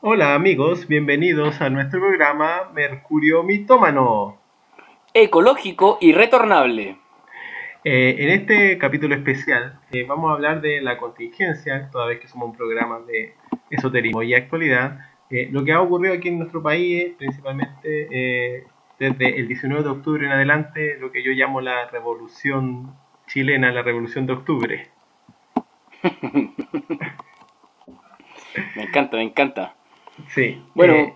Hola 0.00 0.36
amigos, 0.36 0.86
bienvenidos 0.86 1.60
a 1.60 1.70
nuestro 1.70 1.98
programa 1.98 2.70
Mercurio 2.72 3.42
Mitómano. 3.42 4.38
Ecológico 5.12 5.98
y 6.00 6.12
retornable. 6.12 6.98
Eh, 7.82 8.14
en 8.20 8.28
este 8.28 8.78
capítulo 8.78 9.16
especial 9.16 9.80
eh, 9.90 10.04
vamos 10.04 10.30
a 10.30 10.34
hablar 10.34 10.60
de 10.60 10.80
la 10.82 10.98
contingencia, 10.98 11.88
toda 11.90 12.06
vez 12.06 12.20
que 12.20 12.28
somos 12.28 12.50
un 12.50 12.56
programa 12.56 13.00
de 13.00 13.34
esoterismo 13.70 14.22
y 14.22 14.34
actualidad. 14.34 15.00
Eh, 15.30 15.48
lo 15.50 15.64
que 15.64 15.72
ha 15.72 15.80
ocurrido 15.80 16.14
aquí 16.14 16.28
en 16.28 16.38
nuestro 16.38 16.62
país, 16.62 17.14
principalmente 17.18 18.68
desde 19.00 19.40
el 19.40 19.48
19 19.48 19.82
de 19.82 19.90
octubre 19.90 20.24
en 20.24 20.30
adelante, 20.30 20.96
lo 21.00 21.10
que 21.10 21.24
yo 21.24 21.32
llamo 21.32 21.60
la 21.60 21.88
revolución 21.88 22.94
chilena, 23.26 23.72
la 23.72 23.82
revolución 23.82 24.26
de 24.26 24.32
octubre. 24.32 24.90
me 28.76 28.84
encanta, 28.84 29.16
me 29.16 29.24
encanta. 29.24 29.74
Sí. 30.28 30.60
Bueno, 30.74 30.94
eh, 30.94 31.14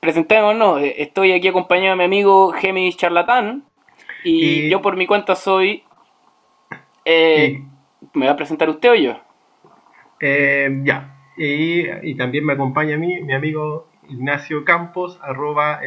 presentémonos. 0.00 0.80
Eh, 0.80 0.94
estoy 0.98 1.32
aquí 1.32 1.48
acompañado 1.48 1.90
de 1.90 1.96
mi 1.96 2.04
amigo 2.04 2.52
Gemis 2.52 2.96
Charlatán. 2.96 3.64
Y, 4.24 4.68
yo 4.68 4.80
por 4.80 4.96
mi 4.96 5.06
cuenta 5.06 5.34
soy... 5.34 5.84
Eh, 7.04 7.62
¿Me 8.14 8.26
va 8.26 8.32
a 8.32 8.36
presentar 8.36 8.68
usted 8.70 8.90
o 8.90 8.94
yo? 8.94 9.20
ya. 10.84 11.16
Y, 11.36 12.14
también 12.14 12.46
me 12.46 12.54
acompaña 12.54 12.94
a 12.94 12.98
mí, 12.98 13.20
mi 13.20 13.34
amigo 13.34 13.88
Ignacio 14.08 14.64
Campos, 14.64 15.18
arroba 15.22 15.80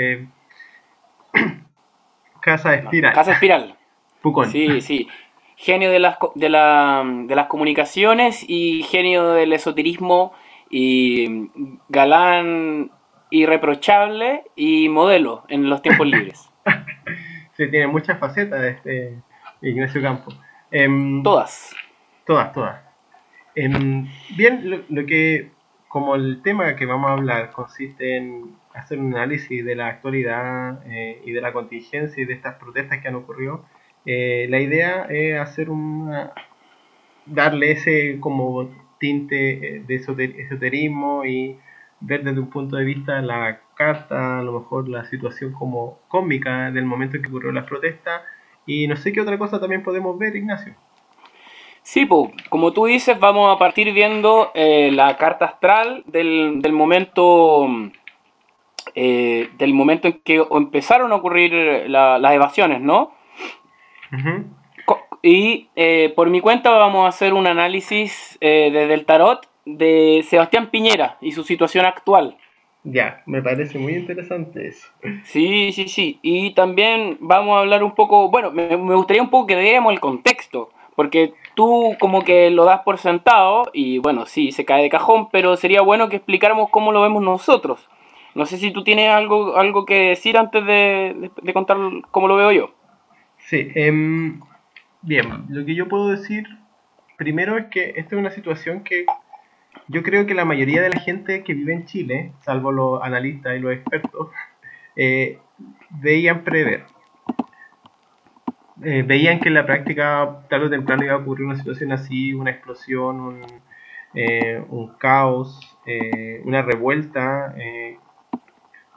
Casa 2.41 2.75
Espiral. 2.75 3.13
Casa 3.13 3.33
Espiral. 3.33 3.75
Pucón. 4.21 4.51
Sí, 4.51 4.81
sí. 4.81 5.07
Genio 5.55 5.89
de 5.89 5.97
las, 5.99 6.17
de, 6.35 6.49
de 6.49 7.35
las 7.35 7.47
comunicaciones 7.47 8.45
y 8.47 8.83
genio 8.83 9.29
del 9.29 9.53
esoterismo 9.53 10.33
y 10.69 11.49
galán 11.89 12.91
irreprochable 13.29 14.43
y 14.55 14.89
modelo 14.89 15.43
en 15.49 15.69
los 15.69 15.81
tiempos 15.81 16.07
libres. 16.07 16.49
sí, 17.57 17.69
tiene 17.69 17.87
muchas 17.87 18.19
facetas 18.19 18.63
este 18.63 19.17
Ignacio 19.61 20.01
Campo. 20.01 20.31
Em, 20.71 21.23
todas. 21.23 21.75
Todas, 22.25 22.53
todas. 22.53 22.81
Em, 23.55 24.07
bien, 24.35 24.85
lo, 24.89 25.05
que, 25.05 25.51
como 25.87 26.15
el 26.15 26.41
tema 26.41 26.75
que 26.75 26.85
vamos 26.85 27.09
a 27.09 27.13
hablar 27.13 27.51
consiste 27.51 28.17
en 28.17 28.55
hacer 28.73 28.99
un 28.99 29.15
análisis 29.15 29.65
de 29.65 29.75
la 29.75 29.87
actualidad 29.87 30.85
eh, 30.85 31.21
y 31.25 31.31
de 31.31 31.41
la 31.41 31.53
contingencia 31.53 32.21
y 32.21 32.25
de 32.25 32.33
estas 32.33 32.55
protestas 32.55 32.99
que 32.99 33.07
han 33.07 33.15
ocurrido, 33.15 33.65
eh, 34.05 34.47
la 34.49 34.59
idea 34.59 35.07
es 35.09 35.39
hacer 35.39 35.69
una 35.69 36.33
darle 37.25 37.71
ese 37.71 38.19
como 38.19 38.69
tinte 38.99 39.77
eh, 39.77 39.83
de 39.85 39.95
esoterismo 39.95 41.25
y 41.25 41.57
ver 41.99 42.23
desde 42.23 42.39
un 42.39 42.49
punto 42.49 42.75
de 42.75 42.85
vista 42.85 43.21
la 43.21 43.61
carta, 43.75 44.39
a 44.39 44.43
lo 44.43 44.59
mejor 44.59 44.89
la 44.89 45.05
situación 45.05 45.53
como 45.53 45.99
cómica 46.07 46.71
del 46.71 46.85
momento 46.85 47.17
en 47.17 47.23
que 47.23 47.29
ocurrió 47.29 47.51
las 47.51 47.65
protestas. 47.65 48.21
Y 48.65 48.87
no 48.87 48.95
sé 48.95 49.13
qué 49.13 49.21
otra 49.21 49.37
cosa 49.37 49.59
también 49.59 49.83
podemos 49.83 50.17
ver, 50.17 50.35
Ignacio. 50.35 50.73
Sí, 51.81 52.05
pues, 52.05 52.31
como 52.49 52.73
tú 52.73 52.85
dices, 52.85 53.17
vamos 53.17 53.55
a 53.55 53.57
partir 53.57 53.93
viendo 53.93 54.51
eh, 54.53 54.91
la 54.91 55.15
carta 55.15 55.45
astral 55.45 56.03
del, 56.07 56.61
del 56.61 56.73
momento 56.73 57.65
eh, 58.95 59.49
del 59.57 59.73
momento 59.73 60.07
en 60.07 60.21
que 60.23 60.43
empezaron 60.51 61.11
a 61.11 61.15
ocurrir 61.15 61.87
las 61.87 62.33
evasiones, 62.33 62.81
¿no? 62.81 63.11
Y 65.21 65.69
eh, 65.75 66.13
por 66.15 66.29
mi 66.29 66.41
cuenta 66.41 66.71
vamos 66.71 67.05
a 67.05 67.09
hacer 67.09 67.33
un 67.33 67.47
análisis 67.47 68.37
eh, 68.41 68.69
desde 68.71 68.93
el 68.93 69.05
tarot 69.05 69.47
de 69.65 70.23
Sebastián 70.27 70.69
Piñera 70.69 71.17
y 71.21 71.31
su 71.31 71.43
situación 71.43 71.85
actual. 71.85 72.37
Ya, 72.83 73.21
me 73.25 73.41
parece 73.41 73.77
muy 73.77 73.95
interesante 73.95 74.67
eso. 74.67 74.87
Sí, 75.25 75.73
sí, 75.73 75.89
sí. 75.89 76.19
Y 76.21 76.53
también 76.53 77.17
vamos 77.19 77.57
a 77.57 77.59
hablar 77.59 77.83
un 77.83 77.93
poco, 77.93 78.29
bueno, 78.29 78.51
me, 78.51 78.75
gustaría 78.75 79.21
un 79.21 79.29
poco 79.29 79.47
que 79.47 79.57
diéramos 79.57 79.91
el 79.91 79.99
contexto, 79.99 80.69
porque 80.95 81.33
tú 81.53 81.97
como 81.99 82.23
que 82.23 82.49
lo 82.49 82.63
das 82.63 82.81
por 82.81 82.97
sentado 82.97 83.63
y 83.73 83.97
bueno, 83.97 84.25
sí, 84.25 84.53
se 84.53 84.63
cae 84.63 84.83
de 84.83 84.89
cajón, 84.89 85.27
pero 85.31 85.57
sería 85.57 85.81
bueno 85.81 86.07
que 86.07 86.15
explicáramos 86.15 86.69
cómo 86.69 86.93
lo 86.93 87.01
vemos 87.01 87.21
nosotros. 87.21 87.89
No 88.35 88.45
sé 88.45 88.57
si 88.57 88.71
tú 88.71 88.83
tienes 88.83 89.09
algo, 89.09 89.57
algo 89.57 89.85
que 89.85 90.09
decir 90.09 90.37
antes 90.37 90.65
de, 90.65 91.31
de 91.41 91.53
contar 91.53 91.77
cómo 92.11 92.29
lo 92.29 92.37
veo 92.37 92.51
yo. 92.51 92.71
Sí, 93.37 93.69
eh, 93.75 93.91
Bien, 95.07 95.45
lo 95.47 95.65
que 95.65 95.73
yo 95.73 95.87
puedo 95.87 96.09
decir 96.09 96.45
primero 97.15 97.57
es 97.57 97.67
que 97.67 97.93
esta 97.95 98.17
es 98.17 98.19
una 98.19 98.29
situación 98.29 98.83
que 98.83 99.05
yo 99.87 100.03
creo 100.03 100.25
que 100.25 100.33
la 100.33 100.43
mayoría 100.43 100.81
de 100.81 100.89
la 100.89 100.99
gente 100.99 101.45
que 101.45 101.53
vive 101.53 101.71
en 101.71 101.85
Chile, 101.85 102.33
salvo 102.41 102.73
los 102.73 103.01
analistas 103.01 103.55
y 103.55 103.59
los 103.59 103.71
expertos, 103.71 104.31
eh, 104.97 105.39
veían 105.91 106.43
prever. 106.43 106.83
Eh, 108.83 109.03
veían 109.07 109.39
que 109.39 109.47
en 109.47 109.53
la 109.53 109.65
práctica 109.65 110.41
tarde 110.49 110.65
o 110.65 110.69
temprano 110.69 111.05
iba 111.05 111.13
a 111.13 111.19
ocurrir 111.19 111.45
una 111.45 111.55
situación 111.55 111.93
así, 111.93 112.33
una 112.33 112.51
explosión, 112.51 113.21
un, 113.21 113.45
eh, 114.13 114.61
un 114.67 114.89
caos, 114.97 115.57
una 116.43 116.63
revuelta 116.63 117.55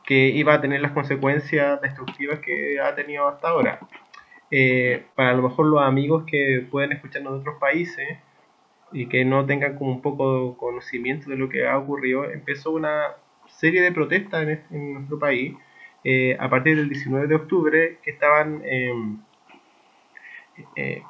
que 0.05 0.29
iba 0.31 0.55
a 0.55 0.61
tener 0.61 0.81
las 0.81 0.91
consecuencias 0.91 1.81
destructivas 1.81 2.41
que 2.41 2.81
ha 2.81 2.97
tenido 2.97 3.29
hasta 3.29 3.51
ahora. 3.51 3.79
Eh, 4.51 5.05
para 5.15 5.31
a 5.31 5.35
lo 5.35 5.43
mejor 5.43 5.67
los 5.67 5.81
amigos 5.83 6.25
que 6.27 6.67
pueden 6.71 6.93
escucharnos 6.93 7.35
de 7.35 7.39
otros 7.41 7.57
países 7.61 8.19
y 8.93 9.07
que 9.07 9.25
no 9.25 9.47
tengan 9.47 9.77
como 9.77 9.93
un 9.93 10.03
poco 10.03 10.51
de 10.51 10.57
conocimiento 10.57 11.31
de 11.31 11.37
lo 11.37 11.49
que 11.49 11.67
ha 11.69 11.79
ocurrido, 11.79 12.25
empezó 12.25 12.73
una 12.73 13.15
serie 13.47 13.81
de 13.81 13.93
protestas 13.93 14.49
en, 14.71 14.95
nuestro 14.95 15.19
país 15.19 15.55
eh, 16.03 16.37
a 16.41 16.51
partir 16.51 16.77
del 16.77 16.89
19 16.89 17.29
de 17.29 17.35
octubre 17.37 17.99
que 18.03 18.11
estaban 18.11 18.63
em, 18.65 19.21
eh, 20.77 21.03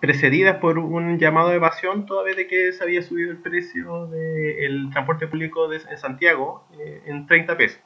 precedidas 0.00 0.56
por 0.56 0.78
un 0.78 1.18
llamado 1.18 1.50
de 1.50 1.56
evasión 1.56 2.06
toda 2.06 2.24
vez 2.24 2.36
de 2.36 2.48
que 2.48 2.72
se 2.72 2.82
había 2.82 3.02
subido 3.02 3.30
el 3.30 3.38
precio 3.38 4.08
del 4.08 4.90
transporte 4.90 5.28
público 5.28 5.68
de, 5.68 5.76
en 5.76 5.98
Santiago 5.98 6.64
en 7.06 7.26
30 7.26 7.56
pesos. 7.56 7.80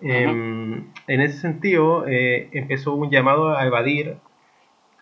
Em, 0.00 0.92
en 1.06 1.20
ese 1.20 1.38
sentido, 1.38 2.06
eh, 2.06 2.48
empezó 2.52 2.94
un 2.94 3.10
llamado 3.10 3.56
a 3.56 3.64
evadir, 3.66 4.16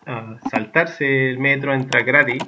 a 0.05 0.37
saltarse 0.49 1.29
el 1.29 1.39
metro, 1.39 1.71
a 1.71 1.75
entrar 1.75 2.03
gratis. 2.03 2.43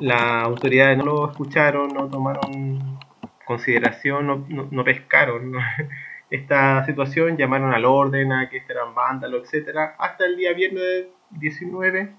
Las 0.00 0.44
autoridades 0.44 0.98
no 0.98 1.04
lo 1.04 1.30
escucharon, 1.30 1.88
no 1.88 2.08
tomaron 2.08 2.98
consideración, 3.44 4.46
no, 4.48 4.84
pescaron 4.84 5.52
esta 6.30 6.84
situación, 6.86 7.36
llamaron 7.36 7.74
al 7.74 7.84
orden, 7.84 8.32
a 8.32 8.48
que 8.48 8.58
este 8.58 8.72
eran 8.72 8.94
vándalos, 8.94 9.44
etcétera, 9.44 9.96
hasta 9.98 10.24
el 10.24 10.36
día 10.36 10.52
viernes 10.52 11.06
19, 11.30 12.12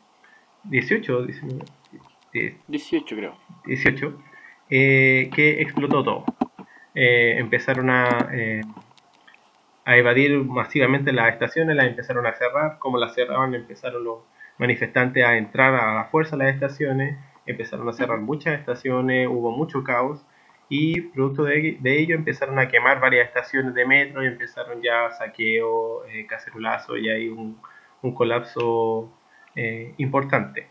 18, 0.64 1.26
19, 1.26 1.66
18 2.68 3.16
creo. 3.16 3.38
18, 3.66 4.22
eh, 4.70 5.30
que 5.34 5.62
explotó 5.62 6.04
todo. 6.04 6.26
Eh, 6.94 7.36
empezaron 7.38 7.90
a 7.90 8.28
a 9.86 9.98
evadir 9.98 10.38
masivamente 10.44 11.12
las 11.12 11.34
estaciones, 11.34 11.76
las 11.76 11.88
empezaron 11.88 12.26
a 12.26 12.34
cerrar, 12.34 12.78
como 12.80 12.98
las 12.98 13.16
cerraban 13.16 13.56
empezaron 13.56 14.04
los 14.04 14.20
manifestantes 14.58 15.26
a 15.26 15.38
entrar 15.38 15.74
a 15.74 15.96
la 15.96 16.06
fuerza 16.06 16.36
a 16.36 16.40
las 16.40 16.54
estaciones, 16.54 17.18
empezaron 17.46 17.90
a 17.90 17.94
cerrar 17.94 18.20
muchas 18.20 18.60
estaciones, 18.60 19.28
hubo 19.28 19.52
mucho 19.52 19.84
caos 19.84 20.24
y 20.70 21.02
producto 21.02 21.44
de, 21.44 21.78
ello 21.84 22.16
empezaron 22.16 22.58
a 22.60 22.68
quemar 22.68 23.00
varias 23.02 23.28
estaciones 23.28 23.74
de 23.74 23.86
metro 23.86 24.24
y 24.24 24.28
empezaron 24.28 24.82
ya 24.82 25.12
saqueo, 25.12 26.06
eh, 26.06 26.26
cacerulazo 26.28 26.96
y 26.96 27.10
hay 27.10 27.28
un, 27.28 27.60
colapso 28.14 29.12
eh, 29.56 29.94
importante. 29.98 30.68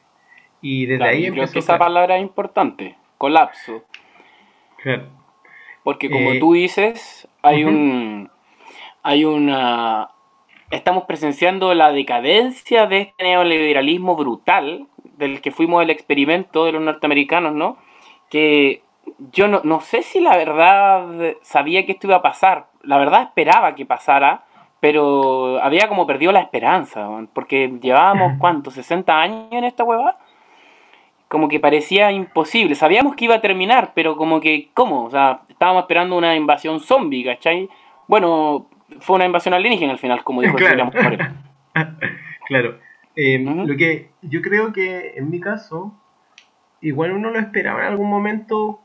Y 0.62 0.87
desde 0.87 1.04
ahí 1.04 1.26
empezó 1.26 1.34
creo 1.34 1.53
que 1.53 1.59
esa 1.59 1.78
palabra 1.78 2.16
es 2.16 2.22
importante, 2.22 2.97
colapso. 3.19 3.84
Claro. 4.82 5.09
Porque 5.82 6.08
como 6.08 6.32
eh, 6.32 6.38
tú 6.38 6.55
dices, 6.55 7.29
hay 7.43 7.64
un 7.64 8.31
hay 9.02 9.25
una... 9.25 10.11
Estamos 10.70 11.05
presenciando 11.05 11.75
la 11.75 11.91
decadencia 11.91 12.87
de 12.87 13.00
este 13.00 13.25
neoliberalismo 13.25 14.14
brutal 14.14 14.87
del 15.17 15.41
que 15.41 15.50
fuimos 15.50 15.82
el 15.82 15.91
experimento 15.91 16.64
de 16.64 16.73
los 16.73 16.82
norteamericanos, 16.82 17.55
¿no? 17.55 17.76
Que 18.29 18.82
yo 19.32 19.49
no, 19.49 19.81
sé 19.81 20.02
si 20.02 20.20
la 20.20 20.37
verdad 20.37 21.35
sabía 21.43 21.85
que 21.85 21.93
esto 21.93 22.06
iba 22.06 22.17
a 22.17 22.23
pasar. 22.23 22.67
La 22.82 22.99
verdad 22.99 23.23
esperaba 23.23 23.75
que 23.75 23.85
pasara, 23.85 24.44
pero 24.81 25.62
había 25.62 25.88
como 25.88 26.06
perdido 26.06 26.32
la 26.32 26.41
esperanza, 26.41 27.08
porque 27.32 27.73
llevábamos, 27.81 28.35
¿cuánto? 28.38 28.70
¿60 28.70 29.08
años 29.11 29.49
en 29.50 29.64
esta 29.64 29.85
hueva? 29.85 30.19
Como 31.29 31.49
que 31.49 31.61
parecía 31.61 32.11
imposible. 32.12 32.75
Sabíamos 32.75 33.14
que 33.14 33.26
iba 33.26 33.37
a 33.37 33.41
terminar, 33.41 33.93
pero 33.94 34.17
como 34.17 34.41
que, 34.41 34.70
¿cómo? 34.75 35.05
O 35.05 35.11
sea, 35.11 35.43
estábamos 35.49 35.82
esperando 35.82 36.17
una 36.17 36.35
invasión 36.35 36.81
zombie, 36.81 37.25
¿cachai? 37.25 37.69
Bueno, 38.08 38.67
fue 39.00 39.16
una 39.16 39.26
invasión 39.26 39.54
alienígena 39.54 39.92
al 39.92 39.98
final, 39.98 40.25
como 40.25 40.42
dijo 40.42 40.56
claro. 40.56 40.90
claro. 42.46 42.78
Eh, 43.16 43.38
lo 43.38 43.76
que 43.76 44.10
yo 44.22 44.40
creo 44.42 44.72
que 44.72 45.14
en 45.16 45.31
mi 45.31 45.40
caso, 45.40 45.94
igual 46.81 47.12
uno 47.12 47.31
lo 47.31 47.38
esperaba 47.38 47.81
en 47.81 47.87
algún 47.87 48.08
momento, 48.08 48.81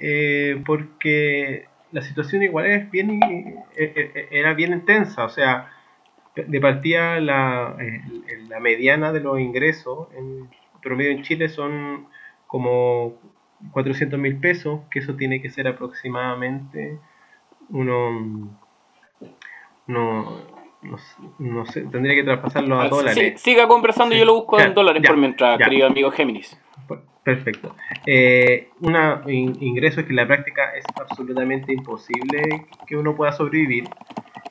eh, 0.00 0.62
porque 0.66 1.66
la 1.92 2.02
situación 2.02 2.42
igual 2.42 2.66
es 2.66 2.90
bien, 2.90 3.20
era 4.30 4.54
bien 4.54 4.72
intensa, 4.72 5.24
o 5.24 5.28
sea, 5.28 5.70
de 6.34 6.60
partida 6.60 7.20
la, 7.20 7.76
la 8.48 8.60
mediana 8.60 9.12
de 9.12 9.20
los 9.20 9.40
ingresos 9.40 10.08
en 10.16 10.48
promedio 10.82 11.10
en 11.10 11.22
Chile 11.22 11.48
son 11.48 12.06
como 12.46 13.14
400 13.72 14.18
mil 14.18 14.38
pesos, 14.38 14.80
que 14.90 15.00
eso 15.00 15.16
tiene 15.16 15.40
que 15.42 15.50
ser 15.50 15.68
aproximadamente 15.68 16.98
uno, 17.70 18.58
no, 19.88 20.42
no, 21.38 21.66
sé, 21.66 21.82
tendría 21.82 22.14
que 22.14 22.22
traspasarlo 22.22 22.80
a 22.80 22.84
ah, 22.84 22.88
dólares. 22.88 23.40
siga 23.40 23.66
conversando 23.66 24.14
yo 24.14 24.24
lo 24.24 24.34
busco 24.34 24.60
en 24.60 24.74
dólares 24.74 25.02
por 25.04 25.16
mientras, 25.16 25.58
querido 25.58 25.88
amigo 25.88 26.10
Géminis. 26.10 26.56
Perfecto. 27.24 27.74
Eh, 28.06 28.70
un 28.80 28.96
ingreso 29.60 30.02
que 30.02 30.10
en 30.10 30.16
la 30.16 30.26
práctica 30.26 30.74
es 30.74 30.84
absolutamente 30.98 31.74
imposible 31.74 32.66
que 32.86 32.96
uno 32.96 33.14
pueda 33.14 33.32
sobrevivir. 33.32 33.84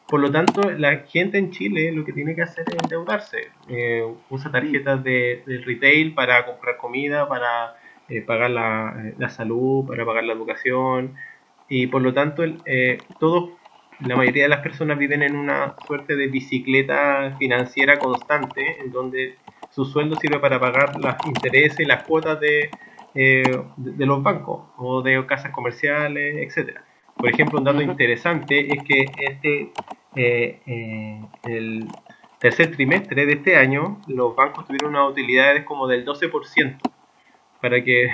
Por 0.07 0.19
lo 0.19 0.31
tanto, 0.31 0.62
la 0.72 0.98
gente 1.00 1.38
en 1.38 1.50
Chile 1.50 1.92
lo 1.92 2.06
que 2.06 2.13
tiene 2.13 2.36
que 2.36 2.44
hacer 2.44 2.66
es 2.68 2.75
endeudarse. 2.75 3.50
Eh, 3.68 4.04
usa 4.30 4.51
tarjetas 4.51 5.04
de, 5.04 5.44
retail 5.66 6.13
para 6.13 6.45
comprar 6.45 6.78
comida, 6.78 7.28
para 7.28 7.75
eh, 8.10 8.22
pagar 8.22 8.51
la, 8.51 9.12
la, 9.18 9.30
salud, 9.30 9.88
para 9.88 10.06
pagar 10.06 10.24
la 10.24 10.34
educación. 10.34 11.16
Y 11.69 11.88
por 11.88 12.01
lo 12.01 12.13
tanto, 12.13 12.44
eh, 12.66 13.00
todos, 13.19 13.50
la 13.99 14.15
mayoría 14.15 14.44
de 14.44 14.49
las 14.49 14.61
personas 14.61 14.97
viven 14.97 15.23
en 15.23 15.35
una 15.35 15.75
suerte 15.85 16.15
de 16.15 16.27
bicicleta 16.27 17.35
financiera 17.39 17.97
constante, 17.97 18.79
en 18.79 18.91
donde 18.91 19.35
su 19.71 19.85
sueldo 19.85 20.15
sirve 20.15 20.39
para 20.39 20.59
pagar 20.59 20.99
los 20.99 21.15
intereses 21.25 21.79
y 21.79 21.85
las 21.85 22.03
cuotas 22.03 22.39
de, 22.39 22.69
eh, 23.15 23.61
de, 23.77 24.05
los 24.05 24.21
bancos 24.21 24.65
o 24.77 25.01
de 25.01 25.25
casas 25.25 25.51
comerciales, 25.51 26.38
etcétera. 26.38 26.83
Por 27.15 27.29
ejemplo, 27.29 27.57
un 27.57 27.65
dato 27.65 27.81
interesante 27.81 28.67
es 28.71 28.83
que 28.83 29.05
este 29.17 29.71
eh, 30.15 30.61
eh, 30.65 31.21
el 31.43 31.88
tercer 32.39 32.71
trimestre 32.71 33.25
de 33.25 33.33
este 33.33 33.55
año 33.55 34.00
los 34.07 34.35
bancos 34.35 34.65
tuvieron 34.65 34.95
unas 34.95 35.11
utilidades 35.11 35.63
como 35.63 35.88
del 35.88 36.05
12%, 36.05 36.77
para 37.59 37.83
que 37.83 38.09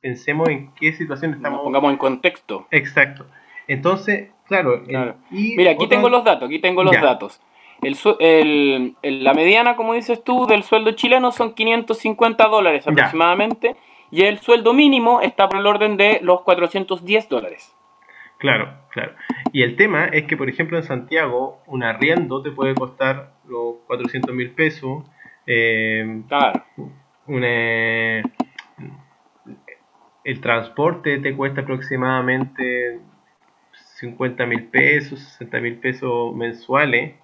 pensemos 0.00 0.48
en 0.48 0.72
qué 0.74 0.92
situación 0.92 1.34
estamos. 1.34 1.58
Nos 1.58 1.64
pongamos 1.64 1.92
en 1.92 1.98
contexto. 1.98 2.66
Exacto. 2.70 3.26
Entonces, 3.68 4.30
claro. 4.46 4.82
Mira, 5.30 5.70
aquí 5.70 5.86
tengo 5.88 6.08
los 6.08 6.24
datos, 6.24 6.48
aquí 6.48 6.58
tengo 6.58 6.82
los 6.82 7.00
datos. 7.00 7.40
El, 7.82 8.94
el, 9.02 9.24
la 9.24 9.34
mediana, 9.34 9.74
como 9.74 9.94
dices 9.94 10.22
tú, 10.22 10.46
del 10.46 10.62
sueldo 10.62 10.92
chileno 10.92 11.32
son 11.32 11.54
550 11.54 12.46
dólares 12.48 12.86
aproximadamente. 12.86 13.76
Y 14.12 14.22
el 14.22 14.38
sueldo 14.40 14.74
mínimo 14.74 15.20
está 15.22 15.48
por 15.48 15.58
el 15.58 15.66
orden 15.66 15.96
de 15.96 16.20
los 16.22 16.42
410 16.42 17.28
dólares. 17.30 17.74
Claro, 18.38 18.72
claro. 18.90 19.14
Y 19.52 19.62
el 19.62 19.76
tema 19.76 20.06
es 20.06 20.24
que, 20.24 20.36
por 20.36 20.48
ejemplo, 20.48 20.76
en 20.76 20.82
Santiago, 20.82 21.62
un 21.66 21.82
arriendo 21.82 22.42
te 22.42 22.50
puede 22.50 22.74
costar 22.74 23.32
los 23.48 23.76
400 23.86 24.34
mil 24.34 24.50
pesos. 24.50 25.04
Eh, 25.46 26.22
claro. 26.28 26.64
el 30.24 30.40
transporte 30.40 31.18
te 31.18 31.34
cuesta 31.34 31.62
aproximadamente 31.62 33.00
50 34.02 34.46
mil 34.46 34.64
pesos, 34.64 35.20
60 35.38 35.60
mil 35.60 35.76
pesos 35.76 36.34
mensuales. 36.34 37.14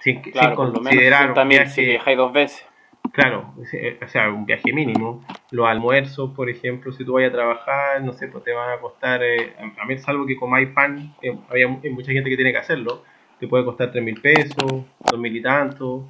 Sin, 0.00 0.20
claro, 0.20 0.56
considerar 0.56 1.32
también 1.32 1.68
si 1.68 1.84
viajáis 1.86 2.18
dos 2.18 2.32
veces. 2.32 2.66
Claro, 3.12 3.54
o 3.56 4.08
sea, 4.08 4.28
un 4.28 4.44
viaje 4.44 4.72
mínimo. 4.72 5.24
Los 5.50 5.66
almuerzos, 5.66 6.30
por 6.36 6.50
ejemplo, 6.50 6.92
si 6.92 7.04
tú 7.04 7.14
vayas 7.14 7.30
a 7.30 7.36
trabajar, 7.36 8.02
no 8.02 8.12
sé, 8.12 8.28
pues 8.28 8.44
te 8.44 8.52
van 8.52 8.70
a 8.70 8.78
costar, 8.78 9.22
eh, 9.22 9.54
a 9.80 9.86
mí 9.86 9.96
salvo 9.98 10.26
que 10.26 10.36
comáis 10.36 10.68
pan, 10.68 11.14
eh, 11.22 11.34
hay 11.50 11.90
mucha 11.90 12.12
gente 12.12 12.28
que 12.28 12.36
tiene 12.36 12.52
que 12.52 12.58
hacerlo, 12.58 13.02
te 13.40 13.48
puede 13.48 13.64
costar 13.64 13.90
3 13.90 14.04
mil 14.04 14.20
pesos, 14.20 14.84
2 15.10 15.18
mil 15.18 15.34
y 15.34 15.40
tanto, 15.40 16.06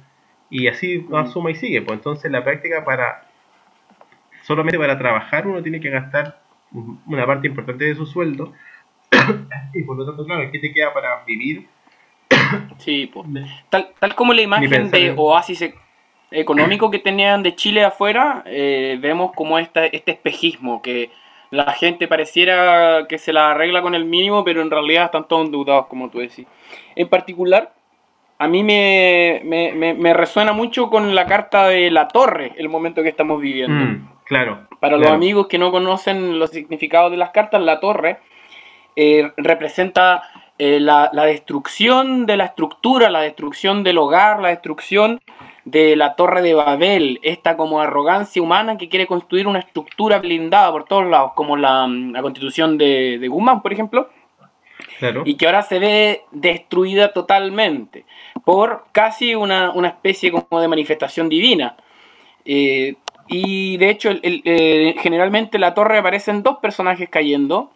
y 0.49 0.67
así 0.67 0.97
va, 0.97 1.25
suma 1.27 1.51
y 1.51 1.55
sigue. 1.55 1.81
Pues 1.81 1.97
entonces 1.97 2.29
la 2.29 2.43
práctica 2.43 2.83
para, 2.83 3.25
solamente 4.43 4.77
para 4.77 4.97
trabajar 4.97 5.47
uno 5.47 5.63
tiene 5.63 5.79
que 5.79 5.89
gastar 5.89 6.41
una 7.07 7.25
parte 7.25 7.47
importante 7.47 7.85
de 7.85 7.95
su 7.95 8.05
sueldo, 8.05 8.53
y 9.73 9.83
por 9.83 9.97
lo 9.97 10.05
tanto, 10.05 10.25
claro, 10.25 10.49
¿qué 10.51 10.59
te 10.59 10.71
queda 10.71 10.93
para 10.93 11.23
vivir? 11.25 11.67
Sí, 12.77 13.09
pues. 13.13 13.27
Tal, 13.69 13.89
tal 13.99 14.15
como 14.15 14.33
la 14.33 14.41
imagen 14.41 14.89
de 14.91 15.13
Oasis 15.15 15.73
económico 16.31 16.91
que 16.91 16.99
tenían 16.99 17.43
de 17.43 17.55
Chile 17.55 17.83
afuera, 17.83 18.43
eh, 18.45 18.97
vemos 19.01 19.31
como 19.33 19.57
esta, 19.59 19.85
este 19.85 20.11
espejismo, 20.11 20.81
que 20.81 21.09
la 21.51 21.73
gente 21.73 22.07
pareciera 22.07 23.07
que 23.07 23.17
se 23.17 23.33
la 23.33 23.51
arregla 23.51 23.81
con 23.81 23.95
el 23.95 24.05
mínimo, 24.05 24.43
pero 24.43 24.61
en 24.61 24.69
realidad 24.69 25.05
están 25.05 25.27
todos 25.27 25.45
endeudados, 25.45 25.87
como 25.87 26.09
tú 26.09 26.19
decís. 26.19 26.45
En 26.95 27.07
particular, 27.07 27.73
a 28.37 28.47
mí 28.47 28.63
me, 28.63 29.41
me, 29.43 30.13
resuena 30.13 30.53
mucho 30.53 30.89
con 30.89 31.15
la 31.15 31.25
carta 31.25 31.67
de 31.67 31.89
la 31.91 32.07
torre, 32.07 32.53
el 32.57 32.69
momento 32.69 33.01
que 33.01 33.09
estamos 33.09 33.41
viviendo. 33.41 33.85
Mm, 33.85 34.09
claro. 34.25 34.67
Para 34.79 34.97
los 34.97 35.09
amigos 35.09 35.47
que 35.47 35.57
no 35.57 35.71
conocen 35.71 36.39
los 36.39 36.51
significados 36.51 37.11
de 37.11 37.17
las 37.17 37.31
cartas, 37.31 37.61
la 37.61 37.79
torre 37.79 38.19
eh, 39.01 39.31
representa 39.37 40.23
eh, 40.57 40.81
la, 40.81 41.09
la 41.13 41.23
destrucción 41.23 42.25
de 42.25 42.35
la 42.35 42.45
estructura, 42.45 43.09
la 43.09 43.21
destrucción 43.21 43.81
del 43.81 43.97
hogar, 43.97 44.41
la 44.41 44.49
destrucción 44.49 45.21
de 45.63 45.95
la 45.95 46.15
Torre 46.15 46.41
de 46.41 46.53
Babel, 46.53 47.19
esta 47.23 47.55
como 47.55 47.79
arrogancia 47.79 48.41
humana 48.41 48.77
que 48.77 48.89
quiere 48.89 49.07
construir 49.07 49.47
una 49.47 49.59
estructura 49.59 50.19
blindada 50.19 50.69
por 50.73 50.83
todos 50.83 51.05
lados, 51.05 51.31
como 51.33 51.55
la, 51.55 51.87
mm, 51.87 52.13
constitución 52.21 52.77
de, 52.77 53.19
de, 53.19 53.27
Guzmán, 53.29 53.61
por 53.61 53.71
ejemplo, 53.71 54.09
y 55.23 55.35
que 55.35 55.45
ahora 55.45 55.61
se 55.61 55.79
ve 55.79 56.23
destruida 56.31 57.13
totalmente 57.13 58.03
por 58.43 58.83
casi 58.91 59.35
una, 59.35 59.71
especie 59.87 60.29
como 60.29 60.59
de 60.59 60.67
manifestación 60.67 61.29
divina. 61.29 61.77
Eh, 62.43 62.95
y 63.29 63.77
de 63.77 63.89
hecho, 63.91 64.09
eh, 64.21 64.95
generalmente 64.99 65.57
la 65.57 65.73
torre 65.73 65.99
aparecen 65.99 66.43
dos 66.43 66.57
personajes 66.57 67.07
cayendo. 67.09 67.71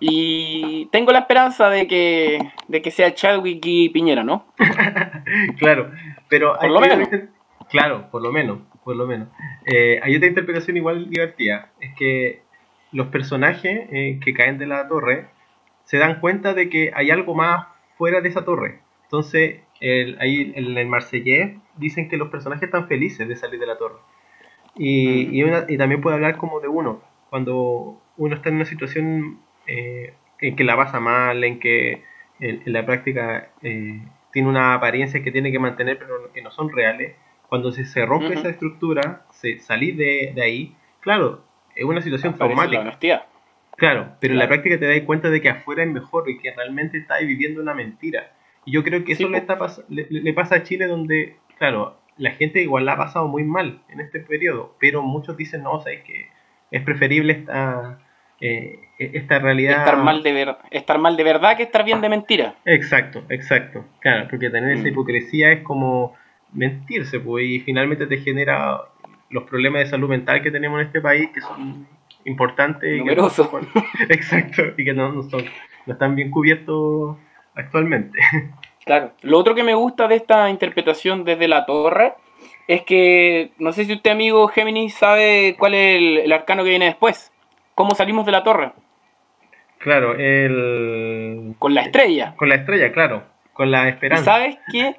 Y 0.00 0.86
tengo 0.92 1.12
la 1.12 1.20
esperanza 1.20 1.70
de 1.70 1.86
que, 1.86 2.38
de 2.68 2.82
que 2.82 2.90
sea 2.90 3.14
Chadwick 3.14 3.64
y 3.64 3.88
Piñera, 3.90 4.24
¿no? 4.24 4.46
claro, 5.58 5.90
pero 6.28 6.56
por 6.58 6.70
lo 6.70 6.80
menos. 6.80 7.08
Claro, 7.68 8.10
por 8.10 8.22
lo 8.22 8.32
menos, 8.32 8.58
por 8.84 8.96
lo 8.96 9.06
menos. 9.06 9.28
Eh, 9.64 10.00
hay 10.02 10.16
otra 10.16 10.28
interpretación 10.28 10.76
igual 10.76 11.10
divertida, 11.10 11.72
es 11.80 11.94
que 11.94 12.42
los 12.92 13.08
personajes 13.08 13.88
eh, 13.90 14.20
que 14.24 14.34
caen 14.34 14.58
de 14.58 14.66
la 14.66 14.88
torre 14.88 15.28
se 15.84 15.98
dan 15.98 16.20
cuenta 16.20 16.54
de 16.54 16.68
que 16.68 16.92
hay 16.94 17.10
algo 17.10 17.34
más 17.34 17.66
fuera 17.96 18.20
de 18.20 18.28
esa 18.28 18.44
torre. 18.44 18.80
Entonces, 19.04 19.60
ahí 20.18 20.52
en 20.54 20.76
el 20.76 20.86
Marsellés 20.86 21.56
dicen 21.76 22.08
que 22.08 22.16
los 22.16 22.28
personajes 22.28 22.64
están 22.64 22.88
felices 22.88 23.28
de 23.28 23.36
salir 23.36 23.60
de 23.60 23.66
la 23.66 23.78
torre. 23.78 23.98
Y, 24.76 25.42
mm. 25.42 25.64
y, 25.68 25.78
también 25.78 26.00
puede 26.00 26.16
hablar 26.16 26.36
como 26.36 26.60
de 26.60 26.68
uno, 26.68 27.02
cuando 27.30 28.00
uno 28.16 28.34
está 28.34 28.48
en 28.48 28.56
una 28.56 28.64
situación 28.64 29.40
eh, 29.66 30.14
en 30.40 30.56
que 30.56 30.64
la 30.64 30.76
pasa 30.76 31.00
mal, 31.00 31.42
en 31.44 31.58
que 31.58 32.02
en, 32.40 32.62
la 32.66 32.84
práctica 32.84 33.50
tiene 33.60 34.48
una 34.48 34.74
apariencia 34.74 35.22
que 35.22 35.32
tiene 35.32 35.50
que 35.50 35.58
mantener 35.58 35.98
pero 35.98 36.32
que 36.32 36.42
no 36.42 36.50
son 36.50 36.70
reales, 36.70 37.14
cuando 37.48 37.72
se, 37.72 37.84
se 37.84 38.04
rompe 38.04 38.34
esa 38.34 38.48
estructura, 38.48 39.24
se 39.30 39.58
salir 39.60 39.96
de, 39.96 40.32
de, 40.34 40.42
ahí, 40.42 40.76
claro, 41.00 41.44
es 41.74 41.84
una 41.84 42.02
situación 42.02 42.36
traumática. 42.36 42.98
Claro, 43.76 44.16
pero 44.20 44.32
en 44.32 44.38
la 44.38 44.48
práctica 44.48 44.78
te 44.78 44.86
das 44.86 45.04
cuenta 45.04 45.28
de 45.28 45.40
que 45.42 45.50
afuera 45.50 45.82
es 45.82 45.90
mejor 45.90 46.28
y 46.30 46.38
que 46.38 46.50
realmente 46.50 46.96
estás 46.96 47.20
viviendo 47.20 47.60
una 47.60 47.74
mentira. 47.74 48.32
Y 48.64 48.72
yo 48.72 48.82
creo 48.82 49.04
que 49.04 49.12
eso 49.12 49.28
le, 49.28 49.38
está 49.38 49.58
le, 49.88 50.32
pasa 50.32 50.56
a 50.56 50.62
Chile 50.62 50.86
donde, 50.86 51.36
claro, 51.58 51.98
la 52.16 52.30
gente 52.32 52.62
igual 52.62 52.86
la 52.86 52.92
ha 52.92 52.96
pasado 52.96 53.28
muy 53.28 53.44
mal 53.44 53.82
en 53.90 54.00
este 54.00 54.20
periodo, 54.20 54.74
pero 54.80 55.02
muchos 55.02 55.36
dicen, 55.36 55.62
no, 55.62 55.72
o 55.72 55.82
sea, 55.82 55.92
es 55.92 56.02
que 56.04 56.30
es 56.70 56.82
preferible 56.82 57.34
esta, 57.34 57.98
eh, 58.40 58.80
esta 58.98 59.38
realidad... 59.38 59.78
Estar 59.78 59.96
mal, 59.98 60.22
de 60.22 60.32
ver, 60.32 60.56
estar 60.70 60.98
mal 60.98 61.16
de 61.16 61.24
verdad 61.24 61.56
que 61.56 61.64
estar 61.64 61.84
bien 61.84 62.00
de 62.00 62.08
mentira. 62.08 62.54
Exacto, 62.64 63.24
exacto. 63.28 63.84
Claro, 64.00 64.26
porque 64.30 64.50
tener 64.50 64.72
esa 64.72 64.84
mm. 64.84 64.88
hipocresía 64.88 65.52
es 65.52 65.62
como 65.62 66.14
mentirse, 66.52 67.20
pues, 67.20 67.44
y 67.46 67.60
finalmente 67.60 68.06
te 68.06 68.18
genera 68.18 68.80
los 69.30 69.44
problemas 69.44 69.84
de 69.84 69.86
salud 69.86 70.08
mental 70.08 70.42
que 70.42 70.50
tenemos 70.50 70.80
en 70.80 70.86
este 70.86 71.00
país, 71.00 71.30
que 71.34 71.40
son 71.40 71.86
importantes. 72.24 72.98
Numerosos. 72.98 73.48
exacto, 74.08 74.62
y 74.76 74.84
que 74.84 74.92
no, 74.92 75.12
no, 75.12 75.22
son, 75.24 75.44
no 75.86 75.92
están 75.92 76.14
bien 76.14 76.30
cubiertos 76.30 77.16
actualmente. 77.54 78.18
Claro. 78.86 79.10
Lo 79.22 79.38
otro 79.38 79.56
que 79.56 79.64
me 79.64 79.74
gusta 79.74 80.06
de 80.06 80.14
esta 80.14 80.48
interpretación 80.48 81.24
desde 81.24 81.48
la 81.48 81.66
torre 81.66 82.14
es 82.68 82.82
que, 82.82 83.50
no 83.58 83.72
sé 83.72 83.84
si 83.84 83.94
usted, 83.94 84.12
amigo 84.12 84.46
Géminis, 84.46 84.94
sabe 84.94 85.56
cuál 85.58 85.74
es 85.74 86.22
el, 86.22 86.32
arcano 86.32 86.62
que 86.62 86.70
viene 86.70 86.84
después. 86.84 87.32
¿Cómo 87.76 87.94
salimos 87.94 88.24
de 88.24 88.32
la 88.32 88.42
torre? 88.42 88.72
Claro, 89.78 90.14
el... 90.14 91.54
Con 91.58 91.74
la 91.74 91.82
estrella. 91.82 92.32
Con 92.36 92.48
la 92.48 92.54
estrella, 92.54 92.90
claro. 92.90 93.24
Con 93.52 93.70
la 93.70 93.86
esperanza. 93.86 94.24
¿Sabes 94.24 94.56
qué? 94.72 94.96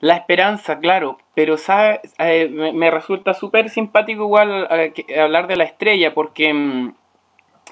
La 0.00 0.16
esperanza, 0.16 0.78
claro, 0.78 1.18
pero 1.34 1.58
sabe, 1.58 2.00
eh, 2.18 2.48
me, 2.48 2.90
resulta 2.90 3.34
súper 3.34 3.68
simpático 3.68 4.22
igual 4.22 4.66
eh, 4.70 5.20
hablar 5.20 5.46
de 5.46 5.56
la 5.56 5.64
estrella 5.64 6.14
porque 6.14 6.54
mm, 6.54 6.94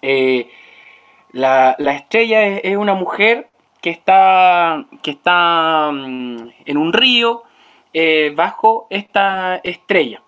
eh, 0.02 0.50
La, 1.32 1.74
estrella 1.78 2.46
es, 2.46 2.76
una 2.76 2.92
mujer 2.92 3.48
que 3.80 3.88
está, 3.88 4.84
que 5.02 5.12
está 5.12 5.90
mm, 5.90 6.50
en 6.66 6.76
un 6.76 6.92
río 6.92 7.44
bajo 8.34 8.88
esta 8.90 9.56
estrella. 9.64 10.23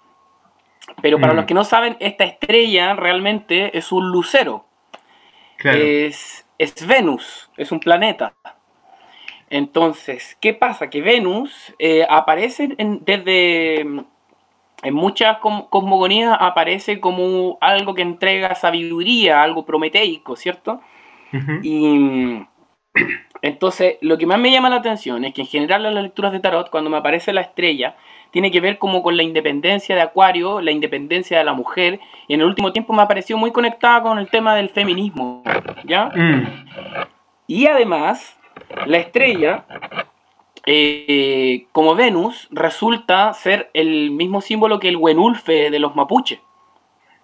Pero 1.02 1.20
para 1.20 1.32
mm. 1.32 1.36
los 1.36 1.44
que 1.46 1.54
no 1.54 1.64
saben, 1.64 1.96
esta 2.00 2.24
estrella 2.24 2.94
realmente 2.94 3.76
es 3.76 3.92
un 3.92 4.08
lucero. 4.10 4.66
Es, 5.64 6.46
es 6.58 6.86
Venus, 6.86 7.50
es 7.56 7.72
un 7.72 7.80
planeta. 7.80 8.34
Entonces, 9.50 10.36
¿qué 10.40 10.54
pasa? 10.54 10.90
Que 10.90 11.02
Venus 11.02 11.74
eh, 11.78 12.06
aparece 12.08 12.68
desde 12.76 13.84
en 14.82 14.94
muchas 14.94 15.38
cosmogonías 15.38 16.36
aparece 16.38 17.00
como 17.00 17.56
algo 17.60 17.94
que 17.94 18.02
entrega 18.02 18.54
sabiduría, 18.54 19.42
algo 19.42 19.64
prometeico, 19.64 20.36
¿cierto? 20.36 20.80
Y 21.62 22.46
entonces, 23.42 23.96
lo 24.00 24.16
que 24.16 24.26
más 24.26 24.38
me 24.38 24.50
llama 24.50 24.70
la 24.70 24.76
atención 24.76 25.24
es 25.24 25.34
que 25.34 25.42
en 25.42 25.46
general 25.46 25.82
las 25.82 25.94
lecturas 25.94 26.32
de 26.32 26.40
tarot, 26.40 26.70
cuando 26.70 26.88
me 26.90 26.96
aparece 26.96 27.32
la 27.32 27.42
estrella, 27.42 27.96
tiene 28.36 28.50
que 28.50 28.60
ver 28.60 28.76
como 28.76 29.02
con 29.02 29.16
la 29.16 29.22
independencia 29.22 29.96
de 29.96 30.02
Acuario, 30.02 30.60
la 30.60 30.70
independencia 30.70 31.38
de 31.38 31.44
la 31.44 31.54
mujer, 31.54 32.00
y 32.28 32.34
en 32.34 32.40
el 32.42 32.46
último 32.46 32.70
tiempo 32.70 32.92
me 32.92 33.00
ha 33.00 33.08
parecido 33.08 33.38
muy 33.38 33.50
conectada 33.50 34.02
con 34.02 34.18
el 34.18 34.28
tema 34.28 34.54
del 34.54 34.68
feminismo, 34.68 35.42
¿ya? 35.84 36.10
Mm. 36.14 36.46
Y 37.46 37.66
además, 37.66 38.38
la 38.84 38.98
estrella 38.98 39.64
eh, 40.66 41.64
como 41.72 41.94
Venus 41.94 42.46
resulta 42.50 43.32
ser 43.32 43.70
el 43.72 44.10
mismo 44.10 44.42
símbolo 44.42 44.80
que 44.80 44.90
el 44.90 44.98
Wenulfe 44.98 45.70
de 45.70 45.78
los 45.78 45.96
mapuches. 45.96 46.38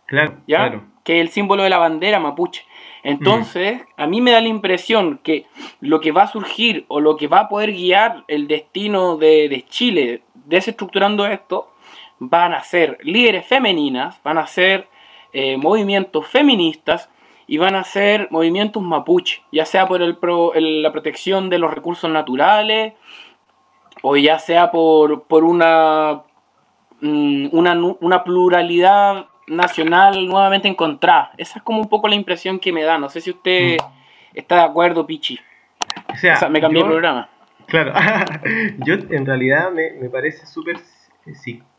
Claro, 0.07 0.37
claro. 0.47 0.83
Que 1.04 1.21
es 1.21 1.26
el 1.26 1.28
símbolo 1.28 1.62
de 1.62 1.69
la 1.69 1.76
bandera 1.76 2.21
mapuche. 2.21 2.64
Entonces, 3.02 3.83
a 3.97 4.07
mí 4.07 4.21
me 4.21 4.31
da 4.31 4.40
la 4.40 4.49
impresión 4.49 5.19
que 5.23 5.47
lo 5.81 6.00
que 6.00 6.12
va 6.12 6.23
a 6.23 6.28
surgir 6.28 6.85
o 6.88 7.00
lo 7.00 7.16
que 7.16 7.26
va 7.26 7.40
a 7.40 7.49
poder 7.49 7.73
guiar 7.73 8.25
el 8.28 8.47
destino 8.47 9.16
de, 9.16 9.64
Chile 9.69 10.23
desestructurando 10.45 11.27
esto 11.27 11.73
van 12.19 12.55
a 12.55 12.63
ser 12.63 12.99
líderes 13.03 13.47
femeninas, 13.47 14.21
van 14.23 14.39
a 14.39 14.47
ser 14.47 14.89
eh, 15.33 15.57
movimientos 15.57 16.27
feministas 16.27 17.11
y 17.47 17.59
van 17.59 17.75
a 17.75 17.85
ser 17.85 18.29
movimientos 18.31 18.83
mapuche, 18.83 19.43
ya 19.51 19.65
sea 19.65 19.87
por 19.87 20.03
el 20.03 20.17
la 20.83 20.93
protección 20.93 21.51
de 21.51 21.59
los 21.59 21.73
recursos 21.75 22.11
naturales, 22.11 22.95
o 24.03 24.17
ya 24.17 24.39
sea 24.39 24.71
por, 24.71 25.25
por 25.25 25.45
una, 25.45 26.23
mm, 27.01 27.49
una, 27.53 27.75
una, 28.01 28.25
pluralidad 28.25 29.27
nacional 29.47 30.27
nuevamente 30.27 30.69
encontrada. 30.69 31.33
Esa 31.37 31.59
es 31.59 31.65
como 31.65 31.81
un 31.81 31.89
poco 31.89 32.09
la 32.09 32.15
impresión 32.15 32.59
que 32.59 32.73
me 32.73 32.83
da. 32.83 32.99
No 32.99 33.09
sé 33.09 33.21
si 33.21 33.31
usted 33.31 33.79
mm. 33.79 34.37
está 34.39 34.57
de 34.57 34.63
acuerdo, 34.63 35.07
Pichi. 35.07 35.39
O 36.13 36.17
sea, 36.17 36.49
me 36.49 36.61
cambié 36.61 36.83
el 36.83 36.89
programa. 36.89 37.29
Claro, 37.73 37.95
yo 38.85 38.97
en 39.09 39.25
realidad 39.25 39.73
me, 39.73 39.93
me 39.93 40.11
parece 40.11 40.45
súper 40.45 40.76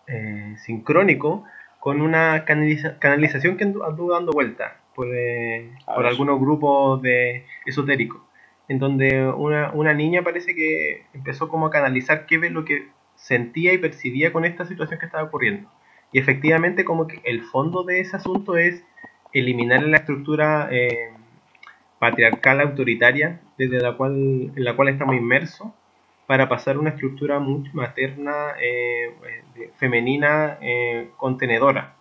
eh, 0.07 0.55
sincrónico 0.57 1.43
con 1.79 2.01
una 2.01 2.45
canalización 2.45 3.57
que 3.57 3.63
anduvo 3.65 4.13
dando 4.13 4.31
vuelta 4.31 4.77
por, 4.95 5.07
eh, 5.15 5.69
por 5.85 6.07
algunos 6.07 6.39
grupos 6.39 6.99
de 7.03 7.45
esotéricos 7.67 8.23
en 8.69 8.79
donde 8.79 9.23
una, 9.23 9.71
una, 9.73 9.93
niña 9.93 10.23
parece 10.23 10.55
que 10.55 11.05
empezó 11.13 11.47
como 11.47 11.67
a 11.67 11.69
canalizar 11.69 12.25
qué 12.25 12.37
es 12.37 12.51
lo 12.51 12.65
que 12.65 12.87
sentía 13.13 13.71
y 13.71 13.77
percibía 13.77 14.33
con 14.33 14.45
esta 14.45 14.65
situación 14.65 14.99
que 14.99 15.05
estaba 15.05 15.25
ocurriendo. 15.25 15.69
Y 16.11 16.17
efectivamente 16.17 16.85
como 16.85 17.05
que 17.05 17.21
el 17.23 17.43
fondo 17.43 17.83
de 17.83 17.99
ese 17.99 18.15
asunto 18.15 18.57
es 18.57 18.83
eliminar 19.31 19.83
la 19.83 19.97
estructura 19.97 20.69
eh, 20.71 21.11
patriarcal 21.99 22.61
autoritaria 22.61 23.41
desde 23.59 23.79
la 23.79 23.95
cual, 23.95 24.51
en 24.55 24.63
la 24.63 24.75
cual 24.75 24.89
estamos 24.89 25.15
inmersos 25.15 25.67
para 26.27 26.47
pasar 26.47 26.77
una 26.77 26.91
estructura 26.91 27.39
mucho 27.39 27.71
materna, 27.73 28.53
eh, 28.61 29.13
femenina, 29.77 30.57
eh, 30.61 31.09
contenedora. 31.17 31.95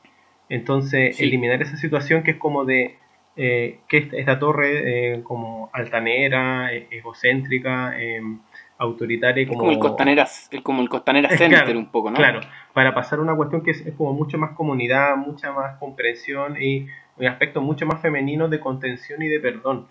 Entonces, 0.49 1.21
eliminar 1.21 1.63
esa 1.63 1.77
situación 1.77 2.23
que 2.23 2.33
es 2.33 2.37
como 2.37 2.65
de 2.65 2.99
eh, 3.35 3.79
que 3.89 4.11
esta 4.13 4.39
torre 4.39 5.15
eh, 5.15 5.23
como 5.23 5.71
altanera, 5.73 6.71
egocéntrica, 6.71 7.99
em, 7.99 8.41
autoritaria. 8.77 9.47
Como, 9.47 9.61
como 9.61 9.71
el 9.73 9.79
Costanera, 9.79 10.27
como 10.63 10.83
el 10.83 10.89
Costanera 10.91 11.31
Center 11.31 11.75
un 11.77 11.87
poco, 11.87 12.11
¿no? 12.11 12.17
Claro, 12.17 12.41
para 12.75 12.93
pasar 12.93 13.21
a 13.21 13.23
una 13.23 13.35
cuestión 13.35 13.63
que 13.63 13.71
es, 13.71 13.85
como 13.97 14.13
mucho 14.13 14.37
más 14.37 14.51
comunidad, 14.51 15.17
mucha 15.17 15.51
más 15.53 15.79
comprensión 15.79 16.61
y 16.61 16.87
un 17.17 17.27
aspecto 17.27 17.63
mucho 17.63 17.87
más 17.87 18.03
femenino 18.03 18.49
de 18.49 18.61
contención 18.61 19.23
y 19.23 19.29
de 19.29 19.41
perdón. 19.41 19.87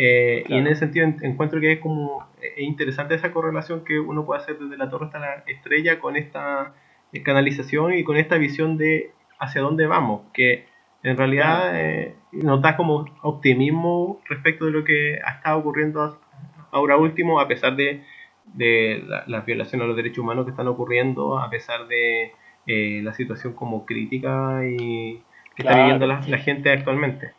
Eh, 0.00 0.44
y 0.48 0.54
en 0.54 0.66
ese 0.68 0.80
sentido 0.80 1.12
encuentro 1.22 1.60
que 1.60 1.72
es 1.72 1.80
como 1.80 2.24
interesante 2.56 3.16
esa 3.16 3.32
correlación 3.32 3.84
que 3.84 3.98
uno 3.98 4.24
puede 4.24 4.40
hacer 4.40 4.56
desde 4.58 4.76
la 4.76 4.88
torre 4.88 5.06
hasta 5.06 5.18
la 5.18 5.44
estrella 5.48 5.98
con 5.98 6.16
esta 6.16 6.72
canalización 7.24 7.94
y 7.94 8.04
con 8.04 8.16
esta 8.16 8.38
visión 8.38 8.76
de 8.76 9.10
hacia 9.38 9.60
dónde 9.60 9.86
vamos, 9.86 10.22
que 10.32 10.66
en 11.02 11.16
realidad 11.16 11.72
eh, 11.74 12.14
nos 12.32 12.60
da 12.60 12.76
como 12.76 13.06
optimismo 13.22 14.20
respecto 14.28 14.66
de 14.66 14.72
lo 14.72 14.84
que 14.84 15.18
ha 15.24 15.32
estado 15.32 15.58
ocurriendo 15.58 16.18
ahora 16.70 16.96
último, 16.96 17.40
a 17.40 17.48
pesar 17.48 17.76
de, 17.76 18.02
de 18.54 19.04
las 19.26 19.44
violaciones 19.46 19.84
a 19.84 19.88
los 19.88 19.96
derechos 19.96 20.18
humanos 20.18 20.44
que 20.44 20.50
están 20.50 20.68
ocurriendo, 20.68 21.38
a 21.38 21.48
pesar 21.50 21.86
de 21.86 22.32
eh, 22.66 23.00
la 23.02 23.14
situación 23.14 23.54
como 23.54 23.86
crítica 23.86 24.60
y 24.66 25.22
que 25.54 25.62
está 25.62 25.76
viviendo 25.76 26.06
la, 26.06 26.20
gente 26.20 26.70
actualmente. 26.70 27.32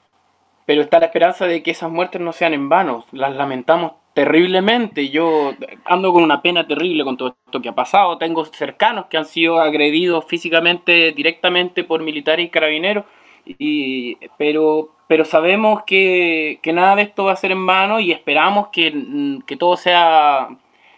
Pero 0.70 0.84
está 0.84 1.00
la 1.00 1.08
esperanza 1.08 1.48
de 1.48 1.64
que 1.64 1.72
esas 1.72 1.90
muertes 1.90 2.22
no 2.22 2.32
sean 2.32 2.54
en 2.54 2.70
vano, 2.70 3.04
las 3.12 3.36
lamentamos 3.36 3.94
terriblemente. 4.14 5.10
Yo 5.10 5.56
ando 5.84 6.14
con 6.14 6.22
una 6.22 6.44
pena 6.44 6.68
terrible 6.68 7.04
con 7.04 7.18
todo 7.18 7.36
esto 7.44 7.60
que 7.60 7.70
ha 7.70 7.74
pasado. 7.74 8.20
Tengo 8.20 8.46
cercanos 8.46 9.08
que 9.08 9.18
han 9.18 9.26
sido 9.26 9.60
agredidos 9.60 10.26
físicamente 10.26 11.12
directamente 11.14 11.84
por 11.84 12.04
militares 12.04 12.46
y 12.46 12.50
carabineros 12.50 13.06
y, 13.48 14.20
pero, 14.38 14.92
pero 15.08 15.26
sabemos 15.26 15.82
que, 15.88 16.60
nada 16.72 16.98
de 16.98 17.02
esto 17.02 17.24
va 17.24 17.32
a 17.32 17.36
ser 17.36 17.50
en 17.52 17.66
vano 17.66 18.00
y 18.00 18.12
esperamos 18.12 18.68
que, 18.68 18.92
mm, 18.92 19.40
todo 19.58 19.76
sea 19.76 20.50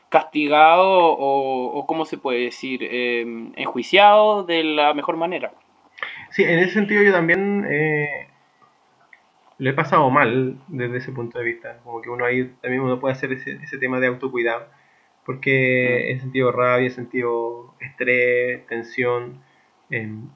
castigado 0.09 0.83
o, 0.85 1.85
¿cómo 1.87 2.03
se 2.03 2.17
puede 2.17 2.41
decir? 2.41 2.81
Eh, 2.83 3.21
enjuiciado 3.55 4.43
de 4.43 4.65
la 4.65 4.93
mejor 4.93 5.15
manera. 5.15 5.53
Sí, 6.31 6.43
en 6.43 6.59
ese 6.59 6.73
sentido 6.73 7.03
yo 7.03 7.13
también 7.13 7.65
eh, 7.69 8.30
lo 9.61 9.69
he 9.69 9.73
pasado 9.73 10.09
mal 10.09 10.57
desde 10.69 10.97
ese 10.97 11.11
punto 11.11 11.37
de 11.37 11.45
vista. 11.45 11.77
Como 11.83 12.01
que 12.01 12.09
uno 12.09 12.25
ahí 12.25 12.51
también 12.61 12.81
uno 12.81 12.99
puede 12.99 13.13
hacer 13.13 13.31
ese, 13.31 13.59
ese 13.61 13.77
tema 13.77 13.99
de 13.99 14.07
autocuidado. 14.07 14.65
Porque 15.23 16.11
he 16.11 16.19
sentido 16.19 16.51
rabia, 16.51 16.87
he 16.87 16.89
sentido 16.89 17.75
estrés, 17.79 18.65
tensión. 18.65 19.39
Em, 19.91 20.29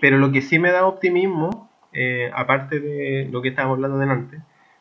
pero 0.00 0.18
lo 0.18 0.32
que 0.32 0.42
sí 0.42 0.58
me 0.58 0.72
da 0.72 0.84
optimismo, 0.84 1.70
eh, 1.92 2.28
aparte 2.34 2.80
de 2.80 3.28
lo 3.30 3.40
que 3.40 3.50
estábamos 3.50 3.76
hablando 3.76 3.98
delante, 3.98 4.40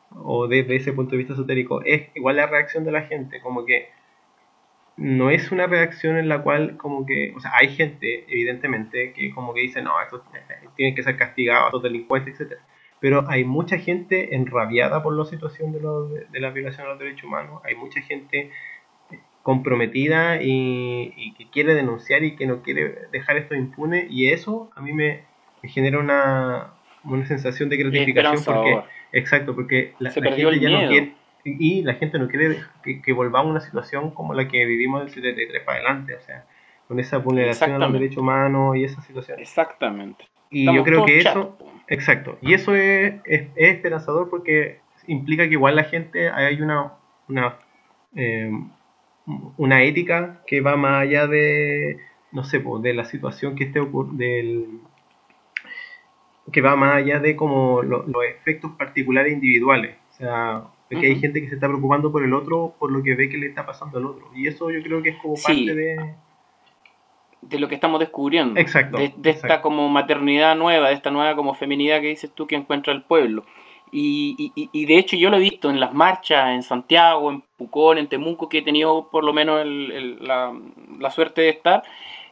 o 0.10 0.48
desde 0.48 0.77
ese 0.77 0.93
punto 0.93 1.12
de 1.12 1.17
vista 1.17 1.34
esotérico, 1.34 1.84
es 1.84 2.10
igual 2.15 2.38
la 2.38 2.48
reacción 2.48 2.84
de 2.84 2.91
la 2.91 3.03
gente, 3.03 3.39
como 3.39 3.65
que 3.65 3.89
no 4.98 5.29
es 5.29 5.51
una 5.51 5.67
reacción 5.67 6.17
en 6.17 6.27
la 6.27 6.41
cual 6.41 6.75
como 6.77 7.05
que, 7.05 7.34
o 7.36 7.39
sea, 7.39 7.51
hay 7.53 7.70
gente, 7.70 8.25
evidentemente, 8.27 9.13
que 9.13 9.29
como 9.31 9.53
que 9.53 9.62
dice, 9.62 9.84
no, 9.84 10.01
esto 10.01 10.24
eh, 10.34 10.67
tiene 10.75 10.96
que 10.96 11.03
ser 11.03 11.17
castigado, 11.17 11.67
estos 11.67 11.84
delincuentes, 11.84 12.41
etc. 12.41 12.60
Pero 13.01 13.25
hay 13.27 13.43
mucha 13.43 13.77
gente 13.77 14.36
enrabiada 14.36 15.03
por 15.03 15.17
la 15.17 15.25
situación 15.25 15.74
de, 15.74 15.79
de, 15.79 16.25
de 16.31 16.39
la 16.39 16.51
violación 16.51 16.86
de 16.86 16.89
los 16.91 17.00
derechos 17.00 17.25
humanos, 17.25 17.62
hay 17.65 17.75
mucha 17.75 18.00
gente 18.01 18.51
comprometida 19.43 20.41
y, 20.41 21.34
que 21.38 21.48
quiere 21.50 21.74
denunciar 21.74 22.24
y 22.24 22.36
que 22.36 22.46
no 22.46 22.62
quiere 22.62 23.08
dejar 23.12 23.38
esto 23.38 23.55
impune. 23.55 24.08
Y 24.10 24.29
eso 24.29 24.70
a 24.75 24.81
mí 24.81 24.93
me, 24.93 25.24
genera 25.63 26.00
una, 26.00 26.74
una, 27.03 27.25
sensación 27.25 27.70
de 27.70 27.77
gratificación 27.77 28.43
porque 28.43 28.81
exacto 29.13 29.53
porque 29.55 29.93
la, 30.00 30.12
gente 30.12 30.60
ya 30.60 30.70
no 30.70 30.88
quiere 30.88 31.13
y 31.43 31.81
la 31.81 31.96
gente 31.96 32.17
no 32.17 32.27
quiere 32.27 32.60
que, 33.03 33.13
volvamos 33.13 33.48
a 33.48 33.51
una 33.51 33.60
situación 33.60 34.12
como 34.12 34.34
la 34.34 34.48
que 34.48 34.63
vivimos 34.65 35.01
del 35.01 35.10
73 35.10 35.63
para 35.63 35.79
adelante 35.79 36.15
o 36.15 36.22
sea 36.22 36.46
con 36.88 37.00
esa 37.00 37.17
vulneración 37.17 37.74
a 37.74 37.77
los 37.77 37.93
derechos 37.93 38.17
humanos 38.17 38.75
y 38.75 38.84
esa 38.84 39.01
situación. 39.01 39.39
Exactamente. 39.39 40.25
Y 40.50 40.65
yo 40.65 40.84
creo 40.84 41.05
que 41.05 41.20
eso 41.20 41.58
exacto 41.91 42.38
y 42.41 42.53
eso 42.53 42.75
es, 42.75 43.15
es, 43.25 43.50
esperanzador 43.55 44.29
porque 44.29 44.79
implica 45.07 45.48
que 45.48 45.53
igual 45.53 45.75
la 45.75 45.83
gente 45.83 46.29
hay 46.29 46.62
una, 46.62 46.93
una 47.27 47.57
eh, 48.15 48.51
una 49.57 49.83
ética 49.83 50.41
que 50.48 50.62
va 50.62 50.75
más 50.75 51.03
allá 51.03 51.27
de, 51.27 52.00
no 52.31 52.43
sé, 52.43 52.63
de 52.81 52.93
la 52.93 53.05
situación 53.05 53.55
que 53.55 53.65
esté 53.65 53.79
del 54.13 54.79
que 56.51 56.62
va 56.62 56.75
más 56.75 56.95
allá 56.95 57.19
de 57.19 57.36
como 57.36 57.81
los 57.83 58.05
efectos 58.25 58.71
particulares 58.71 59.31
individuales. 59.31 59.95
O 60.12 60.13
sea, 60.13 60.63
que 60.89 60.98
hay 60.98 61.19
gente 61.19 61.41
que 61.41 61.48
se 61.48 61.55
está 61.55 61.67
preocupando 61.67 62.12
por 62.12 62.24
el 62.24 62.33
otro 62.33 62.75
por 62.77 62.91
lo 62.91 63.01
que 63.03 63.15
ve 63.15 63.29
que 63.29 63.38
le 63.38 63.48
está 63.48 63.65
pasando 63.65 64.00
al 64.00 64.05
otro. 64.05 64.29
Y 64.36 64.48
eso 64.48 64.69
yo 64.71 64.81
creo 64.81 65.01
que 65.01 65.10
es 65.10 65.17
como 65.17 65.36
parte 65.36 65.75
de... 65.75 66.15
De 67.41 67.60
lo 67.60 67.67
que 67.67 67.75
estamos 67.75 68.00
descubriendo. 68.00 68.60
Exacto. 68.60 68.98
De, 68.98 69.29
esta 69.29 69.62
como 69.62 69.89
maternidad 69.89 70.55
nueva, 70.55 70.89
de 70.89 70.93
esta 70.93 71.10
nueva 71.10 71.36
como 71.36 71.53
feminidad 71.53 72.00
que 72.01 72.07
dices 72.07 72.31
tú 72.33 72.45
que 72.48 72.55
encuentra 72.55 72.93
el 72.93 73.01
pueblo. 73.01 73.45
Y, 73.93 74.53
y, 74.55 74.86
de 74.86 74.98
hecho 74.98 75.17
yo 75.17 75.29
lo 75.29 75.36
he 75.36 75.41
visto 75.41 75.69
en 75.69 75.81
las 75.81 75.93
marchas 75.93 76.51
en 76.51 76.63
Santiago, 76.63 77.29
en 77.29 77.43
Pucón, 77.57 77.98
en 77.98 78.07
Temuco, 78.07 78.48
que 78.48 78.60
he 78.60 78.62
tenido 78.62 79.10
por 79.12 79.25
lo 79.25 79.33
menos 79.33 79.65
la, 79.65 80.53
la, 80.98 81.12
suerte 81.12 81.41
de 81.41 81.50
estar. 81.50 81.83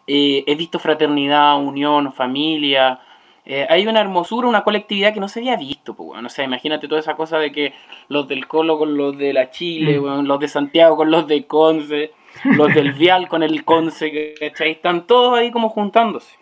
Eh, 0.07 0.45
he 0.47 0.55
visto 0.55 0.79
fraternidad, 0.79 1.61
unión, 1.61 2.13
familia. 2.13 3.01
Eh, 3.45 3.67
hay 3.69 3.87
una 3.87 3.99
hermosura, 3.99 4.47
una 4.47 4.63
colectividad 4.63 5.13
que 5.13 5.19
no 5.19 5.27
se 5.27 5.39
había 5.39 5.57
visto. 5.57 5.95
Pues, 5.95 6.07
bueno. 6.07 6.27
O 6.27 6.29
sea, 6.29 6.45
imagínate 6.45 6.87
toda 6.87 7.01
esa 7.01 7.15
cosa 7.15 7.39
de 7.39 7.51
que 7.51 7.73
los 8.07 8.27
del 8.27 8.47
Colo 8.47 8.77
con 8.77 8.95
los 8.95 9.17
de 9.17 9.33
la 9.33 9.51
Chile, 9.51 9.99
mm. 9.99 10.25
los 10.25 10.39
de 10.39 10.47
Santiago 10.47 10.95
con 10.95 11.11
los 11.11 11.27
de 11.27 11.45
Conce, 11.45 12.13
los 12.43 12.73
del 12.73 12.93
Vial 12.93 13.27
con 13.27 13.43
el 13.43 13.63
Conce, 13.63 14.11
que 14.11 14.35
están 14.41 15.07
todos 15.07 15.37
ahí 15.37 15.51
como 15.51 15.69
juntándose. 15.69 16.35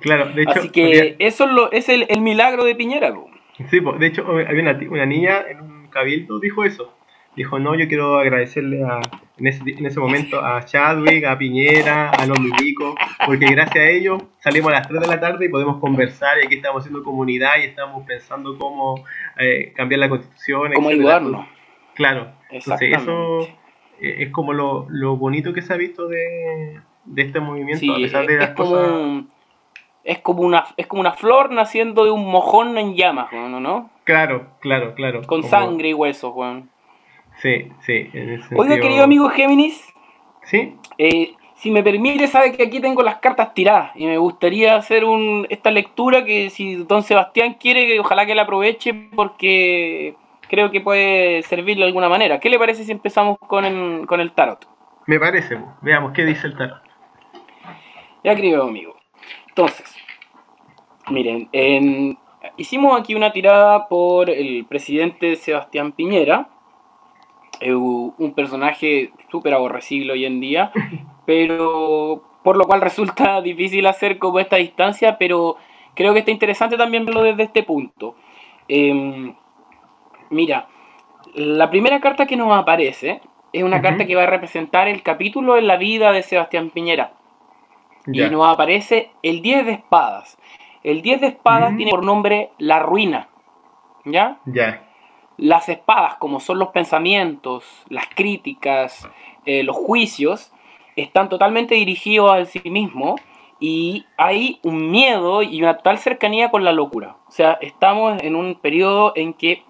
Claro, 0.00 0.28
de 0.30 0.42
hecho. 0.42 0.58
Así 0.58 0.70
que 0.70 1.16
eso 1.18 1.44
es, 1.44 1.50
lo, 1.50 1.70
es 1.72 1.88
el, 1.88 2.06
el 2.08 2.20
milagro 2.20 2.64
de 2.64 2.74
Piñera. 2.74 3.14
Pues. 3.14 3.70
Sí, 3.70 3.80
de 3.80 4.06
hecho, 4.06 4.26
había 4.26 4.62
una, 4.62 4.78
una, 4.90 5.06
niña 5.06 5.42
en 5.48 5.60
un 5.60 5.88
cabildo 5.88 6.38
dijo 6.40 6.64
eso. 6.64 6.92
Dijo, 7.36 7.58
no, 7.58 7.74
yo 7.74 7.86
quiero 7.86 8.18
agradecerle 8.18 8.82
a, 8.82 9.00
en, 9.36 9.46
ese, 9.46 9.62
en 9.66 9.84
ese 9.84 10.00
momento 10.00 10.42
a 10.42 10.64
Chadwick, 10.64 11.24
a 11.26 11.36
Piñera, 11.36 12.08
a 12.08 12.24
los 12.24 12.40
milicos, 12.40 12.94
porque 13.26 13.44
gracias 13.46 13.76
a 13.76 13.88
ellos 13.90 14.22
salimos 14.38 14.72
a 14.72 14.76
las 14.76 14.88
3 14.88 15.02
de 15.02 15.06
la 15.06 15.20
tarde 15.20 15.44
y 15.44 15.48
podemos 15.50 15.78
conversar 15.78 16.38
y 16.42 16.46
aquí 16.46 16.54
estamos 16.54 16.80
haciendo 16.80 17.04
comunidad 17.04 17.52
y 17.60 17.66
estamos 17.66 18.06
pensando 18.06 18.56
cómo 18.56 19.04
eh, 19.38 19.74
cambiar 19.76 20.00
la 20.00 20.08
constitución. 20.08 20.72
Cómo 20.72 20.88
ayudarnos. 20.88 21.46
Claro, 21.94 22.32
entonces 22.50 22.96
eso 22.96 23.46
es 24.00 24.30
como 24.30 24.52
lo, 24.52 24.86
lo 24.88 25.16
bonito 25.16 25.52
que 25.52 25.62
se 25.62 25.72
ha 25.72 25.76
visto 25.76 26.08
de, 26.08 26.80
de 27.04 27.22
este 27.22 27.40
movimiento, 27.40 27.92
a 27.92 27.96
pesar 27.96 28.26
de 28.26 28.36
las 28.36 28.50
cosas 28.50 29.24
es 30.06 30.20
como 30.20 30.42
una 30.42 30.64
es 30.76 30.86
como 30.86 31.00
una 31.00 31.12
flor 31.12 31.50
naciendo 31.50 32.04
de 32.04 32.10
un 32.10 32.30
mojón 32.30 32.78
en 32.78 32.94
llamas, 32.94 33.32
¿no? 33.32 33.60
¿no? 33.60 33.90
Claro, 34.04 34.46
claro, 34.60 34.94
claro. 34.94 35.22
Con 35.26 35.42
sangre 35.42 35.88
y 35.88 35.94
huesos, 35.94 36.32
Juan. 36.32 36.70
Sí, 37.42 37.68
sí. 37.80 38.08
Oiga, 38.56 38.78
querido 38.78 39.02
amigo 39.02 39.28
Géminis. 39.28 39.92
Sí. 40.44 40.76
Eh, 40.96 41.34
si 41.56 41.70
me 41.70 41.82
permite, 41.82 42.28
sabe 42.28 42.52
que 42.52 42.62
aquí 42.62 42.80
tengo 42.80 43.02
las 43.02 43.16
cartas 43.16 43.52
tiradas 43.52 43.90
y 43.96 44.06
me 44.06 44.16
gustaría 44.16 44.76
hacer 44.76 45.04
un, 45.04 45.46
esta 45.50 45.70
lectura 45.70 46.24
que 46.24 46.50
si 46.50 46.76
don 46.76 47.02
Sebastián 47.02 47.54
quiere, 47.54 47.98
ojalá 47.98 48.26
que 48.26 48.34
la 48.34 48.42
aproveche 48.42 48.94
porque 49.14 50.14
creo 50.48 50.70
que 50.70 50.80
puede 50.80 51.42
servirle 51.42 51.82
de 51.82 51.88
alguna 51.88 52.08
manera. 52.08 52.40
¿Qué 52.40 52.50
le 52.50 52.58
parece 52.58 52.84
si 52.84 52.92
empezamos 52.92 53.38
con 53.38 53.64
el, 53.64 54.06
con 54.06 54.20
el 54.20 54.32
tarot? 54.32 54.66
Me 55.06 55.18
parece, 55.20 55.58
veamos 55.82 56.12
qué 56.12 56.24
dice 56.24 56.46
el 56.46 56.56
tarot. 56.56 56.82
Ya, 58.24 58.34
querido 58.34 58.64
amigo. 58.64 58.96
Entonces, 59.48 59.94
miren, 61.08 61.48
hicimos 62.56 62.98
aquí 62.98 63.14
una 63.14 63.32
tirada 63.32 63.88
por 63.88 64.30
el 64.30 64.66
presidente 64.66 65.36
Sebastián 65.36 65.92
Piñera, 65.92 66.48
eh, 67.60 67.74
un 67.74 68.32
personaje 68.34 69.12
súper 69.30 69.54
aborrecible 69.54 70.12
hoy 70.12 70.26
en 70.26 70.40
día, 70.40 70.72
pero 71.26 72.22
por 72.46 72.56
lo 72.56 72.64
cual 72.64 72.80
resulta 72.80 73.40
difícil 73.42 73.86
hacer 73.86 74.18
como 74.18 74.38
esta 74.38 74.56
distancia, 74.56 75.18
pero 75.18 75.56
creo 75.94 76.12
que 76.12 76.20
está 76.20 76.30
interesante 76.30 76.76
también 76.76 77.04
verlo 77.04 77.22
desde 77.22 77.42
este 77.42 77.62
punto. 77.64 78.14
Em, 78.68 79.34
mira, 80.30 80.68
la 81.34 81.70
primera 81.70 82.00
carta 82.00 82.26
que 82.26 82.36
nos 82.36 82.56
aparece 82.56 83.20
es 83.52 83.62
una 83.62 83.80
carta 83.80 84.06
que 84.06 84.14
va 84.14 84.24
a 84.24 84.26
representar 84.26 84.88
el 84.88 85.02
capítulo 85.02 85.56
en 85.56 85.66
la 85.66 85.76
vida 85.76 86.12
de 86.12 86.22
Sebastián 86.22 86.70
Piñera. 86.70 87.12
Y 88.06 88.20
nos 88.30 88.46
aparece 88.46 89.10
el 89.22 89.42
10 89.42 89.66
de 89.66 89.72
espadas. 89.72 90.38
El 90.82 91.02
10 91.02 91.20
de 91.20 91.26
espadas 91.28 91.76
tiene 91.76 91.90
por 91.90 92.04
nombre 92.04 92.50
la 92.58 92.78
ruina. 92.78 93.28
¿Ya? 94.04 94.38
Ya. 94.44 94.84
Las 95.36 95.68
espadas, 95.68 96.14
como 96.16 96.38
son 96.38 96.58
los 96.58 96.68
pensamientos, 96.68 97.64
las 97.88 98.06
críticas, 98.08 99.08
eh, 99.44 99.62
los 99.64 99.76
juicios, 99.76 100.52
están 100.94 101.28
totalmente 101.28 101.74
dirigidos 101.74 102.30
al 102.30 102.46
sí 102.46 102.60
mismo 102.70 103.16
y 103.58 104.06
hay 104.16 104.60
un 104.62 104.90
miedo 104.90 105.42
y 105.42 105.62
una 105.62 105.78
tal 105.78 105.98
cercanía 105.98 106.50
con 106.50 106.64
la 106.64 106.72
locura. 106.72 107.16
O 107.26 107.30
sea, 107.30 107.58
estamos 107.60 108.22
en 108.22 108.36
un 108.36 108.54
periodo 108.54 109.12
en 109.16 109.34
que 109.34 109.64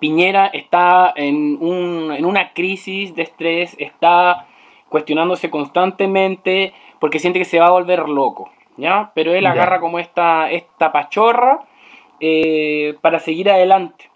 Piñera 0.00 0.46
está 0.46 1.12
en, 1.14 1.58
un, 1.60 2.12
en 2.12 2.24
una 2.24 2.52
crisis 2.52 3.14
de 3.14 3.22
estrés, 3.22 3.76
está 3.78 4.46
cuestionándose 4.88 5.50
constantemente, 5.50 6.72
porque 6.98 7.18
siente 7.20 7.38
que 7.38 7.44
se 7.44 7.60
va 7.60 7.66
a 7.66 7.70
volver 7.70 8.08
loco, 8.08 8.50
¿ya? 8.76 9.12
Pero 9.14 9.32
él 9.32 9.46
agarra 9.46 9.78
como 9.78 9.98
esta, 9.98 10.50
esta 10.50 10.90
pachorra 10.90 11.60
eh, 12.18 12.96
para 13.00 13.20
seguir 13.20 13.50
adelante, 13.50 14.10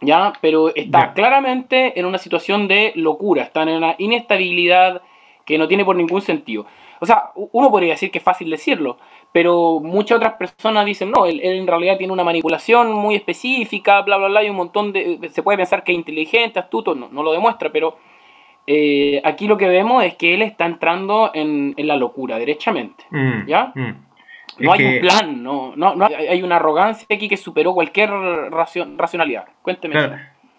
¿ya? 0.00 0.32
Pero 0.40 0.74
está 0.74 1.14
claramente 1.14 1.98
en 1.98 2.04
una 2.04 2.18
situación 2.18 2.68
de 2.68 2.92
locura, 2.96 3.44
está 3.44 3.62
en 3.62 3.70
una 3.70 3.94
inestabilidad 3.98 5.02
que 5.46 5.56
no 5.56 5.68
tiene 5.68 5.84
por 5.84 5.96
ningún 5.96 6.20
sentido. 6.20 6.66
O 7.00 7.06
sea, 7.06 7.30
uno 7.34 7.70
podría 7.70 7.92
decir 7.92 8.10
que 8.10 8.18
es 8.18 8.24
fácil 8.24 8.50
decirlo, 8.50 8.98
pero 9.36 9.80
muchas 9.80 10.16
otras 10.16 10.32
personas 10.32 10.86
dicen, 10.86 11.10
no, 11.10 11.26
él, 11.26 11.40
en 11.42 11.66
realidad 11.66 11.98
tiene 11.98 12.10
una 12.10 12.24
manipulación 12.24 12.90
muy 12.90 13.16
específica, 13.16 14.00
bla, 14.00 14.16
bla, 14.16 14.28
bla, 14.28 14.42
y 14.42 14.48
un 14.48 14.56
montón 14.56 14.94
de... 14.94 15.28
Se 15.30 15.42
puede 15.42 15.58
pensar 15.58 15.84
que 15.84 15.92
es 15.92 15.98
inteligente, 15.98 16.58
astuto, 16.58 16.94
no, 16.94 17.10
no 17.12 17.22
lo 17.22 17.32
demuestra, 17.32 17.70
pero 17.70 17.98
eh, 18.66 19.20
aquí 19.22 19.46
lo 19.46 19.58
que 19.58 19.68
vemos 19.68 20.02
es 20.04 20.14
que 20.14 20.32
él 20.32 20.40
está 20.40 20.64
entrando 20.64 21.32
en, 21.34 21.74
la 21.76 21.96
locura, 21.96 22.38
derechamente. 22.38 23.04
Mm, 23.10 23.46
¿Ya? 23.46 23.72
Mm. 23.74 24.06
No 24.60 24.72
hay 24.72 24.84
un 24.86 25.00
plan, 25.02 25.42
no, 25.42 25.76
no, 25.76 26.06
hay, 26.06 26.42
una 26.42 26.56
arrogancia 26.56 27.06
aquí 27.10 27.28
que 27.28 27.36
superó 27.36 27.74
cualquier 27.74 28.08
racionalidad. 28.10 29.44
Cuénteme. 29.60 29.96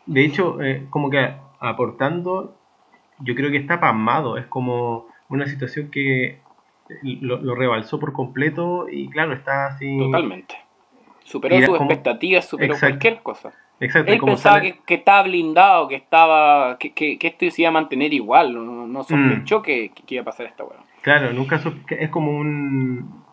De 0.06 0.24
hecho, 0.24 0.62
eh, 0.62 0.86
como 0.92 1.10
que 1.10 1.32
aportando, 1.60 2.56
yo 3.22 3.34
creo 3.34 3.50
que 3.50 3.58
está 3.58 3.80
pasmado. 3.80 4.38
Es 4.38 4.46
como 4.46 5.08
una 5.30 5.48
situación 5.48 5.90
que 5.90 6.42
lo, 7.22 7.56
rebalsó 7.56 8.00
por 8.00 8.14
completo 8.14 8.88
y 8.90 9.10
claro, 9.10 9.34
está 9.34 9.68
así. 9.68 9.98
Totalmente. 9.98 10.56
Superó 11.24 11.60
sus 11.60 11.80
expectativas, 11.80 12.48
superó 12.48 12.76
cualquier 12.80 13.22
cosa. 13.22 13.54
Exacto, 13.80 14.12
Él 14.12 14.20
pensaba 14.20 14.62
que, 14.62 14.80
estaba 14.88 15.24
blindado, 15.24 15.88
que 15.88 15.96
estaba 15.96 16.78
que, 16.80 16.94
que, 16.94 17.18
esto 17.22 17.50
se 17.52 17.62
iba 17.62 17.70
a 17.70 17.74
mantener 17.74 18.14
igual, 18.14 18.54
no, 18.54 18.88
no 18.88 19.04
sospechó 19.04 19.60
mm. 19.60 19.64
que, 19.64 19.92
iba 20.08 20.22
a 20.22 20.26
pasar 20.26 20.48
esta 20.48 20.64
weá. 20.64 20.80
Claro, 21.02 21.32
nunca 21.32 21.62
es 21.90 22.10
como 22.10 22.32
un, 22.32 23.24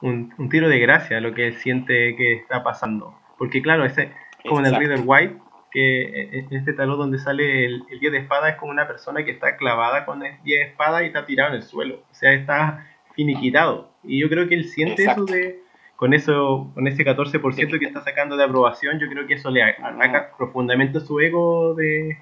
un, 0.00 0.48
tiro 0.48 0.68
de 0.68 0.80
gracia 0.80 1.20
lo 1.20 1.34
que 1.34 1.46
él 1.46 1.54
siente 1.54 2.16
que 2.16 2.34
está 2.34 2.64
pasando. 2.64 3.14
Porque 3.38 3.62
claro, 3.62 3.84
ese 3.84 4.12
como 4.48 4.60
en 4.60 4.66
el 4.66 4.74
Reader 4.74 5.02
White, 5.04 5.36
que 5.70 6.02
e, 6.02 6.38
e, 6.38 6.46
este 6.50 6.72
talón 6.72 6.98
donde 6.98 7.18
sale 7.18 7.64
el, 7.64 7.84
el 7.90 8.00
10 8.00 8.12
de 8.12 8.18
espada 8.18 8.48
es 8.50 8.56
como 8.56 8.72
una 8.72 8.88
persona 8.88 9.24
que 9.24 9.30
está 9.30 9.56
clavada 9.56 10.04
con 10.04 10.24
el 10.24 10.42
10 10.42 10.60
de 10.60 10.66
espada 10.66 11.02
y 11.02 11.06
está 11.06 11.26
tirado 11.26 11.50
en 11.50 11.56
el 11.56 11.62
suelo. 11.62 12.02
O 12.10 12.14
sea, 12.14 12.32
está 12.32 12.86
finiquitado. 13.14 13.90
Y 14.04 14.20
yo 14.20 14.28
creo 14.28 14.48
que 14.48 14.54
él 14.54 14.64
siente 14.64 15.04
eso 15.04 15.24
de 15.24 15.62
con 16.02 16.14
eso, 16.14 16.68
con 16.74 16.88
ese 16.88 17.04
14% 17.04 17.78
que 17.78 17.84
está 17.84 18.00
sacando 18.00 18.36
de 18.36 18.42
aprobación, 18.42 18.98
yo 18.98 19.08
creo 19.08 19.24
que 19.28 19.34
eso 19.34 19.52
le 19.52 19.62
ataca 19.62 20.32
profundamente 20.36 20.98
su 20.98 21.20
ego 21.20 21.74
de... 21.74 22.18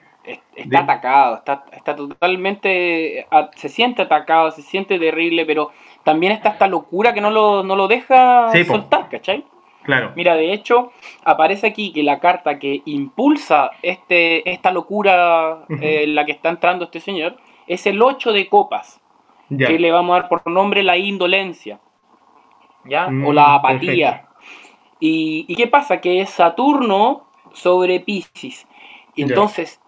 Está 0.54 0.80
atacado, 0.80 1.36
está, 1.36 1.64
está 1.72 1.96
totalmente, 1.96 3.26
se 3.56 3.70
siente 3.70 4.02
atacado, 4.02 4.50
se 4.50 4.60
siente 4.60 4.98
terrible, 4.98 5.46
pero 5.46 5.70
también 6.04 6.32
está 6.32 6.50
esta 6.50 6.66
locura 6.66 7.14
que 7.14 7.22
no 7.22 7.30
lo, 7.30 7.62
no 7.62 7.74
lo 7.74 7.88
deja 7.88 8.52
soltar, 8.66 9.08
¿cachai? 9.08 9.46
Claro. 9.84 10.12
Mira, 10.14 10.34
de 10.34 10.52
hecho, 10.52 10.92
aparece 11.24 11.68
aquí 11.68 11.90
que 11.94 12.02
la 12.02 12.20
carta 12.20 12.58
que 12.58 12.82
impulsa 12.84 13.70
este, 13.80 14.46
esta 14.50 14.72
locura 14.72 15.64
eh, 15.80 16.02
en 16.04 16.14
la 16.14 16.26
que 16.26 16.32
está 16.32 16.50
entrando 16.50 16.84
este 16.84 17.00
señor 17.00 17.38
es 17.66 17.86
el 17.86 18.02
8 18.02 18.34
de 18.34 18.46
copas, 18.46 19.00
que 19.56 19.78
le 19.78 19.90
vamos 19.90 20.16
a 20.16 20.20
dar 20.20 20.28
por 20.28 20.46
nombre 20.46 20.82
la 20.82 20.96
indolencia. 20.96 21.80
¿ya? 22.84 23.06
o 23.06 23.10
mm, 23.10 23.32
la 23.32 23.54
apatía. 23.54 24.26
Y, 24.98 25.54
qué 25.54 25.66
pasa? 25.66 26.00
Que 26.00 26.20
es 26.20 26.30
Saturno 26.30 27.26
sobre 27.52 28.00
Pisces. 28.00 28.66
Y 29.14 29.22
entonces, 29.22 29.80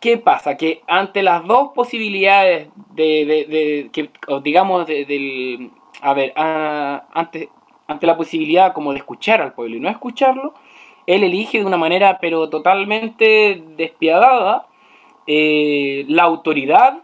¿qué 0.00 0.18
pasa? 0.18 0.56
Que 0.56 0.82
ante 0.86 1.22
las 1.22 1.44
dos 1.46 1.70
posibilidades 1.74 2.68
de, 2.90 3.90
que, 3.92 4.10
digamos, 4.42 4.86
del... 4.86 5.70
A 6.00 6.14
ver, 6.14 6.32
ante, 6.36 7.48
ante 7.88 8.06
la 8.06 8.16
posibilidad 8.16 8.72
como 8.72 8.92
de 8.92 8.98
escuchar 8.98 9.40
al 9.40 9.54
pueblo 9.54 9.76
y 9.76 9.80
no 9.80 9.88
escucharlo, 9.88 10.54
él 11.06 11.24
elige 11.24 11.58
de 11.58 11.64
una 11.64 11.78
manera 11.78 12.18
pero 12.20 12.48
totalmente 12.50 13.64
despiadada 13.76 14.66
eh, 15.26 16.04
la 16.06 16.22
autoridad 16.24 17.02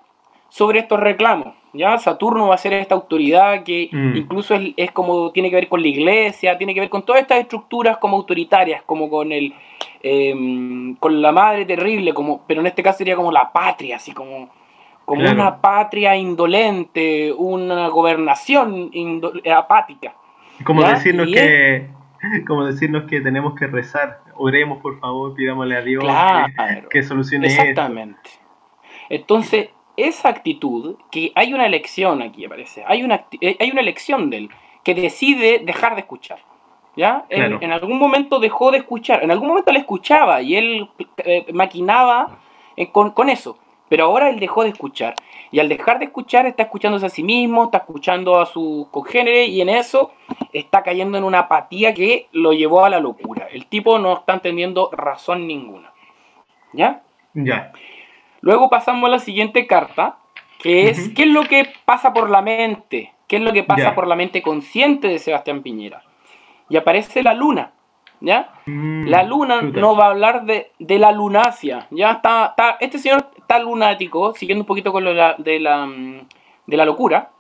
sobre 0.49 0.81
estos 0.81 1.01
reclamos. 1.01 1.55
¿Ya? 1.75 1.99
Saturno 1.99 2.49
va 2.49 2.55
a 2.55 2.59
ser 2.59 2.73
esta 2.75 2.95
autoridad 2.95 3.63
que 3.63 3.89
mm. 3.91 4.17
incluso 4.17 4.55
es, 4.77 4.93
como 4.93 5.31
tiene 5.33 5.51
que 5.51 5.57
ver 5.57 5.69
con 5.69 5.83
la 5.83 5.89
iglesia, 5.89 6.57
tiene 6.57 6.75
que 6.75 6.81
ver 6.81 6.89
con 6.89 7.05
todas 7.05 7.23
estas 7.23 7.39
estructuras 7.39 7.99
como 7.99 8.17
autoritarias, 8.17 8.83
como 8.83 9.11
con 9.11 9.33
el 9.33 9.53
em, 10.03 10.97
con 10.97 11.21
la 11.21 11.33
madre 11.33 11.65
terrible, 11.65 12.15
como, 12.15 12.43
pero 12.47 12.61
en 12.61 12.67
este 12.67 12.83
caso 12.83 12.99
sería 12.99 13.17
como 13.17 13.33
la 13.33 13.53
patria, 13.53 13.97
así 13.97 14.13
como, 14.13 14.51
como 15.05 15.29
una 15.29 15.61
patria 15.61 16.17
indolente, 16.17 17.33
una 17.33 17.89
gobernación 17.89 18.91
apática. 19.55 20.15
Como 20.65 20.83
decirnos 20.83 21.27
que 21.27 21.89
como 22.47 22.65
decirnos 22.65 23.05
que 23.05 23.21
tenemos 23.21 23.55
que 23.55 23.67
rezar 23.67 24.21
oremos 24.37 24.81
por 24.81 24.99
favor, 25.01 25.35
pidámosle 25.35 25.77
a 25.77 25.83
Dios 25.83 26.05
que, 26.05 26.89
que, 26.91 27.03
solucione 27.03 27.49
Exactamente. 27.49 28.31
Entonces, 29.09 29.69
esa 29.97 30.29
actitud, 30.29 30.97
que 31.11 31.33
hay 31.35 31.55
una 31.55 31.67
elección 31.67 32.23
aquí, 32.23 32.47
parece, 32.49 32.85
hay 32.87 33.03
una, 33.03 33.27
eh, 33.41 33.57
hay 33.61 33.71
una 33.71 33.81
elección 33.81 34.31
de 34.31 34.37
él, 34.39 34.51
que 34.83 34.95
decide 34.95 35.61
dejar 35.61 35.95
de 35.95 36.01
escuchar. 36.01 36.39
¿Ya? 36.97 37.25
En, 37.29 37.73
algún 37.73 37.99
momento 37.99 38.39
dejó 38.39 38.71
de 38.71 38.79
escuchar, 38.79 39.25
en 39.25 39.33
algún 39.33 39.49
momento 39.49 39.73
le 39.73 39.81
escuchaba 39.81 40.43
y 40.43 40.55
él 40.55 40.89
eh, 41.25 41.45
maquinaba 41.53 42.39
eh, 42.77 42.93
con, 42.93 43.11
con, 43.11 43.29
eso, 43.29 43.59
pero 43.89 44.05
ahora 44.05 44.31
él 44.31 44.39
dejó 44.39 44.63
de 44.63 44.69
escuchar. 44.69 45.17
Y 45.51 45.59
al 45.59 45.69
dejar 45.69 45.99
de 45.99 46.05
escuchar, 46.05 46.47
está 46.47 46.63
escuchándose 46.63 47.07
a 47.07 47.09
sí 47.09 47.25
mismo, 47.25 47.65
está 47.65 47.79
escuchando 47.79 48.41
a 48.41 48.47
su 48.47 48.87
congénere 48.93 49.47
y 49.47 49.61
en 49.61 49.71
eso 49.71 50.13
está 50.53 50.85
cayendo 50.85 51.19
en 51.19 51.25
una 51.25 51.41
apatía 51.41 51.95
que 51.95 52.29
lo 52.31 52.53
llevó 52.53 52.85
a 52.85 52.91
la 52.91 53.01
locura. 53.01 53.49
El 53.51 53.67
tipo 53.67 53.99
no 53.99 54.15
está 54.15 54.35
entendiendo 54.35 54.89
razón 54.93 55.49
ninguna. 55.49 55.93
¿Ya? 56.73 57.03
Ya. 57.35 57.73
Luego 58.45 58.69
pasamos 58.69 59.09
a 59.09 59.13
la 59.13 59.19
siguiente 59.21 59.67
carta, 59.67 60.19
que 60.59 60.91
es 60.91 61.09
¿qué 61.15 61.23
es 61.23 61.31
lo 61.31 61.45
que 61.45 61.67
pasa 61.87 62.13
por 62.13 62.29
la 62.29 62.43
mente? 62.43 63.11
¿Qué 63.27 63.37
es 63.37 63.43
lo 63.43 63.55
que 63.55 63.63
pasa 63.63 63.95
por 63.95 64.07
la 64.07 64.17
mente 64.17 64.43
consciente 64.43 65.09
de 65.09 65.19
Sebastián 65.19 65.63
Piñera? 65.63 66.03
Y 66.69 66.77
aparece 66.77 67.23
la 67.23 67.33
luna, 67.33 67.73
¿ya? 68.21 68.51
Mm, 68.67 69.07
la 69.07 69.23
luna 69.23 69.63
no 69.63 69.97
va 69.97 70.09
a 70.09 70.11
hablar 70.11 70.45
de, 70.45 70.71
la 70.79 71.11
lunacia, 71.13 71.87
¿ya? 71.91 72.13
Está, 72.13 72.49
está, 72.49 72.77
este 72.81 72.99
señor 72.99 73.31
está 73.39 73.59
lunático, 73.61 74.35
siguiendo 74.35 74.65
un 74.65 74.67
poquito 74.67 74.93
con 74.93 75.05
lo 75.05 75.11
de 75.11 75.17
la, 75.17 75.37
de 75.39 75.61
la, 75.61 75.87
mm, 75.87 76.27
locura, 76.67 77.31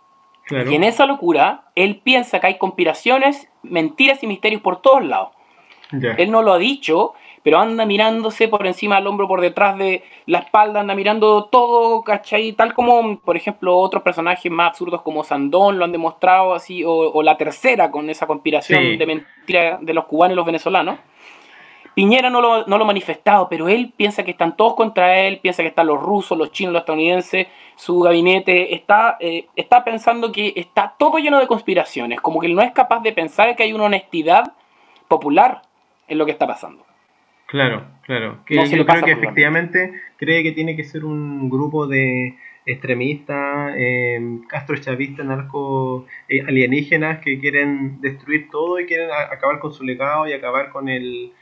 y 0.50 0.74
en 0.74 0.84
esa 0.84 1.04
locura, 1.04 1.64
él 1.74 2.00
piensa 2.02 2.40
que 2.40 2.46
hay 2.46 2.56
conspiraciones, 2.56 3.50
mentiras 3.62 4.22
y 4.22 4.26
misterios 4.26 4.62
por 4.62 4.80
todos 4.80 5.04
lados. 5.04 5.30
Él 5.90 6.30
no 6.30 6.42
lo 6.42 6.54
ha 6.54 6.58
dicho, 6.58 7.12
pero 7.44 7.58
anda 7.58 7.84
mirándose 7.84 8.48
por 8.48 8.66
encima 8.66 8.96
del 8.96 9.06
hombro, 9.06 9.28
por 9.28 9.42
detrás 9.42 9.76
de 9.76 10.02
la 10.24 10.38
espalda, 10.38 10.80
anda 10.80 10.94
mirando 10.94 11.44
todo, 11.44 12.02
¿cachai? 12.02 12.52
Tal 12.52 12.72
como, 12.72 13.18
por 13.18 13.36
ejemplo, 13.36 13.76
otros 13.76 14.02
personajes 14.02 14.50
más 14.50 14.70
absurdos 14.70 15.02
como 15.02 15.22
Sandón 15.24 15.78
lo 15.78 15.84
han 15.84 15.92
demostrado 15.92 16.54
así, 16.54 16.82
o, 16.86 17.22
la 17.22 17.36
tercera 17.36 17.90
con 17.90 18.08
esa 18.08 18.26
conspiración 18.26 18.96
de 18.96 19.06
mentira 19.06 19.78
de 19.78 19.92
los 19.92 20.06
cubanos 20.06 20.32
y 20.32 20.36
los 20.36 20.46
venezolanos. 20.46 20.98
Piñera 21.94 22.30
no 22.30 22.40
lo, 22.40 22.66
no 22.66 22.78
lo 22.78 22.84
ha 22.84 22.86
manifestado, 22.86 23.46
pero 23.50 23.68
él 23.68 23.92
piensa 23.94 24.24
que 24.24 24.30
están 24.30 24.56
todos 24.56 24.74
contra 24.74 25.20
él, 25.20 25.38
piensa 25.38 25.62
que 25.62 25.68
están 25.68 25.86
los 25.86 26.00
rusos, 26.00 26.38
los 26.38 26.50
chinos, 26.50 26.72
los 26.72 26.80
estadounidenses, 26.80 27.46
su 27.76 28.00
gabinete 28.00 28.74
está, 28.74 29.18
eh, 29.20 29.48
está 29.54 29.84
pensando 29.84 30.32
que 30.32 30.54
está 30.56 30.94
todo 30.98 31.18
lleno 31.18 31.38
de 31.38 31.46
conspiraciones, 31.46 32.22
como 32.22 32.40
que 32.40 32.46
él 32.46 32.54
no 32.54 32.62
es 32.62 32.72
capaz 32.72 33.00
de 33.00 33.12
pensar 33.12 33.54
que 33.54 33.64
hay 33.64 33.74
una 33.74 33.84
honestidad 33.84 34.54
popular 35.08 35.60
en 36.08 36.16
lo 36.16 36.24
que 36.24 36.32
está 36.32 36.46
pasando. 36.46 36.84
Claro, 37.54 37.84
claro. 38.02 38.38
Que 38.46 38.56
yo 38.56 38.84
creo 38.84 39.04
que 39.04 39.12
efectivamente 39.12 39.92
cree 40.16 40.42
que 40.42 40.50
tiene 40.50 40.74
que 40.74 40.82
ser 40.82 41.04
un 41.04 41.48
grupo 41.48 41.86
de 41.86 42.34
extremistas, 42.66 43.76
eh, 43.78 44.40
castrochavistas, 44.48 45.24
narco 45.24 46.04
eh, 46.28 46.40
alienígenas 46.40 47.20
que 47.20 47.38
quieren 47.38 48.00
destruir 48.00 48.48
todo 48.50 48.80
y 48.80 48.86
quieren 48.86 49.08
acabar 49.30 49.60
con 49.60 49.72
su 49.72 49.84
legado 49.84 50.26
y 50.26 50.32
acabar 50.32 50.70
con 50.70 50.88
el, 50.88 51.32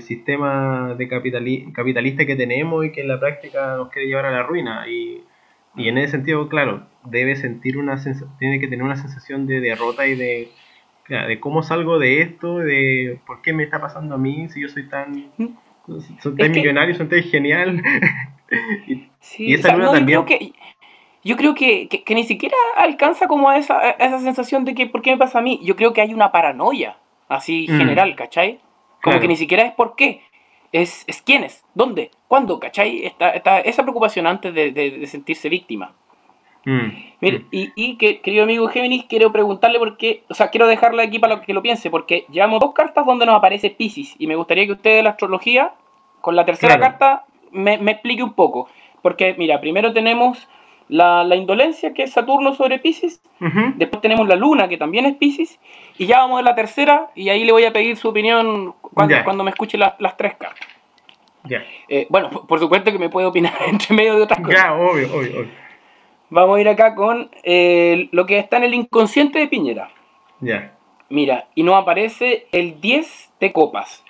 sistema 0.00 0.96
de 0.98 1.08
capitalista 1.08 2.26
que 2.26 2.36
tenemos 2.36 2.84
y 2.84 2.90
que 2.90 3.02
en 3.02 3.08
la 3.08 3.20
práctica 3.20 3.76
nos 3.76 3.90
quiere 3.90 4.08
llevar 4.08 4.26
a 4.26 4.32
la 4.32 4.42
ruina. 4.42 4.88
Y, 4.88 5.22
y 5.76 5.88
en 5.88 5.98
ese 5.98 6.12
sentido, 6.12 6.48
claro, 6.48 6.88
debe 7.04 7.36
sentir 7.36 7.78
una 7.78 7.96
tiene 8.40 8.58
que 8.58 8.66
tener 8.66 8.84
una 8.84 8.96
sensación 8.96 9.46
de 9.46 9.60
derrota 9.60 10.04
y 10.08 10.16
de 10.16 10.48
de 11.10 11.40
cómo 11.40 11.62
salgo 11.62 11.98
de 11.98 12.22
esto, 12.22 12.58
de 12.58 13.18
por 13.26 13.42
qué 13.42 13.52
me 13.52 13.64
está 13.64 13.80
pasando 13.80 14.14
a 14.14 14.18
mí 14.18 14.48
si 14.48 14.60
yo 14.60 14.68
soy 14.68 14.88
tan, 14.88 15.30
soy 16.20 16.36
tan 16.36 16.52
millonario, 16.52 16.94
soy 16.94 17.08
tan 17.08 17.22
genial. 17.24 17.82
y, 18.86 19.54
esa 19.54 19.76
luna 19.76 19.92
también. 19.92 20.20
Yo 20.20 20.24
creo, 20.24 20.38
que, 20.38 20.52
yo 21.24 21.36
creo 21.36 21.54
que, 21.54 22.14
ni 22.14 22.24
siquiera 22.24 22.56
alcanza 22.76 23.26
como 23.26 23.48
a 23.48 23.56
esa, 23.56 23.90
esa 23.90 24.20
sensación 24.20 24.64
de 24.64 24.74
que 24.74 24.86
por 24.86 25.02
qué 25.02 25.10
me 25.10 25.18
pasa 25.18 25.40
a 25.40 25.42
mí. 25.42 25.60
Yo 25.64 25.74
creo 25.74 25.92
que 25.92 26.00
hay 26.00 26.14
una 26.14 26.30
paranoia 26.30 26.96
así 27.28 27.66
mm. 27.68 27.76
general, 27.76 28.14
¿cachai? 28.14 28.60
Como 29.02 29.18
que 29.18 29.28
ni 29.28 29.36
siquiera 29.36 29.64
es 29.64 29.72
por 29.72 29.96
qué. 29.96 30.22
Es, 30.72 31.02
es 31.08 31.20
quién 31.22 31.42
es, 31.42 31.64
dónde, 31.74 32.12
cuándo, 32.28 32.60
¿cachai? 32.60 33.04
Está, 33.04 33.30
está 33.30 33.58
esa 33.58 33.82
preocupación 33.82 34.28
antes 34.28 34.54
de, 34.54 34.70
de 34.70 35.06
sentirse 35.08 35.48
víctima. 35.48 35.94
Mm. 36.64 36.88
Mire, 37.20 37.44
y, 37.50 37.72
y 37.74 37.96
que, 37.96 38.20
querido 38.20 38.44
amigo 38.44 38.68
Géminis, 38.68 39.04
quiero 39.04 39.32
preguntarle 39.32 39.78
por 39.78 39.96
qué, 39.96 40.24
o 40.28 40.34
sea, 40.34 40.48
quiero 40.48 40.66
dejarle 40.66 41.02
aquí 41.02 41.18
para 41.18 41.40
que 41.40 41.54
lo 41.54 41.62
piense, 41.62 41.90
porque 41.90 42.26
llevamos 42.30 42.60
dos 42.60 42.72
cartas 42.72 43.06
donde 43.06 43.26
nos 43.26 43.36
aparece 43.36 43.70
Pisces, 43.70 44.14
y 44.18 44.26
me 44.26 44.36
gustaría 44.36 44.66
que 44.66 44.72
usted 44.72 44.96
de 44.96 45.02
la 45.02 45.10
astrología, 45.10 45.72
con 46.20 46.36
la 46.36 46.44
tercera 46.44 46.78
carta, 46.78 47.24
me, 47.50 47.74
explique 47.74 48.22
un 48.22 48.34
poco. 48.34 48.68
Porque, 49.02 49.34
mira, 49.38 49.60
primero 49.60 49.92
tenemos 49.92 50.48
la, 50.88 51.24
indolencia, 51.34 51.94
que 51.94 52.02
es 52.02 52.12
Saturno 52.12 52.54
sobre 52.54 52.78
Pisces, 52.78 53.22
después 53.76 54.02
tenemos 54.02 54.28
la 54.28 54.36
Luna, 54.36 54.68
que 54.68 54.76
también 54.76 55.06
es 55.06 55.16
Pisces, 55.16 55.58
y 55.96 56.06
ya 56.06 56.18
vamos 56.18 56.40
a 56.40 56.42
la 56.42 56.54
tercera, 56.54 57.08
y 57.14 57.30
ahí 57.30 57.44
le 57.44 57.52
voy 57.52 57.64
a 57.64 57.72
pedir 57.72 57.96
su 57.96 58.08
opinión 58.08 58.74
cuando, 58.94 59.14
cuando 59.24 59.44
me 59.44 59.50
escuche 59.50 59.78
las 59.78 60.16
tres 60.16 60.34
cartas. 60.36 60.66
Eh, 61.88 62.06
bueno, 62.10 62.30
por 62.30 62.58
supuesto 62.58 62.92
que 62.92 62.98
me 62.98 63.08
puede 63.08 63.26
opinar 63.26 63.54
entre 63.66 63.94
medio 63.94 64.16
de 64.16 64.22
otras 64.22 64.40
cosas. 64.40 64.62
Ya, 64.62 64.74
obvio, 64.74 65.08
obvio. 65.14 65.40
obvio. 65.40 65.69
Vamos 66.30 66.56
a 66.56 66.60
ir 66.60 66.68
acá 66.68 66.94
con 66.94 67.30
eh, 67.42 68.08
lo 68.12 68.24
que 68.24 68.38
está 68.38 68.56
en 68.58 68.64
el 68.64 68.74
inconsciente 68.74 69.40
de 69.40 69.48
Piñera. 69.48 69.90
Ya. 70.40 70.74
Mira, 71.08 71.48
y 71.56 71.64
nos 71.64 71.74
aparece 71.74 72.46
el 72.52 72.80
10 72.80 73.32
de 73.40 73.52
copas. 73.52 74.04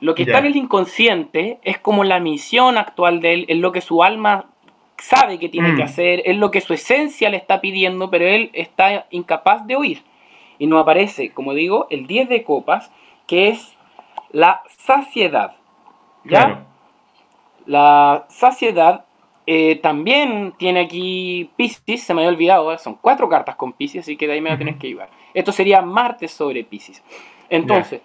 Lo 0.00 0.14
que 0.14 0.22
está 0.22 0.38
en 0.38 0.46
el 0.46 0.56
inconsciente 0.56 1.58
es 1.62 1.78
como 1.78 2.04
la 2.04 2.20
misión 2.20 2.78
actual 2.78 3.20
de 3.20 3.34
él, 3.34 3.44
es 3.48 3.58
lo 3.58 3.72
que 3.72 3.80
su 3.80 4.02
alma 4.02 4.46
sabe 4.98 5.38
que 5.38 5.48
tiene 5.48 5.74
que 5.74 5.82
mm. 5.82 5.86
hacer, 5.86 6.22
es 6.24 6.36
lo 6.36 6.50
que 6.50 6.60
su 6.60 6.74
esencia 6.74 7.28
le 7.28 7.36
está 7.36 7.60
pidiendo, 7.60 8.10
pero 8.10 8.26
él 8.26 8.50
está 8.52 9.06
incapaz 9.10 9.66
de 9.66 9.76
oír. 9.76 10.02
Y 10.58 10.66
nos 10.66 10.82
aparece, 10.82 11.32
como 11.32 11.54
digo, 11.54 11.86
el 11.90 12.06
10 12.06 12.28
de 12.28 12.44
copas, 12.44 12.92
que 13.26 13.48
es 13.48 13.76
la 14.30 14.62
saciedad. 14.68 15.56
¿Ya? 16.24 16.66
La 17.66 18.26
saciedad 18.28 19.04
eh, 19.46 19.76
también 19.76 20.54
tiene 20.56 20.80
aquí 20.80 21.50
Pisces, 21.56 22.02
se 22.02 22.14
me 22.14 22.22
había 22.22 22.30
olvidado, 22.30 22.72
¿eh? 22.72 22.78
son 22.78 22.94
cuatro 22.94 23.28
cartas 23.28 23.56
con 23.56 23.72
Pisces, 23.74 24.02
así 24.02 24.16
que 24.16 24.26
de 24.26 24.34
ahí 24.34 24.40
me 24.40 24.50
lo 24.50 24.56
tienes 24.56 24.76
que 24.76 24.88
llevar. 24.88 25.10
Esto 25.34 25.52
sería 25.52 25.82
Marte 25.82 26.28
sobre 26.28 26.64
Pisces. 26.64 27.02
Entonces, 27.50 28.00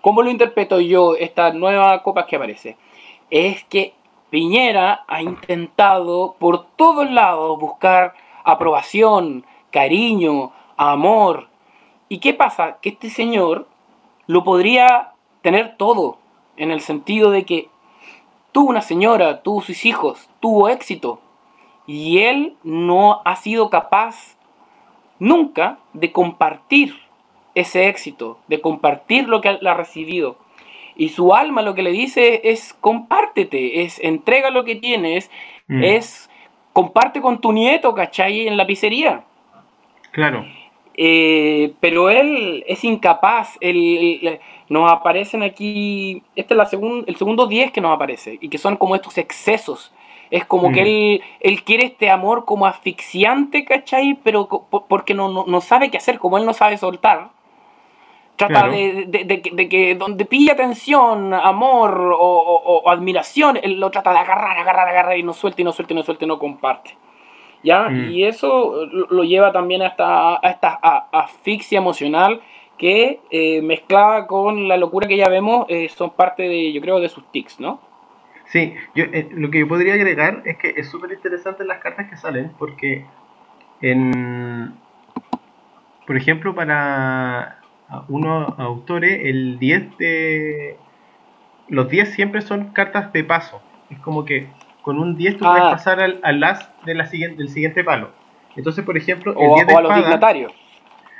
¿cómo 0.00 0.22
lo 0.22 0.30
interpreto 0.30 0.80
yo 0.80 1.14
esta 1.16 1.52
nueva 1.52 2.02
copa 2.02 2.26
que 2.26 2.36
aparece? 2.36 2.76
Es 3.30 3.64
que 3.64 3.94
Piñera 4.30 5.04
ha 5.08 5.20
intentado 5.20 6.36
por 6.38 6.66
todos 6.76 7.10
lados 7.10 7.60
buscar 7.60 8.14
aprobación, 8.44 9.44
cariño, 9.70 10.52
amor. 10.78 11.48
¿Y 12.08 12.18
qué 12.18 12.32
pasa? 12.32 12.78
Que 12.80 12.90
este 12.90 13.10
señor 13.10 13.68
lo 14.26 14.42
podría 14.42 15.12
tener 15.42 15.76
todo, 15.76 16.18
en 16.56 16.70
el 16.70 16.80
sentido 16.80 17.30
de 17.30 17.44
que 17.44 17.68
tuvo 18.52 18.70
una 18.70 18.82
señora, 18.82 19.42
tuvo 19.42 19.62
sus 19.62 19.84
hijos, 19.84 20.28
tuvo 20.40 20.68
éxito. 20.68 21.20
Y 21.86 22.18
él 22.18 22.54
no 22.62 23.22
ha 23.24 23.36
sido 23.36 23.70
capaz 23.70 24.36
nunca 25.18 25.78
de 25.92 26.12
compartir 26.12 26.96
ese 27.54 27.88
éxito, 27.88 28.38
de 28.48 28.60
compartir 28.60 29.28
lo 29.28 29.40
que 29.40 29.48
ha 29.48 29.74
recibido. 29.74 30.36
Y 30.94 31.08
su 31.08 31.34
alma 31.34 31.62
lo 31.62 31.74
que 31.74 31.82
le 31.82 31.90
dice 31.90 32.42
es 32.44 32.74
compártete, 32.74 33.82
es 33.82 33.98
entrega 34.00 34.50
lo 34.50 34.64
que 34.64 34.76
tienes, 34.76 35.30
mm. 35.68 35.82
es 35.82 36.30
comparte 36.72 37.20
con 37.20 37.40
tu 37.40 37.52
nieto, 37.52 37.94
¿cachai? 37.94 38.46
En 38.46 38.56
la 38.56 38.66
pizzería. 38.66 39.24
Claro. 40.12 40.44
Eh, 40.94 41.72
pero 41.80 42.10
él 42.10 42.64
es 42.66 42.84
incapaz, 42.84 43.56
él, 43.60 44.40
nos 44.68 44.90
aparecen 44.90 45.42
aquí, 45.42 46.22
este 46.36 46.54
es 46.54 46.58
la 46.58 46.68
el 47.06 47.16
segundo 47.16 47.46
10 47.46 47.72
que 47.72 47.80
nos 47.80 47.94
aparece, 47.94 48.38
y 48.40 48.48
que 48.48 48.58
son 48.58 48.76
como 48.76 48.94
estos 48.94 49.18
excesos. 49.18 49.92
Es 50.30 50.46
como 50.46 50.72
que 50.72 50.80
él, 50.80 51.22
él 51.40 51.62
quiere 51.62 51.84
este 51.84 52.08
amor 52.08 52.46
como 52.46 52.64
asfixiante, 52.64 53.66
¿cachai? 53.66 54.18
Pero 54.24 54.48
porque 54.88 55.12
no, 55.12 55.44
no, 55.46 55.60
sabe 55.60 55.90
qué 55.90 55.98
hacer, 55.98 56.18
como 56.18 56.38
él 56.38 56.46
no 56.46 56.54
sabe 56.54 56.78
soltar. 56.78 57.32
Trata 58.36 58.66
de, 58.68 59.04
de, 59.04 59.68
que 59.68 59.94
donde 59.94 60.24
pilla 60.24 60.54
atención, 60.54 61.34
amor 61.34 62.16
o, 62.18 62.82
admiración, 62.90 63.58
él 63.62 63.78
lo 63.78 63.90
trata 63.90 64.10
de 64.10 64.20
agarrar, 64.20 64.58
agarrar, 64.58 64.88
agarrar 64.88 65.18
y 65.18 65.22
no 65.22 65.34
suelta 65.34 65.60
y 65.60 65.64
no 65.64 65.72
suelta 65.72 65.92
y 65.92 65.96
no 65.96 66.02
suelta 66.02 66.24
y 66.24 66.28
no 66.28 66.38
comparte. 66.38 66.96
¿Ya? 67.62 67.88
Mm. 67.88 68.10
Y 68.10 68.24
eso 68.24 68.86
lo 68.86 69.24
lleva 69.24 69.52
también 69.52 69.82
a 69.82 69.88
esta, 69.88 70.34
a 70.36 70.50
esta 70.50 70.74
asfixia 71.12 71.78
emocional 71.78 72.40
que 72.78 73.20
eh, 73.30 73.62
mezclada 73.62 74.26
con 74.26 74.66
la 74.66 74.76
locura 74.76 75.06
que 75.06 75.16
ya 75.16 75.28
vemos 75.28 75.66
eh, 75.68 75.88
son 75.88 76.10
parte 76.10 76.42
de, 76.42 76.72
yo 76.72 76.80
creo, 76.80 76.98
de 76.98 77.08
sus 77.08 77.30
tics, 77.30 77.60
¿no? 77.60 77.80
Sí, 78.46 78.74
yo, 78.94 79.04
eh, 79.04 79.28
lo 79.30 79.50
que 79.50 79.60
yo 79.60 79.68
podría 79.68 79.94
agregar 79.94 80.42
es 80.44 80.58
que 80.58 80.74
es 80.76 80.90
súper 80.90 81.12
interesante 81.12 81.64
las 81.64 81.78
cartas 81.78 82.10
que 82.10 82.16
salen 82.16 82.50
porque 82.58 83.04
en, 83.80 84.74
por 86.06 86.16
ejemplo, 86.16 86.54
para 86.54 87.60
unos 88.08 88.58
autores 88.58 89.20
el 89.24 89.58
10 89.58 89.98
de, 89.98 90.76
los 91.68 91.88
10 91.88 92.10
siempre 92.10 92.40
son 92.40 92.72
cartas 92.72 93.12
de 93.12 93.24
paso. 93.24 93.62
Es 93.90 93.98
como 94.00 94.24
que 94.24 94.48
con 94.82 94.98
un 94.98 95.16
10 95.16 95.38
tú 95.38 95.44
puedes 95.44 95.62
ah. 95.62 95.70
pasar 95.70 96.00
al, 96.00 96.20
al 96.22 96.42
as 96.44 96.70
de 96.84 96.94
la 96.94 97.06
siguiente, 97.06 97.38
del 97.38 97.48
siguiente 97.48 97.84
palo. 97.84 98.10
Entonces, 98.56 98.84
por 98.84 98.96
ejemplo, 98.96 99.32
el 99.38 99.54
10 99.54 99.66
de 99.66 99.72
espadas. 99.72 100.52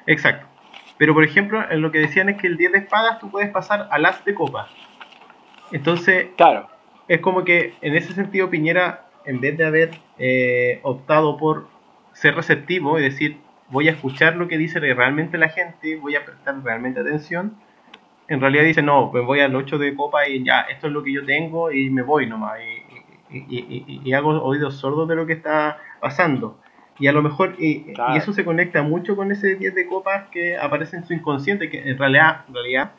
Exacto. 0.06 0.46
Pero, 0.98 1.14
por 1.14 1.24
ejemplo, 1.24 1.64
lo 1.76 1.90
que 1.90 1.98
decían 1.98 2.28
es 2.28 2.40
que 2.40 2.46
el 2.46 2.56
10 2.56 2.72
de 2.72 2.78
espadas 2.78 3.18
tú 3.18 3.30
puedes 3.30 3.50
pasar 3.50 3.88
al 3.90 4.04
as 4.04 4.24
de 4.24 4.34
copa. 4.34 4.68
Entonces, 5.72 6.26
claro. 6.36 6.68
es 7.08 7.20
como 7.20 7.44
que 7.44 7.74
en 7.80 7.96
ese 7.96 8.12
sentido 8.12 8.50
Piñera, 8.50 9.06
en 9.24 9.40
vez 9.40 9.56
de 9.56 9.64
haber 9.64 9.90
eh, 10.18 10.80
optado 10.82 11.38
por 11.38 11.68
ser 12.12 12.34
receptivo 12.34 12.98
y 12.98 13.02
decir, 13.02 13.38
voy 13.70 13.88
a 13.88 13.92
escuchar 13.92 14.36
lo 14.36 14.48
que 14.48 14.58
dice 14.58 14.80
realmente 14.80 15.38
la 15.38 15.48
gente, 15.48 15.96
voy 15.96 16.14
a 16.14 16.24
prestar 16.24 16.62
realmente 16.62 17.00
atención, 17.00 17.56
en 18.28 18.40
realidad 18.40 18.64
dice, 18.64 18.82
no, 18.82 19.10
pues 19.10 19.24
voy 19.24 19.40
al 19.40 19.54
8 19.54 19.78
de 19.78 19.94
copa 19.94 20.28
y 20.28 20.44
ya, 20.44 20.60
esto 20.62 20.86
es 20.86 20.92
lo 20.92 21.02
que 21.02 21.12
yo 21.12 21.24
tengo 21.24 21.72
y 21.72 21.90
me 21.90 22.02
voy 22.02 22.26
nomás. 22.26 22.58
Y, 22.60 22.81
hago 24.14 24.42
oídos 24.42 24.76
sordos 24.76 25.08
de 25.08 25.16
lo 25.16 25.26
que 25.26 25.34
está 25.34 25.78
pasando. 26.00 26.58
Y 26.98 27.06
a 27.06 27.12
lo 27.12 27.22
mejor, 27.22 27.56
y, 27.58 27.92
eso 28.14 28.32
se 28.32 28.44
conecta 28.44 28.82
mucho 28.82 29.16
con 29.16 29.32
ese 29.32 29.56
10 29.56 29.74
de 29.74 29.86
copas 29.86 30.28
que 30.30 30.56
aparece 30.56 30.96
en 30.96 31.04
su 31.04 31.14
inconsciente, 31.14 31.70
que 31.70 31.88
en 31.88 31.98
realidad, 31.98 32.44
en 32.48 32.54
realidad 32.54 32.92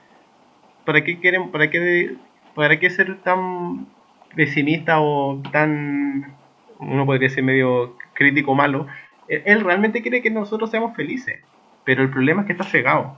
¿para 0.86 1.04
qué 1.04 1.20
quieren, 1.20 1.52
para 1.52 1.70
qué, 1.70 2.16
para 2.56 2.80
qué 2.80 2.90
ser 2.90 3.22
tan 3.22 3.88
pesimista 4.36 5.00
o 5.00 5.42
tan, 5.52 6.36
uno 6.80 7.06
podría 7.06 7.30
ser 7.30 7.44
medio 7.44 7.96
crítico 8.14 8.56
malo? 8.56 8.88
Él 9.28 9.62
realmente 9.62 10.02
quiere 10.02 10.22
que 10.22 10.30
nosotros 10.30 10.70
seamos 10.70 10.96
felices, 10.96 11.40
pero 11.86 12.04
el 12.04 12.10
problema 12.10 12.42
es 12.42 12.48
que 12.48 12.54
está 12.54 12.66
cegado. 12.66 13.18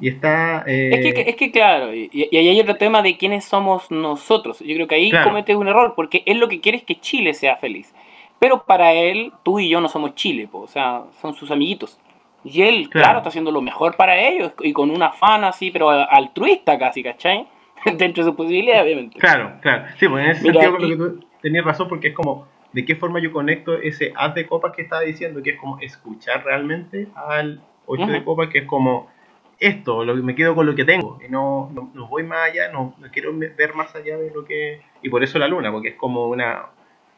Y 0.00 0.08
está... 0.08 0.64
Eh, 0.66 0.90
es, 0.92 1.14
que, 1.14 1.20
es 1.30 1.36
que 1.36 1.50
claro, 1.50 1.94
y, 1.94 2.10
y, 2.12 2.36
ahí 2.36 2.48
hay 2.48 2.60
otro 2.60 2.76
tema 2.76 3.00
de 3.00 3.16
quiénes 3.16 3.44
somos 3.44 3.90
nosotros. 3.90 4.60
Yo 4.60 4.74
creo 4.74 4.86
que 4.86 4.96
ahí 4.96 5.10
comete 5.24 5.56
un 5.56 5.68
error, 5.68 5.94
porque 5.96 6.22
él 6.26 6.38
lo 6.38 6.48
que 6.48 6.60
quiere 6.60 6.78
es 6.78 6.84
que 6.84 7.00
Chile 7.00 7.32
sea 7.32 7.56
feliz. 7.56 7.94
Pero 8.38 8.64
para 8.64 8.92
él, 8.92 9.32
tú 9.42 9.58
y 9.58 9.68
yo 9.68 9.80
no 9.80 9.88
somos 9.88 10.14
Chile, 10.14 10.48
o 10.52 10.66
sea, 10.66 11.04
son 11.20 11.34
sus 11.34 11.50
amiguitos. 11.50 11.98
Y 12.44 12.62
él, 12.62 12.88
claro. 12.90 13.18
está 13.18 13.30
haciendo 13.30 13.50
lo 13.50 13.62
mejor 13.62 13.96
para 13.96 14.20
ellos, 14.20 14.52
y 14.60 14.72
con 14.72 14.90
un 14.90 15.02
afán 15.02 15.44
así, 15.44 15.70
pero 15.70 15.88
altruista 15.90 16.78
casi, 16.78 17.02
¿cachai? 17.02 17.46
Dentro 17.96 18.22
de 18.22 18.30
su 18.30 18.36
posibilidad, 18.36 18.82
obviamente. 18.82 19.18
Claro, 19.18 19.52
claro. 19.62 19.84
Sí, 19.98 20.08
pues 20.08 20.24
en 20.24 20.30
ese 20.30 20.42
sentido 20.42 20.76
que 20.76 20.96
tú 20.96 21.26
tenías 21.40 21.64
razón, 21.64 21.88
porque 21.88 22.08
es 22.08 22.14
como, 22.14 22.46
¿de 22.72 22.84
qué 22.84 22.94
forma 22.94 23.20
yo 23.20 23.32
conecto 23.32 23.74
ese 23.74 24.12
haz 24.14 24.34
de 24.34 24.46
copas 24.46 24.72
que 24.76 24.82
estaba 24.82 25.02
diciendo, 25.02 25.42
que 25.42 25.50
es 25.50 25.56
como 25.58 25.78
escuchar 25.80 26.44
realmente 26.44 27.08
al 27.14 27.62
8 27.86 28.06
de 28.06 28.24
copas, 28.24 28.48
que 28.50 28.58
es 28.58 28.66
como 28.66 29.08
esto, 29.58 30.04
lo, 30.04 30.14
me 30.16 30.34
quedo 30.34 30.54
con 30.54 30.66
lo 30.66 30.74
que 30.74 30.84
tengo, 30.84 31.18
y 31.26 31.30
no, 31.30 31.70
no, 31.72 32.06
voy 32.08 32.22
más 32.22 32.50
allá, 32.50 32.70
no, 32.70 32.94
no, 32.98 33.10
quiero 33.10 33.32
ver 33.34 33.74
más 33.74 33.94
allá 33.94 34.18
de 34.18 34.30
lo 34.30 34.44
que... 34.44 34.82
Y 35.02 35.08
por 35.08 35.22
eso 35.24 35.38
la 35.38 35.48
luna, 35.48 35.72
porque 35.72 35.88
es 35.88 35.94
como 35.94 36.28
una, 36.28 36.66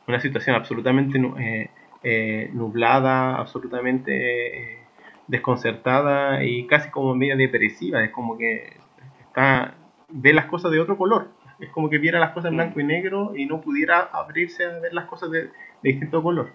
una 0.06 0.20
situación 0.20 0.54
absolutamente 0.54 1.18
eh, 1.18 1.70
eh, 2.02 2.50
nublada, 2.52 3.36
absolutamente 3.36 4.74
eh, 4.74 4.78
desconcertada 5.26 6.44
y 6.44 6.66
casi 6.66 6.90
como 6.90 7.14
media 7.14 7.36
depresiva, 7.36 8.04
es 8.04 8.10
como 8.10 8.38
que 8.38 8.76
está, 9.20 9.74
ve 10.08 10.32
las 10.32 10.46
cosas 10.46 10.70
de 10.70 10.80
otro 10.80 10.96
color, 10.96 11.28
es 11.58 11.70
como 11.70 11.90
que 11.90 11.98
viera 11.98 12.20
las 12.20 12.30
cosas 12.30 12.50
en 12.50 12.56
blanco 12.56 12.78
y 12.78 12.84
negro 12.84 13.32
y 13.36 13.46
no 13.46 13.60
pudiera 13.60 14.08
abrirse 14.12 14.64
a 14.64 14.78
ver 14.78 14.94
las 14.94 15.06
cosas 15.06 15.30
de, 15.32 15.42
de 15.42 15.50
distinto 15.82 16.22
color. 16.22 16.52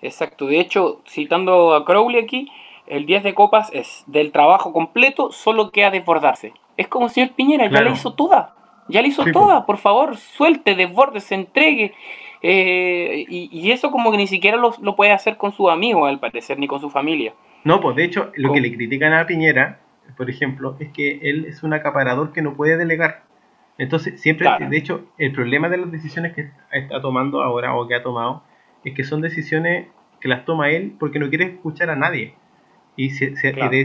Exacto, 0.00 0.46
de 0.46 0.60
hecho, 0.60 1.02
citando 1.06 1.74
a 1.74 1.84
Crowley 1.84 2.20
aquí, 2.20 2.50
el 2.90 3.06
10 3.06 3.22
de 3.22 3.34
copas 3.34 3.70
es 3.72 4.04
del 4.06 4.32
trabajo 4.32 4.72
completo, 4.72 5.30
solo 5.32 5.70
queda 5.70 5.90
desbordarse. 5.90 6.52
Es 6.76 6.88
como 6.88 7.08
señor 7.08 7.30
Piñera, 7.30 7.68
ya 7.70 7.82
le 7.82 7.90
hizo 7.90 8.14
toda. 8.14 8.54
Ya 8.88 9.02
le 9.02 9.08
hizo 9.08 9.24
toda, 9.32 9.66
por 9.66 9.76
favor, 9.76 10.16
suelte, 10.16 10.74
desborde, 10.74 11.20
se 11.20 11.34
entregue. 11.34 11.94
Eh, 12.40 13.26
y, 13.28 13.70
eso 13.70 13.90
como 13.90 14.10
que 14.10 14.16
ni 14.16 14.26
siquiera 14.26 14.56
lo, 14.56 14.96
puede 14.96 15.12
hacer 15.12 15.36
con 15.36 15.52
sus 15.52 15.70
amigos, 15.70 16.08
al 16.08 16.20
parecer, 16.20 16.58
ni 16.58 16.66
con 16.66 16.80
su 16.80 16.88
familia. 16.88 17.34
No, 17.64 17.80
pues 17.80 17.96
de 17.96 18.04
hecho, 18.04 18.30
lo 18.36 18.52
que 18.52 18.60
le 18.60 18.74
critican 18.74 19.12
a 19.12 19.26
Piñera, 19.26 19.80
por 20.16 20.30
ejemplo, 20.30 20.76
es 20.78 20.90
que 20.90 21.18
él 21.22 21.44
es 21.46 21.62
un 21.62 21.74
acaparador 21.74 22.32
que 22.32 22.42
no 22.42 22.54
puede 22.54 22.76
delegar. 22.76 23.24
Entonces, 23.76 24.20
siempre, 24.20 24.48
de 24.58 24.76
hecho, 24.76 25.04
el 25.18 25.32
problema 25.32 25.68
de 25.68 25.78
las 25.78 25.92
decisiones 25.92 26.34
que 26.34 26.50
está 26.72 27.00
tomando 27.00 27.42
ahora 27.42 27.74
o 27.74 27.86
que 27.86 27.94
ha 27.94 28.02
tomado 28.02 28.42
es 28.84 28.94
que 28.94 29.04
son 29.04 29.20
decisiones 29.20 29.88
que 30.20 30.28
las 30.28 30.44
toma 30.44 30.70
él 30.70 30.94
porque 30.98 31.18
no 31.18 31.28
quiere 31.28 31.44
escuchar 31.44 31.90
a 31.90 31.96
nadie. 31.96 32.34
Y 32.98 33.10
se, 33.10 33.30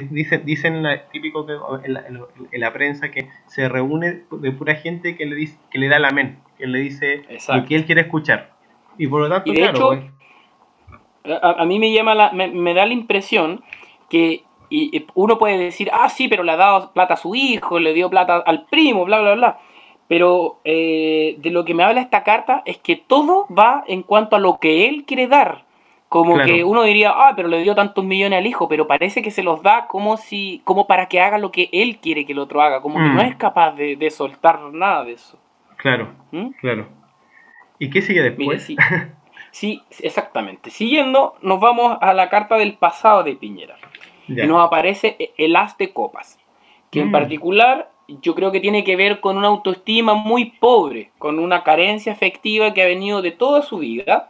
dicen, 0.09 0.43
dicen 0.43 0.83
típico 1.11 1.45
que 1.45 1.53
en 1.83 2.61
la, 2.61 2.73
prensa 2.73 3.11
que 3.11 3.29
se 3.45 3.69
reúne 3.69 4.23
de 4.31 4.51
pura 4.51 4.73
gente 4.73 5.15
que 5.15 5.27
le 5.27 5.35
dice 5.35 5.55
que 5.69 5.77
le 5.77 5.87
da 5.87 5.97
el 5.97 6.05
amén, 6.05 6.39
que 6.57 6.65
le 6.65 6.79
dice 6.79 7.21
lo 7.47 7.63
que 7.63 7.75
él 7.75 7.85
quiere 7.85 8.01
escuchar. 8.01 8.53
Y 8.97 9.05
por 9.05 9.21
lo 9.21 9.29
tanto, 9.29 9.51
de 9.51 9.65
hecho, 9.65 9.89
pues, 9.89 11.39
a, 11.43 11.63
mí 11.65 11.77
me 11.77 11.93
llama 11.93 12.15
la, 12.15 12.31
me, 12.31 12.73
da 12.73 12.87
la 12.87 12.93
impresión 12.93 13.63
que 14.09 14.45
y 14.71 15.05
uno 15.13 15.37
puede 15.37 15.59
decir, 15.59 15.91
ah, 15.93 16.09
sí, 16.09 16.27
pero 16.27 16.41
le 16.41 16.53
ha 16.53 16.57
dado 16.57 16.91
plata 16.93 17.13
a 17.13 17.17
su 17.17 17.35
hijo, 17.35 17.77
le 17.77 17.93
dio 17.93 18.09
plata 18.09 18.37
al 18.37 18.65
primo, 18.65 19.05
bla, 19.05 19.21
bla, 19.21 19.35
bla. 19.35 19.59
Pero 20.07 20.57
eh, 20.63 21.35
de 21.37 21.51
lo 21.51 21.65
que 21.65 21.75
me 21.75 21.83
habla 21.83 22.01
esta 22.01 22.23
carta 22.23 22.63
es 22.65 22.79
que 22.79 22.95
todo 22.95 23.45
va 23.55 23.83
en 23.85 24.01
cuanto 24.01 24.35
a 24.35 24.39
lo 24.39 24.57
que 24.57 24.87
él 24.87 25.03
quiere 25.05 25.27
dar. 25.27 25.65
Como 26.13 26.37
que 26.43 26.63
uno 26.63 26.83
diría, 26.83 27.09
ah, 27.09 27.33
pero 27.35 27.47
le 27.47 27.63
dio 27.63 27.73
tantos 27.73 28.05
millones 28.05 28.37
al 28.37 28.45
hijo, 28.45 28.67
pero 28.67 28.85
parece 28.85 29.23
que 29.23 29.31
se 29.31 29.41
los 29.41 29.63
da 29.63 29.87
como 29.87 30.17
si, 30.17 30.61
como 30.63 30.85
para 30.85 31.07
que 31.07 31.19
haga 31.19 31.39
lo 31.39 31.51
que 31.51 31.69
él 31.73 31.97
quiere 31.97 32.23
que 32.23 32.33
el 32.33 32.37
otro 32.37 32.61
haga, 32.61 32.83
como 32.83 32.99
que 32.99 33.05
no 33.05 33.15
mm. 33.15 33.25
es 33.25 33.35
capaz 33.35 33.71
de, 33.71 34.11
soltar 34.11 34.61
nada 34.71 35.05
de 35.05 35.13
eso. 35.13 35.39
Claro, 35.75 36.13
¿Mm? 36.29 36.49
claro. 36.61 36.87
¿Y 37.79 37.89
qué 37.89 38.03
sigue 38.03 38.21
después? 38.21 38.71
sí, 39.51 39.81
exactamente. 40.01 40.69
Siguiendo, 40.69 41.33
nos 41.41 41.59
vamos 41.59 41.97
a 41.99 42.13
la 42.13 42.29
carta 42.29 42.57
del 42.57 42.75
pasado 42.75 43.23
de 43.23 43.35
Piñera. 43.35 43.77
Y 44.27 44.35
nos 44.45 44.63
aparece 44.63 45.15
e, 45.17 45.33
el 45.39 45.55
as 45.55 45.79
de 45.79 45.93
copas, 45.93 46.37
que 46.91 46.99
en 46.99 47.07
mm. 47.07 47.11
particular 47.11 47.89
yo 48.21 48.35
creo 48.35 48.51
que 48.51 48.59
tiene 48.59 48.83
que 48.83 48.95
ver 48.95 49.19
con 49.19 49.35
una 49.35 49.47
autoestima 49.47 50.13
muy 50.13 50.51
pobre, 50.59 51.09
con 51.17 51.39
una 51.39 51.63
carencia 51.63 52.13
afectiva 52.13 52.71
que 52.75 52.83
ha 52.83 52.85
venido 52.85 53.23
de 53.23 53.31
toda 53.31 53.63
su 53.63 53.79
vida 53.79 54.29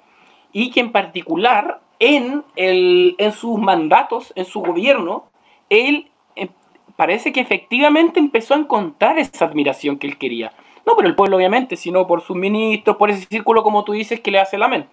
y 0.53 0.69
que 0.69 0.79
en 0.79 0.91
particular 0.91 1.81
en, 1.99 2.43
el, 2.55 3.15
en 3.17 3.31
sus 3.31 3.59
mandatos, 3.59 4.31
en 4.35 4.45
su 4.45 4.61
gobierno, 4.61 5.25
él 5.69 6.09
eh, 6.35 6.49
parece 6.95 7.33
que 7.33 7.39
efectivamente 7.39 8.19
empezó 8.19 8.53
a 8.53 8.57
encontrar 8.57 9.17
esa 9.17 9.45
admiración 9.45 9.97
que 9.97 10.07
él 10.07 10.17
quería. 10.17 10.53
No 10.85 10.95
por 10.95 11.05
el 11.05 11.15
pueblo, 11.15 11.37
obviamente, 11.37 11.75
sino 11.75 12.05
por 12.07 12.21
sus 12.21 12.35
ministros, 12.35 12.97
por 12.97 13.09
ese 13.09 13.25
círculo, 13.25 13.63
como 13.63 13.83
tú 13.83 13.93
dices, 13.93 14.19
que 14.19 14.31
le 14.31 14.39
hace 14.39 14.57
el 14.57 14.63
amén. 14.63 14.87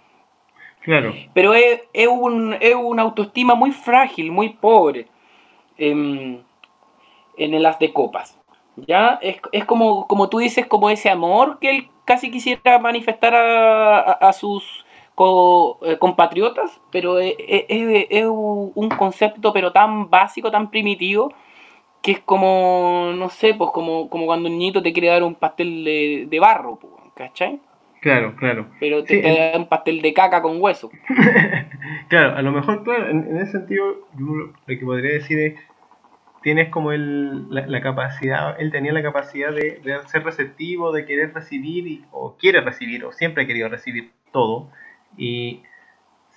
Claro. 0.81 1.12
Pero 1.35 1.53
es, 1.53 1.83
es, 1.92 2.09
un, 2.09 2.57
es 2.59 2.75
una 2.75 3.03
autoestima 3.03 3.55
muy 3.55 3.73
frágil, 3.73 4.31
muy 4.31 4.51
pobre 4.51 5.09
en, 5.77 6.42
en 7.37 7.55
el 7.55 7.66
as 7.66 7.79
de 7.79 7.92
copas. 7.92 8.38
¿Ya? 8.77 9.18
Es, 9.20 9.38
es, 9.53 9.64
como, 9.64 10.07
como 10.07 10.31
tú 10.31 10.38
dices, 10.38 10.66
como 10.66 10.88
ese 10.88 11.11
amor 11.11 11.59
que 11.59 11.70
él 11.70 11.88
casi 12.07 12.31
quisiera 12.31 12.79
manifestar 12.79 13.35
a, 13.35 14.12
a 14.12 14.33
sus 14.33 14.87
eh, 15.83 15.98
compatriotas, 15.98 16.80
pero 16.90 17.18
es, 17.18 17.35
un 18.26 18.88
concepto 18.96 19.52
pero 19.52 19.72
tan 19.72 20.09
básico, 20.09 20.50
tan 20.50 20.70
primitivo, 20.70 21.33
que 22.02 22.12
es 22.12 22.20
como, 22.20 23.12
no 23.14 23.28
sé, 23.28 23.54
pues 23.54 23.70
como, 23.70 24.09
como 24.09 24.26
cuando 24.26 24.48
un 24.48 24.59
niñito 24.59 24.83
te 24.83 24.92
quiere 24.92 25.09
dar 25.09 25.22
un 25.22 25.35
pastel 25.35 25.85
de, 25.85 26.38
barro, 26.40 26.78
¿cachai? 27.14 27.61
Claro, 28.00 28.35
claro. 28.37 28.68
Pero 28.80 29.04
te, 29.04 29.20
da 29.20 29.59
un 29.59 29.68
pastel 29.68 30.00
de 30.00 30.14
caca 30.14 30.40
con 30.40 30.61
hueso. 30.61 30.90
claro, 32.09 32.37
a 32.37 32.40
lo 32.40 32.52
mejor, 32.52 32.83
claro, 32.83 33.11
en, 33.11 33.37
ese 33.37 33.52
sentido, 33.52 34.09
lo 34.16 34.52
que 34.66 34.78
podría 34.78 35.12
decir 35.12 35.38
es, 35.38 35.54
tienes 36.42 36.70
como 36.70 36.92
el, 36.92 37.50
la, 37.50 37.80
capacidad, 37.83 38.59
él 38.59 38.72
tenía 38.72 38.94
la 38.94 39.02
capacidad 39.02 39.52
de, 39.52 39.83
ser 40.06 40.24
receptivo, 40.24 40.92
de 40.92 41.04
querer 41.04 41.35
recibir, 41.35 42.04
o 42.11 42.37
quiere 42.38 42.62
recibir, 42.62 43.04
o 43.04 43.12
siempre 43.12 43.44
ha 43.44 43.46
querido 43.46 43.68
recibir 43.68 44.12
todo, 44.33 44.70
y 45.16 45.62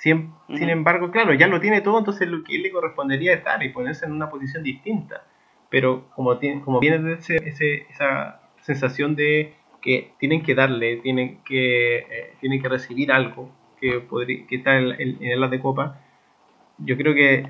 sin, 0.03 0.33
embargo, 0.49 1.11
claro, 1.11 1.33
ya 1.33 1.47
lo 1.47 1.61
tiene 1.61 1.81
todo, 1.81 1.97
entonces 1.97 2.27
lo 2.27 2.43
que 2.43 2.57
le 2.57 2.71
correspondería 2.71 3.31
es 3.31 3.37
estar 3.39 3.63
y 3.63 3.69
ponerse 3.69 4.05
en 4.05 4.11
una 4.11 4.29
posición 4.29 4.61
distinta. 4.61 5.23
Pero 5.69 6.09
como, 6.15 6.37
tiene, 6.39 6.61
como 6.61 6.79
viene 6.81 6.99
de 6.99 7.13
ese, 7.13 7.87
esa 7.89 8.41
sensación 8.61 9.15
de 9.15 9.53
que 9.81 10.11
tienen 10.19 10.43
que 10.43 10.55
darle, 10.55 10.97
tienen 10.97 11.39
que, 11.43 11.97
eh, 11.99 12.33
tienen 12.41 12.61
que 12.61 12.69
recibir 12.69 13.11
algo 13.11 13.49
que, 13.79 13.99
podría, 13.99 14.45
que 14.47 14.57
está 14.57 14.77
en, 14.77 14.91
en, 14.99 15.23
el 15.23 15.49
de 15.49 15.59
copa, 15.59 16.01
yo 16.79 16.97
creo 16.97 17.13
que 17.13 17.47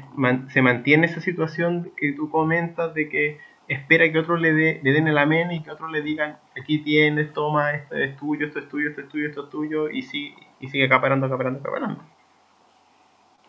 se 0.49 0.61
mantiene 0.61 1.07
esa 1.07 1.21
situación 1.21 1.91
que 1.97 2.11
tú 2.13 2.29
comentas 2.29 2.93
de 2.93 3.09
que 3.09 3.39
espera 3.67 4.11
que 4.11 4.19
otros 4.19 4.41
le, 4.41 4.81
le 4.81 4.91
den 4.91 5.07
el 5.07 5.17
amén 5.17 5.51
y 5.51 5.63
que 5.63 5.71
otros 5.71 5.91
le 5.91 6.01
digan, 6.01 6.37
aquí 6.59 6.79
tienes, 6.79 7.33
toma, 7.33 7.73
esto 7.73 7.95
es 7.95 8.15
tuyo, 8.17 8.47
esto 8.47 8.59
es 8.59 8.69
tuyo, 8.69 8.89
esto 8.89 9.01
es 9.01 9.09
tuyo, 9.09 9.27
esto 9.27 9.43
es 9.43 9.49
tuyo, 9.49 9.89
y, 9.89 10.01
sí, 10.01 10.35
y 10.63 10.69
sigue 10.69 10.85
acaparando, 10.85 11.25
acaparando, 11.25 11.59
acaparando. 11.59 12.01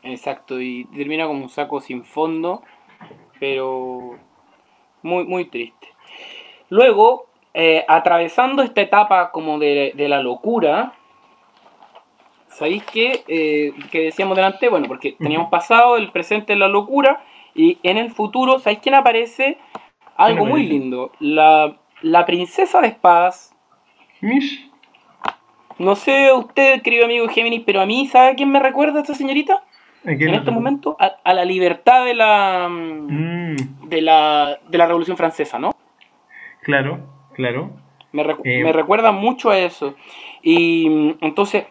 Exacto, 0.02 0.60
y 0.60 0.84
termina 0.86 1.28
como 1.28 1.44
un 1.44 1.48
saco 1.48 1.80
sin 1.80 2.04
fondo, 2.04 2.64
pero 3.38 4.18
muy, 5.02 5.24
muy 5.24 5.44
triste. 5.44 5.88
Luego, 6.70 7.26
eh, 7.54 7.84
atravesando 7.86 8.64
esta 8.64 8.80
etapa 8.80 9.30
como 9.30 9.60
de, 9.60 9.94
la 9.96 10.20
locura, 10.22 10.94
¿sabéis 12.48 12.82
qué? 12.82 13.22
Eh, 13.28 13.72
que 13.92 14.02
decíamos 14.02 14.36
delante, 14.36 14.68
bueno, 14.68 14.88
porque 14.88 15.12
teníamos 15.12 15.50
pasado, 15.50 15.96
el 15.96 16.10
presente, 16.10 16.56
la 16.56 16.66
locura, 16.66 17.24
y 17.54 17.78
en 17.84 17.96
el 17.96 18.10
futuro, 18.10 18.58
¿sabéis 18.58 18.80
quién 18.80 18.96
aparece? 18.96 19.58
Algo 20.16 20.46
muy 20.46 20.66
lindo, 20.66 21.12
la, 21.20 21.76
la 22.02 22.26
princesa 22.26 22.80
de 22.80 22.88
espadas. 22.88 23.54
Mish. 24.20 24.73
No 25.78 25.96
sé 25.96 26.32
usted, 26.32 26.82
querido 26.82 27.04
amigo 27.04 27.28
Géminis, 27.28 27.62
pero 27.66 27.80
a 27.80 27.86
mí, 27.86 28.06
¿sabe 28.06 28.34
quién 28.36 28.50
me 28.50 28.60
recuerda 28.60 29.00
esta 29.00 29.14
señorita? 29.14 29.62
en 30.06 30.34
este 30.34 30.50
momento 30.50 30.98
a, 31.00 31.32
la 31.32 31.44
libertad 31.46 32.04
de 32.04 32.14
la, 32.14 32.68
mm. 32.68 33.88
de 33.88 34.02
la 34.02 34.58
de 34.68 34.78
la 34.78 34.86
Revolución 34.86 35.16
Francesa, 35.16 35.58
¿no? 35.58 35.74
Claro, 36.62 36.98
claro. 37.32 37.70
Me, 38.12 38.22
eh, 38.22 38.62
me 38.62 38.72
recuerda 38.72 39.12
mucho 39.12 39.50
a 39.50 39.58
eso. 39.58 39.94
Y 40.42 41.14
entonces, 41.20 41.64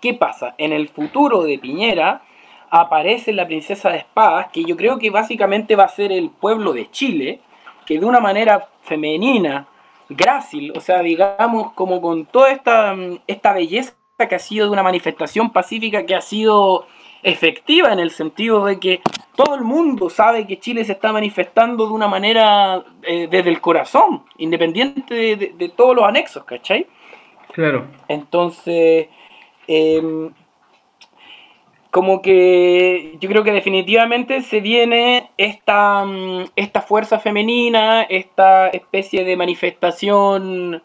¿qué 0.00 0.14
pasa? 0.14 0.54
En 0.58 0.72
el 0.72 0.88
futuro 0.88 1.42
de 1.42 1.58
Piñera 1.58 2.22
aparece 2.70 3.32
la 3.32 3.46
princesa 3.46 3.90
de 3.90 3.98
espadas, 3.98 4.48
que 4.52 4.64
yo 4.64 4.76
creo 4.76 4.98
que 4.98 5.10
básicamente 5.10 5.76
va 5.76 5.84
a 5.84 5.88
ser 5.88 6.12
el 6.12 6.30
pueblo 6.30 6.72
de 6.72 6.90
Chile, 6.90 7.40
que 7.86 7.98
de 7.98 8.04
una 8.04 8.20
manera 8.20 8.68
femenina, 8.82 9.66
grácil, 10.08 10.72
o 10.76 10.80
sea, 10.80 11.00
digamos, 11.00 11.72
como 11.72 12.00
con 12.00 12.26
toda 12.26 12.50
esta, 12.50 12.94
esta 13.26 13.52
belleza 13.52 13.94
que 14.28 14.34
ha 14.34 14.38
sido 14.38 14.66
de 14.66 14.72
una 14.72 14.82
manifestación 14.82 15.50
pacífica 15.50 16.06
que 16.06 16.14
ha 16.14 16.20
sido 16.20 16.86
efectiva 17.22 17.92
en 17.92 17.98
el 17.98 18.10
sentido 18.10 18.64
de 18.64 18.78
que 18.78 19.00
todo 19.34 19.56
el 19.56 19.62
mundo 19.62 20.08
sabe 20.08 20.46
que 20.46 20.58
Chile 20.58 20.84
se 20.84 20.92
está 20.92 21.12
manifestando 21.12 21.86
de 21.86 21.92
una 21.92 22.08
manera 22.08 22.84
eh, 23.02 23.28
desde 23.30 23.50
el 23.50 23.60
corazón, 23.60 24.22
independiente 24.38 25.36
de, 25.36 25.72
todos 25.76 25.94
los 25.94 26.04
anexos, 26.04 26.44
¿cachai? 26.44 26.86
Claro. 27.52 27.86
Entonces, 28.08 29.08
em, 29.66 30.32
como 31.96 32.20
que 32.20 33.16
yo 33.20 33.28
creo 33.30 33.42
que 33.42 33.52
definitivamente 33.52 34.42
se 34.42 34.60
viene 34.60 35.30
esta, 35.38 36.04
mm, 36.04 36.50
esta 36.54 36.82
fuerza 36.82 37.18
femenina, 37.20 38.02
esta 38.02 38.68
especie 38.68 39.24
de 39.24 39.34
manifestación, 39.34 40.82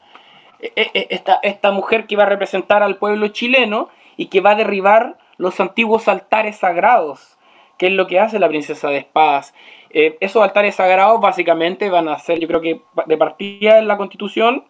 e, 0.61 0.71
e, 0.93 1.07
esta, 1.09 1.41
esta 1.43 1.71
mujer 1.71 2.07
que 2.07 2.15
va 2.15 2.23
a 2.23 2.27
representar 2.27 2.81
al 2.81 2.95
pueblo 2.95 3.27
chileno 3.27 3.89
y 4.15 4.27
que 4.27 4.39
va 4.39 4.51
a 4.51 4.55
derribar 4.55 5.17
los 5.35 5.59
antiguos 5.59 6.07
altares 6.07 6.55
sagrados, 6.55 7.37
que 7.77 7.87
es 7.87 7.91
lo 7.91 8.07
que 8.07 8.21
hace 8.21 8.39
la 8.39 8.47
princesa 8.47 8.87
de 8.87 8.99
espadas. 8.99 9.53
Eh, 9.89 10.15
esos 10.21 10.41
altares 10.41 10.75
sagrados 10.75 11.19
básicamente 11.19 11.89
van 11.89 12.07
a 12.07 12.19
ser, 12.19 12.39
yo 12.39 12.47
creo 12.47 12.61
que 12.61 12.83
de 13.05 13.17
partida 13.17 13.79
en 13.79 13.89
la 13.89 13.97
constitución. 13.97 14.63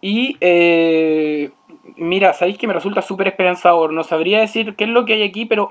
Y 0.00 0.38
eh, 0.40 1.50
mira, 1.96 2.32
sabéis 2.32 2.58
que 2.58 2.66
me 2.66 2.74
resulta 2.74 3.02
súper 3.02 3.28
esperanzador. 3.28 3.92
No 3.92 4.04
sabría 4.04 4.40
decir 4.40 4.76
qué 4.76 4.84
es 4.84 4.90
lo 4.90 5.04
que 5.04 5.14
hay 5.14 5.22
aquí, 5.22 5.46
pero 5.46 5.70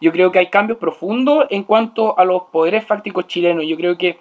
yo 0.00 0.12
creo 0.12 0.32
que 0.32 0.38
hay 0.38 0.48
cambios 0.48 0.78
profundos 0.78 1.46
en 1.50 1.64
cuanto 1.64 2.18
a 2.18 2.24
los 2.24 2.44
poderes 2.52 2.84
fácticos 2.84 3.26
chilenos. 3.26 3.64
Yo 3.66 3.76
creo 3.76 3.96
que 3.98 4.18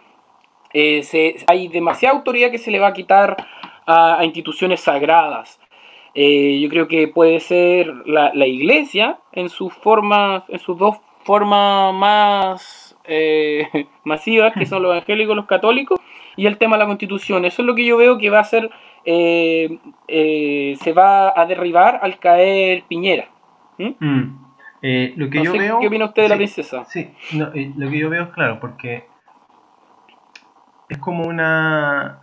eh, 0.73 1.03
se, 1.03 1.37
hay 1.47 1.67
demasiada 1.67 2.15
autoridad 2.15 2.51
que 2.51 2.57
se 2.57 2.71
le 2.71 2.79
va 2.79 2.87
a 2.87 2.93
quitar 2.93 3.37
a 3.85 4.19
instituciones 4.25 4.81
sagradas. 4.81 5.59
Eh, 6.19 6.59
yo 6.59 6.67
creo 6.69 6.87
que 6.87 7.07
puede 7.07 7.39
ser 7.39 7.93
la, 8.07 8.47
iglesia 8.47 9.19
en 9.33 9.49
sus 9.49 9.71
formas, 9.71 10.43
en 10.49 10.57
sus 10.57 10.75
dos 10.75 10.97
formas 11.23 11.93
más 11.93 12.97
eh, 13.03 13.67
masivas, 14.03 14.51
que 14.55 14.65
son 14.65 14.81
los 14.81 14.91
evangélicos 14.95 15.33
y 15.33 15.35
los 15.35 15.45
católicos, 15.45 15.99
y 16.35 16.47
el 16.47 16.57
tema 16.57 16.75
de 16.75 16.79
la 16.79 16.87
constitución. 16.87 17.45
Eso 17.45 17.61
es 17.61 17.67
lo 17.67 17.75
que 17.75 17.85
yo 17.85 17.97
veo 17.97 18.17
que 18.17 18.31
va 18.31 18.39
a 18.39 18.45
ser, 18.45 18.71
eh, 19.09 20.75
se 20.81 20.93
va 20.93 21.33
a 21.39 21.45
derribar 21.45 21.99
al 22.01 22.19
caer 22.19 22.83
Piñera. 22.87 23.29
¿Mm? 23.77 23.93
Mm. 23.99 24.39
lo 25.15 25.29
que 25.29 25.43
yo 25.43 25.53
veo, 25.53 25.79
¿Qué 25.79 25.87
opina 25.87 26.05
usted 26.05 26.23
de 26.23 26.29
la 26.29 26.35
princesa? 26.35 26.85
Sí, 26.85 27.11
lo 27.33 27.51
que 27.51 27.99
yo 27.99 28.09
veo 28.09 28.23
es 28.23 28.29
claro, 28.29 28.59
porque 28.59 29.05
es 30.89 30.97
como 30.97 31.27
una 31.27 32.21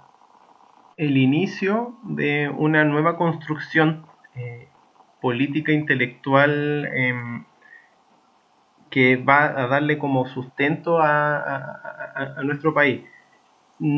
el 0.97 1.17
inicio 1.17 1.95
de 2.03 2.49
una 2.49 2.85
nueva 2.85 3.17
construcción 3.17 4.07
eh, 4.37 4.69
política 5.21 5.73
intelectual 5.73 6.89
em, 6.95 7.45
que 8.91 9.17
va 9.17 9.45
a 9.45 9.67
darle 9.67 9.99
como 9.99 10.27
sustento 10.27 11.01
a, 11.01 12.41
nuestro 12.45 12.73
país. 12.73 13.01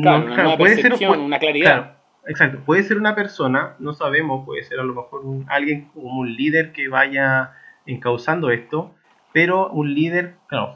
Claro, 0.01 0.57
puede 0.57 0.81
ser 0.81 0.93
una 1.17 1.37
claridad. 1.37 1.96
Exacto, 2.27 2.59
puede 2.65 2.83
ser 2.83 2.97
una 2.97 3.15
persona, 3.15 3.75
no 3.79 3.93
sabemos, 3.93 4.45
puede 4.45 4.63
ser 4.63 4.79
a 4.79 4.83
lo 4.83 4.93
mejor 4.93 5.23
alguien 5.47 5.89
como 5.93 6.19
un 6.19 6.35
líder 6.35 6.71
que 6.71 6.87
vaya 6.87 7.51
encauzando 7.85 8.51
esto, 8.51 8.93
pero 9.33 9.69
un 9.69 9.93
líder, 9.93 10.35
claro, 10.47 10.75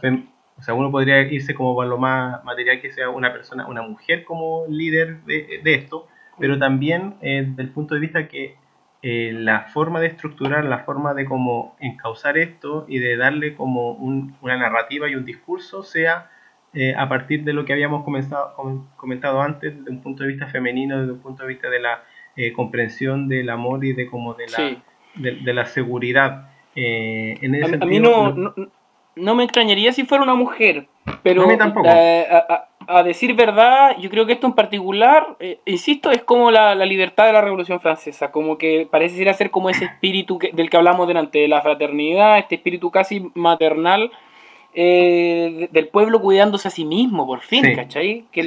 o 0.57 0.63
sea, 0.63 0.73
uno 0.73 0.91
podría 0.91 1.21
irse 1.21 1.53
como 1.53 1.75
para 1.75 1.89
lo 1.89 1.97
más 1.97 2.43
material 2.43 2.81
que 2.81 2.91
sea 2.91 3.09
una 3.09 3.31
persona, 3.31 3.67
una 3.67 3.81
mujer 3.81 4.23
como 4.23 4.65
líder 4.67 5.21
de, 5.23 5.61
de 5.63 5.73
esto, 5.75 6.07
pero 6.39 6.57
también 6.57 7.15
eh, 7.21 7.45
desde 7.47 7.61
el 7.61 7.69
punto 7.69 7.93
de 7.93 8.01
vista 8.01 8.27
que 8.27 8.55
eh, 9.03 9.31
la 9.33 9.61
forma 9.61 9.99
de 9.99 10.07
estructurar, 10.07 10.65
la 10.65 10.79
forma 10.79 11.13
de 11.13 11.25
cómo 11.25 11.75
encauzar 11.79 12.37
esto 12.37 12.85
y 12.87 12.99
de 12.99 13.15
darle 13.15 13.55
como 13.55 13.93
una 13.93 14.57
narrativa 14.57 15.07
y 15.07 15.15
un 15.15 15.25
discurso 15.25 15.83
sea 15.83 16.30
eh, 16.73 16.93
a 16.97 17.09
partir 17.09 17.43
de 17.43 17.53
lo 17.53 17.65
que 17.65 17.73
habíamos 17.73 18.03
comenzado, 18.03 18.55
comentado 18.95 19.41
antes, 19.41 19.77
desde 19.77 19.91
un 19.91 20.01
punto 20.01 20.23
de 20.23 20.29
vista 20.29 20.47
femenino, 20.47 20.99
desde 20.99 21.13
un 21.13 21.19
punto 21.19 21.43
de 21.43 21.49
vista 21.49 21.69
de 21.69 21.79
la 21.79 22.03
comprensión 22.55 23.27
del 23.27 23.49
amor 23.49 23.83
y 23.83 23.93
de 23.93 24.07
como 24.07 24.33
de 24.33 24.45
la, 24.47 24.81
de, 25.15 25.53
la 25.53 25.65
seguridad. 25.65 26.49
en 26.75 27.55
ese 27.55 27.75
a, 27.75 27.85
mí 27.85 27.99
no, 27.99 28.31
no, 28.31 28.53
no, 29.15 29.35
me 29.35 29.43
extrañaría 29.43 29.91
si 29.91 30.05
fuera 30.05 30.23
una 30.23 30.33
mujer, 30.33 30.87
pero 31.23 31.47
a 31.47 31.57
tampoco 31.57 31.89
a 32.87 33.03
decir 33.03 33.33
verdad, 33.35 33.97
yo 33.99 34.09
creo 34.09 34.25
que 34.25 34.33
esto 34.33 34.47
en 34.47 34.53
particular, 34.53 35.35
eh, 35.39 35.59
insisto, 35.65 36.11
es 36.11 36.23
como 36.23 36.51
la, 36.51 36.75
libertad 36.85 37.25
de 37.25 37.33
la 37.33 37.41
Revolución 37.41 37.79
Francesa, 37.79 38.31
como 38.31 38.57
que 38.57 38.87
parece 38.89 39.33
ser 39.33 39.51
como 39.51 39.69
ese 39.69 39.85
espíritu 39.85 40.39
del 40.53 40.69
que 40.69 40.77
hablamos 40.77 41.07
delante, 41.07 41.39
de 41.39 41.47
la 41.47 41.61
fraternidad, 41.61 42.39
este 42.39 42.55
espíritu 42.55 42.91
casi 42.91 43.31
maternal 43.33 44.11
eh, 44.73 45.69
del 45.71 45.87
pueblo 45.89 46.21
cuidándose 46.21 46.67
a 46.67 46.71
sí 46.71 46.85
mismo, 46.85 47.25
por 47.25 47.41
fin, 47.41 47.75
¿cachai? 47.75 48.25
Qué, 48.31 48.43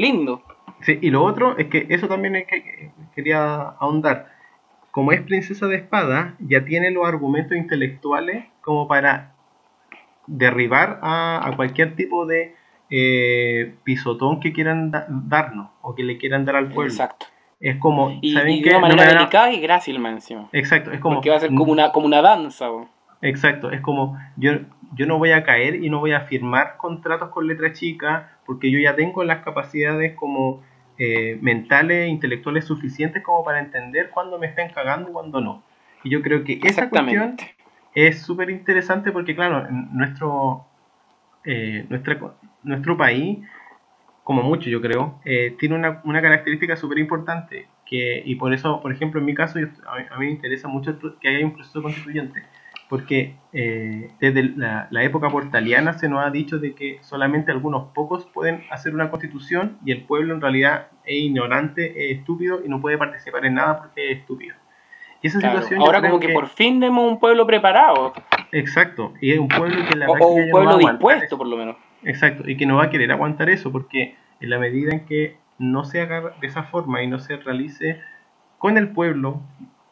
lindo. 0.00 0.42
Sí, 0.80 0.98
y 1.00 1.10
lo 1.10 1.24
otro 1.24 1.56
es 1.58 1.68
que 1.68 1.86
eso 1.90 2.08
también 2.08 2.36
es 2.36 2.46
que 2.46 2.90
quería 3.14 3.62
ahondar. 3.80 4.32
Como 4.90 5.12
es 5.12 5.20
princesa 5.22 5.66
de 5.66 5.76
espada, 5.76 6.36
ya 6.38 6.64
tiene 6.64 6.90
los 6.90 7.06
argumentos 7.06 7.56
intelectuales 7.56 8.46
como 8.62 8.88
para 8.88 9.34
derribar 10.26 10.98
a 11.02 11.52
cualquier 11.56 11.94
tipo 11.94 12.26
de 12.26 12.54
eh, 12.88 13.74
pisotón 13.82 14.38
que 14.38 14.52
quieran 14.52 14.92
darnos 15.08 15.70
o 15.82 15.94
que 15.94 16.04
le 16.04 16.18
quieran 16.18 16.44
dar 16.44 16.56
al 16.56 16.72
pueblo. 16.72 16.92
Exacto. 16.92 17.26
Es 17.58 17.76
como, 17.78 18.18
y, 18.20 18.34
¿saben 18.34 18.62
de 18.62 18.68
una 18.68 18.78
manera 18.80 19.14
delicada 19.14 19.52
y 19.52 19.60
grácil, 19.60 19.98
mención. 19.98 20.48
Exacto, 20.52 20.92
es 20.92 21.00
como. 21.00 21.20
que 21.22 21.30
va 21.30 21.36
a 21.36 21.40
ser 21.40 21.48
como 21.48 21.72
una, 21.72 21.90
como 21.90 22.06
una 22.06 22.20
danza. 22.20 22.66
Exacto, 23.22 23.70
es 23.70 23.80
como, 23.80 24.18
yo, 24.36 24.52
yo 24.96 25.06
no 25.06 25.18
voy 25.18 25.32
a 25.32 25.44
caer 25.44 25.76
y 25.84 25.90
no 25.90 26.00
voy 26.00 26.12
a 26.12 26.22
firmar 26.22 26.76
contratos 26.78 27.28
con 27.28 27.46
letra 27.46 27.72
chica 27.72 28.38
porque 28.46 28.70
yo 28.70 28.78
ya 28.78 28.96
tengo 28.96 29.22
las 29.24 29.44
capacidades 29.44 30.14
como 30.14 30.62
eh, 30.98 31.38
mentales 31.42 32.06
e 32.06 32.08
intelectuales 32.08 32.64
suficientes 32.64 33.22
como 33.22 33.44
para 33.44 33.60
entender 33.60 34.08
cuándo 34.10 34.38
me 34.38 34.46
están 34.46 34.70
cagando 34.70 35.10
y 35.10 35.12
cuándo 35.12 35.40
no. 35.40 35.62
Y 36.02 36.10
yo 36.10 36.22
creo 36.22 36.42
que 36.42 36.58
esa 36.62 36.88
cuestión 36.88 37.36
es 37.94 38.22
súper 38.22 38.48
interesante 38.48 39.12
porque, 39.12 39.34
claro, 39.34 39.66
nuestro, 39.70 40.66
eh, 41.44 41.84
nuestra, 41.90 42.18
nuestro 42.62 42.96
país, 42.96 43.38
como 44.24 44.42
mucho 44.42 44.70
yo 44.70 44.80
creo, 44.80 45.20
eh, 45.24 45.54
tiene 45.58 45.74
una, 45.74 46.00
una 46.04 46.22
característica 46.22 46.76
súper 46.76 46.98
importante, 46.98 47.68
que, 47.84 48.22
y 48.24 48.34
por 48.36 48.54
eso, 48.54 48.80
por 48.80 48.92
ejemplo, 48.92 49.20
en 49.20 49.26
mi 49.26 49.34
caso, 49.34 49.58
a, 49.58 50.18
mí, 50.18 50.26
me 50.26 50.30
interesa 50.30 50.68
mucho 50.68 50.98
que 51.20 51.28
haya 51.28 51.44
un 51.44 51.52
proceso 51.52 51.82
constituyente, 51.82 52.42
porque 52.88 53.36
eh, 53.52 54.10
desde 54.20 54.42
la, 54.56 54.88
época 55.02 55.28
portaliana 55.28 55.94
se 55.94 56.08
nos 56.08 56.24
ha 56.24 56.30
dicho 56.30 56.58
de 56.58 56.74
que 56.74 56.98
solamente 57.02 57.50
algunos 57.50 57.92
pocos 57.92 58.26
pueden 58.26 58.64
hacer 58.70 58.94
una 58.94 59.10
constitución 59.10 59.78
y 59.84 59.92
el 59.92 60.04
pueblo 60.04 60.34
en 60.34 60.40
realidad 60.40 60.88
es 61.04 61.16
ignorante, 61.16 62.10
es 62.10 62.18
estúpido 62.18 62.60
y 62.64 62.68
no 62.68 62.80
puede 62.80 62.96
participar 62.96 63.44
en 63.44 63.54
nada 63.54 63.78
porque 63.78 64.12
es 64.12 64.18
estúpido. 64.18 64.54
Y 65.22 65.28
esa 65.28 65.40
situación 65.40 65.80
ahora 65.80 66.00
como 66.00 66.20
que, 66.20 66.28
por 66.28 66.46
fin 66.46 66.78
demos 66.78 67.10
un 67.10 67.18
pueblo 67.18 67.46
preparado. 67.46 68.12
Exacto, 68.52 69.14
y 69.20 69.32
es 69.32 69.38
un 69.38 69.48
pueblo 69.48 69.84
que 69.88 69.96
la 69.96 70.06
o, 70.06 70.34
un 70.34 70.50
pueblo 70.50 70.78
dispuesto 70.78 71.36
por 71.36 71.48
lo 71.48 71.56
menos. 71.56 71.76
Exacto, 72.04 72.48
y 72.48 72.56
que 72.56 72.66
no 72.66 72.76
va 72.76 72.84
a 72.84 72.90
querer 72.90 73.10
aguantar 73.10 73.50
eso, 73.50 73.72
porque 73.72 74.16
en 74.40 74.50
la 74.50 74.58
medida 74.58 74.92
en 74.92 75.06
que 75.06 75.38
no 75.58 75.84
se 75.84 76.00
haga 76.00 76.34
de 76.40 76.46
esa 76.46 76.64
forma 76.64 77.02
y 77.02 77.08
no 77.08 77.18
se 77.18 77.36
realice 77.36 78.00
con 78.58 78.78
el 78.78 78.90
pueblo 78.90 79.40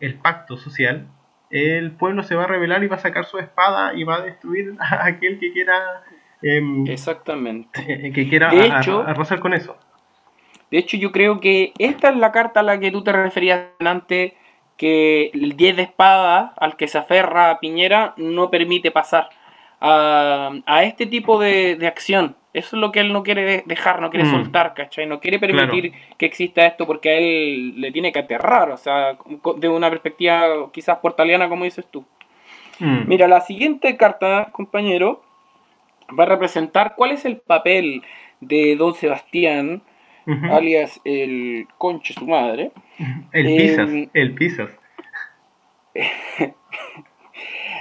el 0.00 0.14
pacto 0.14 0.56
social, 0.56 1.08
el 1.54 1.92
pueblo 1.92 2.24
se 2.24 2.34
va 2.34 2.44
a 2.44 2.46
rebelar 2.48 2.82
y 2.82 2.88
va 2.88 2.96
a 2.96 2.98
sacar 2.98 3.26
su 3.26 3.38
espada 3.38 3.94
y 3.94 4.02
va 4.02 4.16
a 4.16 4.22
destruir 4.22 4.74
a 4.78 5.06
aquel 5.06 5.38
que 5.38 5.52
quiera... 5.52 6.02
Em, 6.42 6.86
Exactamente. 6.88 8.10
Que 8.12 8.28
quiera 8.28 8.50
arrasar 8.50 9.38
con 9.38 9.54
eso. 9.54 9.76
De 10.70 10.78
hecho, 10.78 10.96
yo 10.96 11.12
creo 11.12 11.38
que 11.38 11.72
esta 11.78 12.08
es 12.10 12.16
la 12.16 12.32
carta 12.32 12.60
a 12.60 12.62
la 12.64 12.80
que 12.80 12.90
tú 12.90 13.04
te 13.04 13.12
referías 13.12 13.66
antes, 13.78 14.32
que 14.76 15.30
el 15.32 15.56
10 15.56 15.76
de 15.76 15.82
espada 15.82 16.52
al 16.56 16.76
que 16.76 16.88
se 16.88 16.98
aferra 16.98 17.60
Piñera 17.60 18.14
no 18.16 18.50
permite 18.50 18.90
pasar 18.90 19.28
a, 19.80 20.82
este 20.82 21.06
tipo 21.06 21.38
de, 21.38 21.78
acción. 21.86 22.36
Eso 22.54 22.76
es 22.76 22.80
lo 22.80 22.92
que 22.92 23.00
él 23.00 23.12
no 23.12 23.24
quiere 23.24 23.64
dejar, 23.66 24.00
no 24.00 24.10
quiere 24.10 24.26
mm. 24.26 24.30
soltar, 24.30 24.74
¿cachai? 24.74 25.06
No 25.06 25.18
quiere 25.18 25.40
permitir 25.40 25.92
que 26.16 26.24
exista 26.24 26.64
esto 26.64 26.86
porque 26.86 27.10
a 27.10 27.14
él 27.14 27.80
le 27.80 27.90
tiene 27.90 28.12
que 28.12 28.20
aterrar, 28.20 28.70
o 28.70 28.76
sea, 28.76 29.18
de 29.56 29.68
una 29.68 29.90
perspectiva 29.90 30.70
quizás 30.72 30.98
portaliana, 30.98 31.48
como 31.48 31.64
dices 31.64 31.84
tú. 31.90 32.04
Mm. 32.78 33.08
Mira, 33.08 33.26
la 33.26 33.40
siguiente 33.40 33.96
carta, 33.96 34.50
compañero, 34.52 35.20
va 36.16 36.22
a 36.24 36.28
representar 36.28 36.94
cuál 36.96 37.10
es 37.10 37.24
el 37.24 37.38
papel 37.38 38.02
de 38.40 38.76
don 38.76 38.94
Sebastián, 38.94 39.82
alias 40.26 41.00
el 41.04 41.66
conche 41.76 42.14
su 42.14 42.26
madre. 42.26 42.70
El 43.32 43.46
Pisas, 43.56 43.90
el 44.14 44.34
Pisas. 44.34 44.70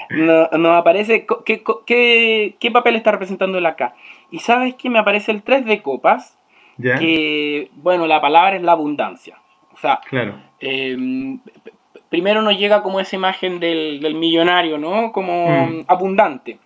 no, 0.10 0.76
aparece 0.76 1.26
¿qué, 1.46 1.64
qué, 2.60 2.72
papel 2.72 2.96
está 2.96 3.12
representando 3.12 3.58
él 3.58 3.66
acá. 3.66 3.96
Y 4.34 4.40
sabes 4.40 4.74
que 4.74 4.90
me 4.90 4.98
aparece 4.98 5.32
el 5.32 5.44
3 5.44 5.64
de 5.64 5.84
copas, 5.84 6.40
que, 6.82 7.70
bueno, 7.76 8.08
la 8.08 8.20
palabra 8.20 8.56
es 8.56 8.64
la 8.64 8.72
abundancia. 8.72 9.38
O 9.72 9.78
sea, 9.78 10.00
claro. 10.10 10.42
Em, 10.60 11.40
primero 12.10 12.42
nos 12.42 12.58
llega 12.58 12.82
como 12.82 13.00
esa 13.00 13.16
imagen 13.16 13.60
del, 13.60 14.16
millonario, 14.16 14.80
¿no? 14.80 15.12
Como 15.12 15.50
mm. 15.50 15.86
abundante. 15.88 16.58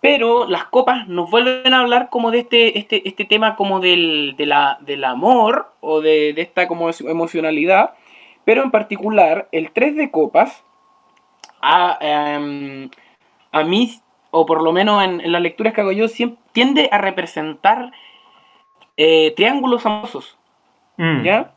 Pero 0.00 0.48
las 0.48 0.64
copas 0.64 1.06
nos 1.06 1.30
vuelven 1.30 1.74
a 1.74 1.80
hablar 1.80 2.08
como 2.08 2.30
de 2.30 2.38
este, 2.38 2.78
este, 2.78 3.06
este 3.06 3.26
tema 3.26 3.54
como 3.54 3.80
del, 3.80 4.34
del 4.38 5.04
amor 5.04 5.74
o 5.80 6.00
de, 6.00 6.30
esta 6.38 6.66
como 6.66 6.88
emocionalidad. 6.88 7.92
Pero 8.46 8.62
en 8.62 8.70
particular, 8.70 9.46
el 9.52 9.72
3 9.72 9.94
de 9.96 10.10
copas, 10.10 10.64
a, 11.60 11.98
em, 12.00 12.88
a 13.52 13.62
mí, 13.62 13.90
o 14.34 14.46
por 14.46 14.62
lo 14.62 14.72
menos 14.72 15.02
en, 15.04 15.30
las 15.30 15.40
lecturas 15.40 15.72
que 15.72 15.80
hago 15.80 15.92
yo, 15.92 16.06
tiende 16.52 16.88
a 16.90 16.98
representar 16.98 17.92
eh, 18.96 19.32
triángulos 19.36 19.86
amorosos. 19.86 20.36
Mm. 20.96 21.22
¿Ya? 21.22 21.52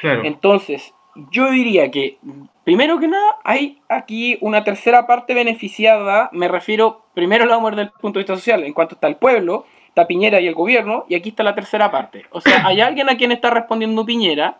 Claro. 0.00 0.24
Entonces, 0.24 0.94
yo 1.30 1.50
diría 1.50 1.90
que, 1.90 2.18
primero 2.64 2.98
que 2.98 3.08
nada, 3.08 3.38
hay 3.44 3.80
aquí 3.88 4.36
una 4.42 4.62
tercera 4.62 5.06
parte 5.06 5.32
beneficiada, 5.32 6.28
me 6.32 6.48
refiero, 6.48 7.06
primero 7.14 7.46
lo 7.46 7.52
vamos 7.52 7.68
a 7.68 7.70
ver 7.70 7.76
desde 7.76 7.94
el 7.94 8.00
punto 8.00 8.18
de 8.18 8.24
vista 8.24 8.36
social, 8.36 8.62
en 8.62 8.74
cuanto 8.74 8.96
está 8.96 9.06
el 9.06 9.16
pueblo, 9.16 9.64
está 9.88 10.06
Piñera 10.06 10.40
y 10.40 10.46
el 10.46 10.54
gobierno, 10.54 11.06
y 11.08 11.14
aquí 11.14 11.30
está 11.30 11.42
la 11.44 11.54
tercera 11.54 11.90
parte. 11.90 12.26
O 12.30 12.42
sea, 12.42 12.66
hay 12.66 12.80
alguien 12.82 13.08
a 13.08 13.16
quien 13.16 13.32
está 13.32 13.48
respondiendo 13.48 14.04
Piñera, 14.04 14.58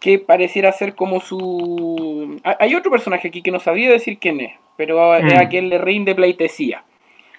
que 0.00 0.18
pareciera 0.18 0.72
ser 0.72 0.96
como 0.96 1.20
su... 1.20 2.40
Hay 2.42 2.74
otro 2.74 2.90
personaje 2.90 3.28
aquí 3.28 3.40
que 3.40 3.52
no 3.52 3.60
sabría 3.60 3.90
decir 3.90 4.18
quién 4.18 4.40
es, 4.40 4.52
pero 4.76 5.14
es 5.16 5.24
mm. 5.24 5.38
a 5.38 5.48
quien 5.48 5.68
le 5.68 5.78
rinde 5.78 6.14
pleitesía. 6.14 6.84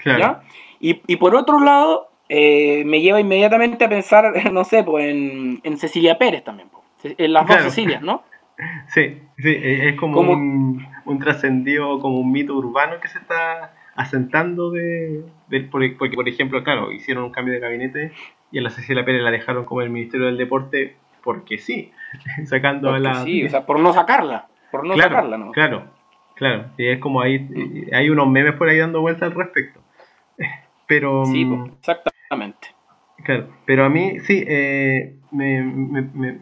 ¿ya? 0.05 0.41
Y, 0.79 1.01
y, 1.07 1.15
por 1.15 1.35
otro 1.35 1.59
lado, 1.59 2.09
eh, 2.29 2.83
me 2.85 3.01
lleva 3.01 3.19
inmediatamente 3.19 3.85
a 3.85 3.89
pensar, 3.89 4.31
no 4.51 4.63
sé, 4.63 4.83
pues 4.83 5.05
en, 5.05 5.59
en 5.63 5.77
Cecilia 5.77 6.17
Pérez 6.17 6.43
también, 6.43 6.69
en 7.03 7.33
las 7.33 7.47
dos 7.47 7.61
Cecilias, 7.61 8.01
¿no? 8.01 8.23
Sí, 8.87 9.21
sí, 9.37 9.49
e-, 9.49 9.89
es 9.89 9.95
como, 9.97 10.21
un, 10.21 10.87
un 11.03 11.19
trascendido, 11.19 11.99
como 11.99 12.19
un 12.19 12.31
mito 12.31 12.55
urbano 12.55 13.01
que 13.01 13.09
se 13.09 13.17
está 13.17 13.73
asentando 13.95 14.71
de, 14.71 15.25
porque 15.71 16.15
por 16.15 16.29
ejemplo, 16.29 16.63
claro, 16.63 16.91
hicieron 16.91 17.25
un 17.25 17.31
cambio 17.31 17.53
de 17.53 17.59
gabinete 17.59 18.11
y 18.51 18.59
a 18.59 18.61
la 18.61 18.69
Cecilia 18.69 19.03
Pérez 19.03 19.23
la 19.23 19.31
dejaron 19.31 19.65
como 19.65 19.81
el 19.81 19.89
Ministerio 19.89 20.27
del 20.27 20.37
Deporte 20.37 20.95
porque 21.21 21.57
sí, 21.57 21.91
sacando 22.45 22.91
a 22.91 22.99
la... 22.99 23.15
Sí, 23.23 23.43
o 23.43 23.49
sea, 23.49 23.65
por 23.65 23.79
no 23.79 23.91
sacarla, 23.91 24.47
por 24.71 24.85
no 24.85 24.95
sacarla, 24.95 25.37
¿no? 25.37 25.51
Claro, 25.51 25.87
claro, 26.35 26.71
y 26.77 26.87
es 26.87 26.99
como 26.99 27.21
ahí, 27.21 27.87
hay 27.91 28.09
unos 28.09 28.27
memes 28.27 28.53
por 28.53 28.69
ahí 28.69 28.77
dando 28.77 29.01
vueltas 29.01 29.23
al 29.23 29.35
respecto. 29.35 29.81
Pero... 30.87 31.25
Sí, 31.25 31.47
exactamente. 31.79 32.69
Claro, 33.23 33.47
pero 33.65 33.85
a 33.85 33.89
mí 33.89 34.19
sí, 34.19 34.43
eh, 34.45 35.15
me, 35.31 35.63
me 35.63 36.39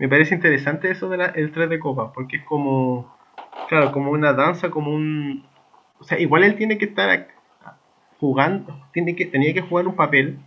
me 0.00 0.08
parece 0.08 0.34
interesante 0.34 0.90
eso 0.90 1.10
del 1.10 1.20
el 1.34 1.52
3 1.52 1.68
de 1.68 1.78
copas, 1.78 2.10
porque 2.14 2.38
es 2.38 2.42
como, 2.44 3.14
claro, 3.68 3.92
como 3.92 4.10
una 4.10 4.32
danza, 4.32 4.70
como 4.70 4.94
un... 4.94 5.44
O 5.98 6.04
sea, 6.04 6.18
igual 6.18 6.42
él 6.42 6.56
tiene 6.56 6.78
que 6.78 6.86
estar 6.86 7.28
jugando, 8.18 8.82
tiene 8.94 9.14
que, 9.14 9.26
tenía 9.26 9.52
que 9.52 9.60
jugar 9.60 9.86
un 9.86 9.96
papel 9.96 10.38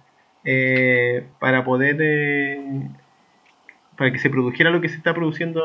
eh, 0.43 1.27
para 1.39 1.63
poder... 1.63 1.97
Eh, 2.01 2.89
para 3.95 4.11
que 4.11 4.17
se 4.17 4.31
produjera 4.31 4.71
lo 4.71 4.81
que 4.81 4.89
se 4.89 4.97
está 4.97 5.13
produciendo 5.13 5.61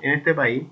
en, 0.00 0.12
este 0.12 0.32
país. 0.32 0.62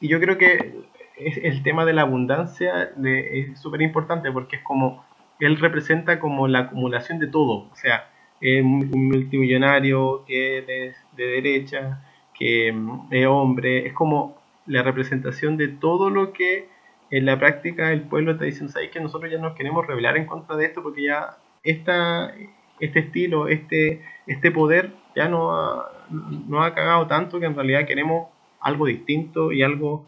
Y 0.00 0.08
yo 0.08 0.20
creo 0.20 0.38
que 0.38 0.74
el 1.16 1.62
tema 1.62 1.84
de 1.84 1.92
la 1.92 2.02
abundancia 2.02 2.90
es 3.04 3.58
súper 3.58 3.82
importante 3.82 4.30
porque 4.30 4.56
es 4.56 4.62
como, 4.62 5.04
él 5.40 5.58
representa 5.58 6.20
como 6.20 6.48
la 6.48 6.60
acumulación 6.60 7.18
de 7.18 7.26
todo. 7.26 7.68
O 7.70 7.76
sea, 7.76 8.08
es 8.40 8.62
un 8.62 8.90
multimillonario 8.90 10.24
que 10.26 10.58
es 10.58 10.96
de 11.16 11.26
derecha, 11.26 12.02
que 12.38 12.72
mm, 12.72 13.08
es 13.10 13.26
hombre, 13.26 13.86
es 13.86 13.92
como 13.92 14.38
la 14.66 14.82
representación 14.82 15.56
de 15.56 15.68
todo 15.68 16.10
lo 16.10 16.32
que 16.32 16.68
en 17.10 17.26
la 17.26 17.38
práctica 17.38 17.92
el 17.92 18.02
pueblo 18.02 18.32
está 18.32 18.44
diciendo, 18.44 18.72
¿sabes 18.72 18.90
que 18.90 19.00
nosotros 19.00 19.30
ya 19.32 19.38
nos 19.38 19.54
queremos 19.56 19.86
rebelar 19.86 20.16
en 20.16 20.26
contra 20.26 20.56
de 20.56 20.66
esto 20.66 20.82
porque 20.82 21.04
ya 21.04 21.38
esta, 21.64 22.34
este 22.80 23.00
estilo, 23.00 23.48
este, 23.48 24.04
este 24.26 24.50
poder 24.50 24.92
ya 25.16 25.28
no 25.28 25.52
ha, 25.54 25.90
no 26.10 26.62
ha 26.62 26.74
cagado 26.74 27.06
tanto 27.06 27.40
que 27.40 27.46
en 27.46 27.54
realidad 27.54 27.86
queremos 27.86 28.28
algo 28.60 28.86
distinto 28.86 29.52
y 29.52 29.62
algo 29.62 30.04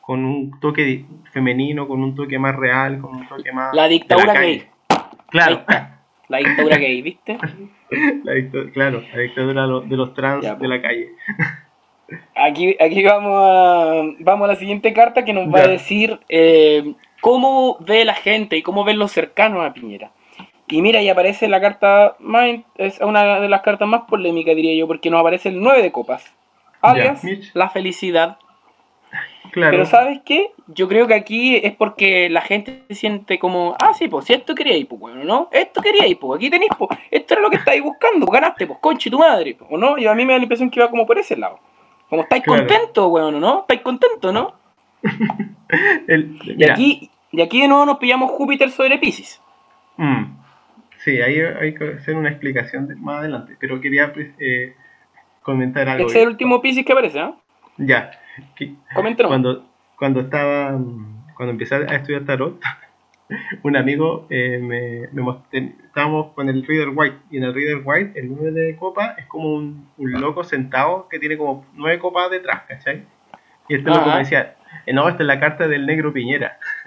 con 0.00 0.24
un 0.24 0.60
toque 0.60 1.04
femenino, 1.32 1.88
con 1.88 2.02
un 2.02 2.14
toque 2.14 2.38
más 2.38 2.54
real, 2.54 3.00
con 3.00 3.16
un 3.16 3.28
toque 3.28 3.52
más... 3.52 3.74
La 3.74 3.88
dictadura 3.88 4.34
gay. 4.34 4.64
Claro. 5.28 5.64
La 6.28 6.38
dictadura 6.38 6.76
gay, 6.76 7.02
¿viste? 7.02 7.38
claro, 8.72 9.02
la 9.12 9.20
dictadura 9.20 9.66
de 9.80 9.96
los 9.96 10.14
trans 10.14 10.58
de 10.58 10.68
la 10.68 10.80
calle. 10.80 11.08
Aquí, 12.36 12.76
aquí 12.78 13.02
vamos, 13.02 13.32
a, 13.34 14.02
vamos 14.20 14.44
a 14.44 14.52
la 14.52 14.56
siguiente 14.56 14.92
carta 14.92 15.24
que 15.24 15.32
nos 15.32 15.52
va 15.52 15.60
a 15.60 15.68
decir 15.68 16.20
eh, 16.28 16.94
cómo 17.20 17.78
ve 17.80 18.04
la 18.04 18.14
gente 18.14 18.56
y 18.56 18.62
cómo 18.62 18.84
ven 18.84 18.98
los 18.98 19.10
cercanos 19.10 19.64
a 19.64 19.72
Piñera. 19.72 20.12
Y 20.68 20.82
mira, 20.82 21.02
y 21.02 21.08
aparece 21.08 21.48
la 21.48 21.60
carta 21.60 22.16
más, 22.18 22.60
es 22.76 23.00
una 23.00 23.40
de 23.40 23.48
las 23.48 23.62
cartas 23.62 23.88
más 23.88 24.02
polémicas, 24.02 24.54
diría 24.56 24.76
yo, 24.76 24.86
porque 24.86 25.10
nos 25.10 25.20
aparece 25.20 25.48
el 25.48 25.60
9 25.60 25.82
de 25.82 25.92
copas, 25.92 26.36
alias 26.80 27.22
la 27.54 27.68
felicidad 27.68 28.38
pero 29.54 29.86
¿sabes 29.86 30.20
qué? 30.24 30.50
Yo 30.66 30.88
creo 30.88 31.06
que 31.06 31.14
aquí 31.14 31.56
es 31.56 31.74
porque 31.74 32.28
la 32.28 32.40
gente 32.40 32.82
se 32.88 32.94
siente 32.94 33.38
como, 33.38 33.74
ah, 33.78 33.92
sí, 33.94 34.08
pues 34.08 34.26
si 34.26 34.34
esto 34.34 34.54
quería 34.54 34.76
ir, 34.76 34.88
pues 34.88 35.00
bueno, 35.00 35.24
¿no? 35.24 35.48
Esto 35.52 35.80
quería 35.80 36.06
ir, 36.06 36.18
pues 36.18 36.38
aquí 36.38 36.50
tenéis, 36.50 36.70
pues 36.76 36.90
esto 37.10 37.34
era 37.34 37.42
lo 37.42 37.50
que 37.50 37.56
estáis 37.56 37.82
buscando, 37.82 38.26
pues 38.26 38.40
ganaste, 38.40 38.66
pues 38.66 38.78
conche 38.80 39.10
tu 39.10 39.18
madre, 39.18 39.56
¿o 39.68 39.78
no? 39.78 39.98
Y 39.98 40.06
a 40.06 40.14
mí 40.14 40.24
me 40.24 40.32
da 40.32 40.38
la 40.38 40.44
impresión 40.44 40.70
que 40.70 40.80
iba 40.80 40.90
como 40.90 41.06
por 41.06 41.18
ese 41.18 41.36
lado. 41.36 41.58
Como 42.08 42.22
estáis 42.22 42.44
contentos, 42.44 43.08
bueno, 43.08 43.40
¿no? 43.40 43.60
¿Estáis 43.60 43.80
contentos, 43.80 44.32
no? 44.32 44.54
y, 46.08 46.64
aquí, 46.64 47.10
y 47.32 47.40
aquí 47.40 47.60
de 47.60 47.68
nuevo 47.68 47.86
nos 47.86 47.98
pillamos 47.98 48.30
Júpiter 48.32 48.70
sobre 48.70 48.98
Pisces. 48.98 49.40
Mm. 49.96 50.24
Sí, 50.98 51.20
ahí 51.20 51.40
hay 51.40 51.74
que 51.74 51.94
hacer 51.94 52.16
una 52.16 52.30
explicación 52.30 52.88
más 53.00 53.20
adelante, 53.20 53.56
pero 53.60 53.80
quería 53.80 54.12
pues, 54.12 54.28
eh, 54.38 54.74
comentar 55.46 55.88
algo. 55.88 56.08
Ese 56.08 56.18
es 56.18 56.22
el 56.24 56.30
último 56.30 56.60
Pisces 56.60 56.84
que 56.84 56.92
aparece, 56.92 57.20
¿no? 57.20 57.40
Ya. 57.78 58.10
Cuando, 59.28 59.64
cuando 59.96 60.20
estaba, 60.20 60.76
cuando 61.36 61.52
empecé 61.52 61.76
a 61.76 61.94
estudiar 61.94 62.24
tarot, 62.24 62.60
un 63.62 63.76
amigo 63.76 64.26
eh, 64.28 64.58
me, 64.60 65.08
me 65.12 65.38
estábamos 65.84 66.32
con 66.34 66.48
el 66.48 66.66
Reader 66.66 66.90
White 66.92 67.16
y 67.30 67.36
en 67.38 67.44
el 67.44 67.54
Reader 67.54 67.82
White 67.84 68.18
el 68.18 68.34
9 68.34 68.50
de 68.50 68.76
copa 68.76 69.14
es 69.18 69.26
como 69.26 69.54
un, 69.54 69.88
loco 69.96 70.42
sentado 70.42 71.08
que 71.08 71.20
tiene 71.20 71.38
como 71.38 71.64
nueve 71.74 72.00
copas 72.00 72.30
detrás, 72.30 72.62
¿cachai? 72.66 73.04
Y 73.68 73.76
este 73.76 73.88
loco 73.88 74.06
me 74.06 74.18
decía, 74.18 74.56
eh, 74.84 74.92
no, 74.92 75.08
esta 75.08 75.22
es 75.22 75.26
la 75.26 75.38
carta 75.38 75.68
del 75.68 75.86
negro 75.86 76.12
Piñera. 76.12 76.58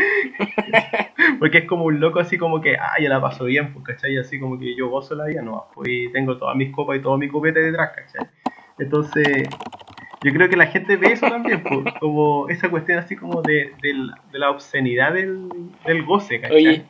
Porque 1.38 1.58
es 1.58 1.64
como 1.64 1.84
un 1.84 2.00
loco 2.00 2.20
así 2.20 2.38
como 2.38 2.60
que, 2.60 2.76
ah, 2.76 2.94
ya 3.00 3.08
la 3.08 3.20
paso 3.20 3.44
bien, 3.44 3.72
pues, 3.72 3.84
¿cachai? 3.84 4.16
Así 4.18 4.38
como 4.38 4.58
que 4.58 4.74
yo 4.76 4.88
gozo 4.88 5.14
la 5.14 5.26
vida, 5.26 5.42
no, 5.42 5.66
pues 5.74 5.88
tengo 6.12 6.36
todas 6.36 6.56
mis 6.56 6.70
copas 6.72 6.98
y 6.98 7.02
todo 7.02 7.16
mi 7.18 7.28
copete 7.28 7.60
detrás, 7.60 7.90
¿cachai? 7.94 8.26
Entonces, 8.78 9.48
yo 10.22 10.32
creo 10.32 10.48
que 10.48 10.56
la 10.56 10.66
gente 10.66 10.96
ve 10.96 11.12
eso 11.12 11.28
también, 11.28 11.62
como 12.00 12.48
esa 12.48 12.68
cuestión 12.68 12.98
así 12.98 13.16
como 13.16 13.42
de, 13.42 13.72
la 14.32 14.50
obscenidad 14.50 15.14
del, 15.14 15.48
goce, 16.06 16.40
¿cachai? 16.40 16.86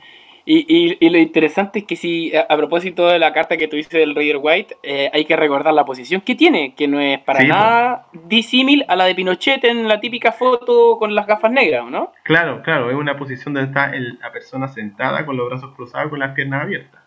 Y, 0.52 0.96
y, 0.98 1.10
lo 1.10 1.18
interesante 1.18 1.78
es 1.78 1.84
que 1.84 1.94
si, 1.94 2.32
a, 2.34 2.56
propósito 2.56 3.06
de 3.06 3.20
la 3.20 3.32
carta 3.32 3.56
que 3.56 3.68
tuviste 3.68 3.98
del 3.98 4.16
Reader 4.16 4.38
White, 4.38 4.78
eh, 4.82 5.08
hay 5.12 5.24
que 5.24 5.36
recordar 5.36 5.72
la 5.72 5.84
posición 5.84 6.22
que 6.22 6.34
tiene, 6.34 6.74
que 6.74 6.88
no 6.88 6.98
es 6.98 7.20
para 7.20 7.44
nada 7.44 8.06
disímil 8.24 8.84
a 8.88 8.96
la 8.96 9.04
de 9.04 9.14
Pinochet 9.14 9.62
en 9.62 9.86
la 9.86 10.00
típica 10.00 10.32
foto 10.32 10.98
con 10.98 11.14
las 11.14 11.28
gafas 11.28 11.52
negras, 11.52 11.88
¿no? 11.88 12.12
Claro, 12.24 12.62
claro, 12.62 12.90
es 12.90 12.96
una 12.96 13.16
posición 13.16 13.54
donde 13.54 13.68
está 13.68 13.92
la 13.92 14.32
persona 14.32 14.66
sentada 14.66 15.24
con 15.24 15.36
los 15.36 15.48
brazos 15.48 15.72
cruzados 15.76 16.10
con 16.10 16.18
las 16.18 16.34
piernas 16.34 16.64
abiertas. 16.64 17.00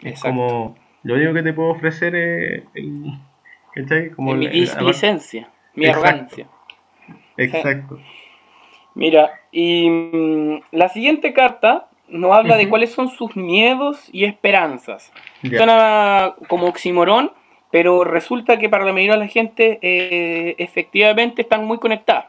Es 0.00 0.20
como 0.20 0.76
lo 1.04 1.14
único 1.14 1.32
que 1.32 1.44
te 1.44 1.52
puedo 1.52 1.68
ofrecer 1.68 2.16
es 2.16 2.64
el, 2.74 3.04
¿cachai? 3.72 4.10
Como 4.10 4.34
mi 4.34 4.48
licencia, 4.48 5.48
mi 5.74 5.86
arrogancia. 5.86 6.48
Exacto. 7.36 8.00
Mira, 8.94 9.30
y 9.52 9.88
mm, 9.88 10.60
la 10.72 10.88
siguiente 10.88 11.32
carta 11.32 11.88
nos 12.08 12.32
habla 12.32 12.56
de 12.56 12.68
cuáles 12.68 12.92
son 12.92 13.08
sus 13.08 13.36
miedos 13.36 14.08
y 14.12 14.24
esperanzas. 14.24 15.12
Suena 15.42 16.34
como 16.48 16.66
oximorón, 16.66 17.32
pero 17.70 18.04
resulta 18.04 18.58
que 18.58 18.68
para 18.68 18.84
la 18.84 18.92
mayoría 18.92 19.14
de 19.14 19.20
la 19.20 19.28
gente 19.28 19.78
eh, 19.82 20.54
efectivamente 20.58 21.42
están 21.42 21.64
muy 21.64 21.78
conectadas. 21.78 22.26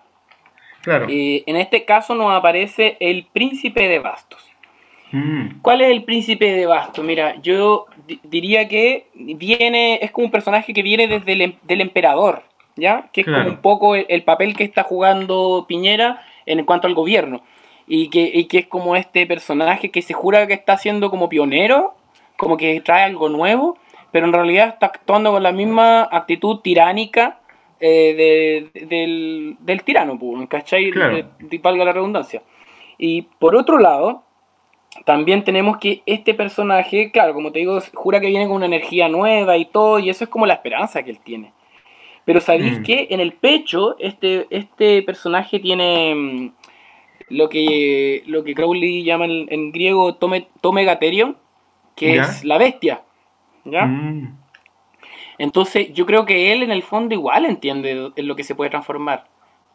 Claro. 0.81 1.07
Eh, 1.09 1.43
en 1.45 1.55
este 1.55 1.85
caso 1.85 2.15
nos 2.15 2.31
aparece 2.31 2.97
el 2.99 3.25
príncipe 3.31 3.87
de 3.87 3.99
bastos. 3.99 4.55
Mm. 5.11 5.61
¿Cuál 5.61 5.81
es 5.81 5.91
el 5.91 6.03
príncipe 6.03 6.51
de 6.51 6.65
bastos? 6.65 7.03
Mira, 7.03 7.35
yo 7.41 7.85
diría 8.23 8.67
que 8.67 9.07
viene, 9.13 9.99
es 10.01 10.11
como 10.11 10.25
un 10.25 10.31
personaje 10.31 10.73
que 10.73 10.83
viene 10.83 11.07
desde 11.07 11.33
el 11.33 11.41
em-, 11.41 11.55
del 11.63 11.81
emperador, 11.81 12.43
¿ya? 12.75 13.09
Que 13.13 13.21
es 13.21 13.27
como 13.27 13.47
un 13.47 13.57
poco 13.57 13.95
el, 13.95 14.23
papel 14.23 14.55
que 14.55 14.63
está 14.63 14.83
jugando 14.83 15.65
Piñera 15.67 16.21
en 16.45 16.65
cuanto 16.65 16.87
al 16.87 16.93
gobierno. 16.93 17.41
Y 17.87 18.09
que, 18.09 18.31
y 18.33 18.45
que 18.45 18.59
es 18.59 18.67
como 18.67 18.95
este 18.95 19.27
personaje 19.27 19.91
que 19.91 20.01
se 20.01 20.13
jura 20.13 20.47
que 20.47 20.53
está 20.53 20.77
siendo 20.77 21.09
como 21.09 21.29
pionero, 21.29 21.93
como 22.35 22.57
que 22.57 22.81
trae 22.81 23.03
algo 23.03 23.29
nuevo, 23.29 23.77
pero 24.11 24.25
en 24.25 24.33
realidad 24.33 24.69
está 24.69 24.87
actuando 24.87 25.31
con 25.31 25.43
la 25.43 25.51
misma 25.51 26.07
actitud 26.11 26.59
tiránica 26.61 27.39
eh, 27.79 28.69
del, 28.73 29.83
tirano, 29.83 30.17
¿cachai? 30.47 30.89
Claro. 30.89 31.27
De, 31.39 31.57
valga 31.59 31.85
la 31.85 31.93
redundancia. 31.93 32.41
Y 32.97 33.23
por 33.23 33.55
otro 33.55 33.77
lado, 33.77 34.23
también 35.03 35.43
tenemos 35.43 35.77
que 35.77 36.01
este 36.05 36.33
personaje, 36.33 37.11
claro, 37.11 37.33
como 37.33 37.51
te 37.51 37.59
digo, 37.59 37.77
jura 37.93 38.21
que 38.21 38.27
viene 38.27 38.47
con 38.47 38.55
una 38.55 38.65
energía 38.65 39.09
nueva 39.09 39.57
y 39.57 39.65
todo, 39.65 39.99
y 39.99 40.09
eso 40.09 40.23
es 40.23 40.29
como 40.29 40.45
la 40.45 40.53
esperanza 40.53 41.03
que 41.03 41.11
él 41.11 41.19
tiene. 41.19 41.51
Pero 42.23 42.39
sabéis 42.39 42.79
mm. 42.79 42.83
que 42.83 43.07
en 43.11 43.19
el 43.19 43.33
pecho, 43.33 43.97
este, 43.99 44.47
este 44.49 45.03
personaje 45.03 45.59
tiene 45.59 46.15
mm, 46.15 46.51
lo 47.29 47.49
que, 47.49 48.23
lo 48.25 48.43
que 48.43 48.53
Crowley 48.53 49.03
llama 49.03 49.25
en, 49.25 49.71
griego 49.71 50.15
tome, 50.15 50.47
tomegaterion, 50.61 51.37
que 51.95 52.17
es 52.17 52.43
la 52.43 52.57
bestia. 52.57 53.03
¿Ya? 53.63 53.85
Mm. 53.85 54.37
Entonces, 55.37 55.93
yo 55.93 56.05
creo 56.05 56.25
que 56.25 56.51
él 56.51 56.63
en 56.63 56.71
el 56.71 56.83
fondo 56.83 57.13
igual 57.13 57.45
entiende 57.45 58.11
en 58.15 58.27
lo 58.27 58.35
que 58.35 58.43
se 58.43 58.55
puede 58.55 58.69
transformar. 58.69 59.25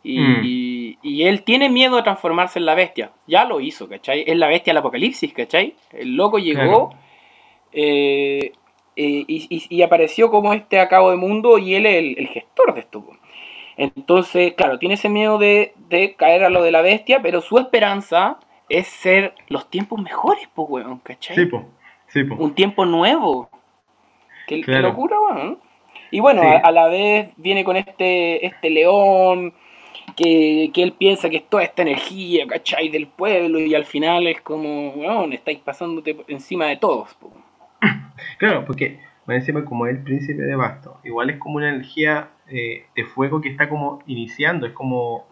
Mm. 0.03 0.41
Y, 0.43 1.23
él 1.23 1.43
tiene 1.43 1.69
miedo 1.69 1.97
de 1.97 2.03
transformarse 2.03 2.59
en 2.59 2.67
la 2.67 2.75
bestia. 2.75 3.13
Ya 3.27 3.45
lo 3.45 3.61
hizo, 3.61 3.89
¿cachai? 3.89 4.25
Es 4.27 4.37
la 4.37 4.49
bestia 4.49 4.73
del 4.73 4.79
apocalipsis, 4.79 5.33
¿cachai? 5.33 5.75
El 5.93 6.17
loco 6.17 6.39
llegó 6.39 6.95
eh, 7.73 8.53
eh, 8.97 9.25
y, 9.27 9.83
apareció 9.83 10.31
como 10.31 10.53
este 10.53 10.81
acabo 10.81 11.11
de 11.11 11.17
mundo 11.17 11.59
y 11.59 11.75
él 11.75 11.87
es 11.87 12.17
el, 12.17 12.29
gestor 12.29 12.75
de 12.75 12.81
esto. 12.81 13.05
Entonces, 13.81 14.53
claro, 14.53 14.79
tiene 14.79 14.97
ese 14.97 15.09
miedo 15.09 15.39
de, 15.39 15.73
caer 16.19 16.45
a 16.45 16.51
lo 16.51 16.63
de 16.63 16.71
la 16.71 16.83
bestia, 16.83 17.21
pero 17.23 17.41
su 17.41 17.57
esperanza 17.57 18.39
es 18.69 18.87
ser 18.87 19.35
los 19.49 19.71
tiempos 19.71 20.03
mejores, 20.03 20.47
pues, 20.55 20.69
weón, 20.69 20.99
¿cachai? 20.99 21.35
Sí, 21.35 21.47
po. 21.47 21.65
Sí, 22.09 22.21
Un 22.21 22.55
tiempo 22.55 22.85
nuevo. 22.85 23.49
Qué, 24.47 24.59
locura, 24.59 25.17
weón. 25.19 25.61
Y 26.11 26.21
bueno, 26.21 26.43
a, 26.43 26.71
la 26.71 26.89
vez 26.89 27.31
viene 27.39 27.65
con 27.65 27.79
este, 27.79 28.45
este 28.45 28.69
león, 28.69 29.55
que, 30.15 30.71
él 30.75 30.93
piensa 30.93 31.31
que 31.31 31.39
es 31.39 31.49
toda 31.49 31.63
esta 31.63 31.81
energía, 31.81 32.47
¿cachai? 32.47 32.91
Del 32.91 33.07
pueblo, 33.07 33.61
y 33.61 33.75
al 33.75 33.87
final 33.87 34.27
es 34.27 34.43
como, 34.43 34.91
weón, 34.91 35.33
estáis 35.33 35.59
pasándote 35.59 36.17
encima 36.29 36.67
de 36.67 36.77
todos. 36.77 37.17
Claro, 38.37 38.67
porque 38.67 39.01
encima 39.37 39.65
como 39.65 39.87
el 39.87 40.03
príncipe 40.03 40.43
de 40.43 40.57
basto, 40.57 40.99
igual 41.05 41.31
es 41.31 41.39
como 41.39 41.57
una 41.57 41.71
energía 41.71 42.31
eh, 42.49 42.87
de 42.95 43.05
fuego 43.05 43.41
que 43.41 43.49
está 43.49 43.69
como 43.69 44.03
iniciando, 44.07 44.67
es 44.67 44.73
como, 44.73 45.27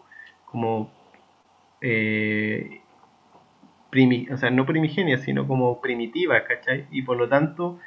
como 0.45 0.91
eh, 1.81 2.81
o 4.31 4.37
sea, 4.37 4.51
no 4.51 4.65
primigenia, 4.65 5.17
sino 5.17 5.47
como 5.47 5.81
primitiva, 5.81 6.43
¿cachai? 6.43 6.85
Y 6.91 7.01
por 7.01 7.17
lo 7.17 7.27
tanto 7.27 7.79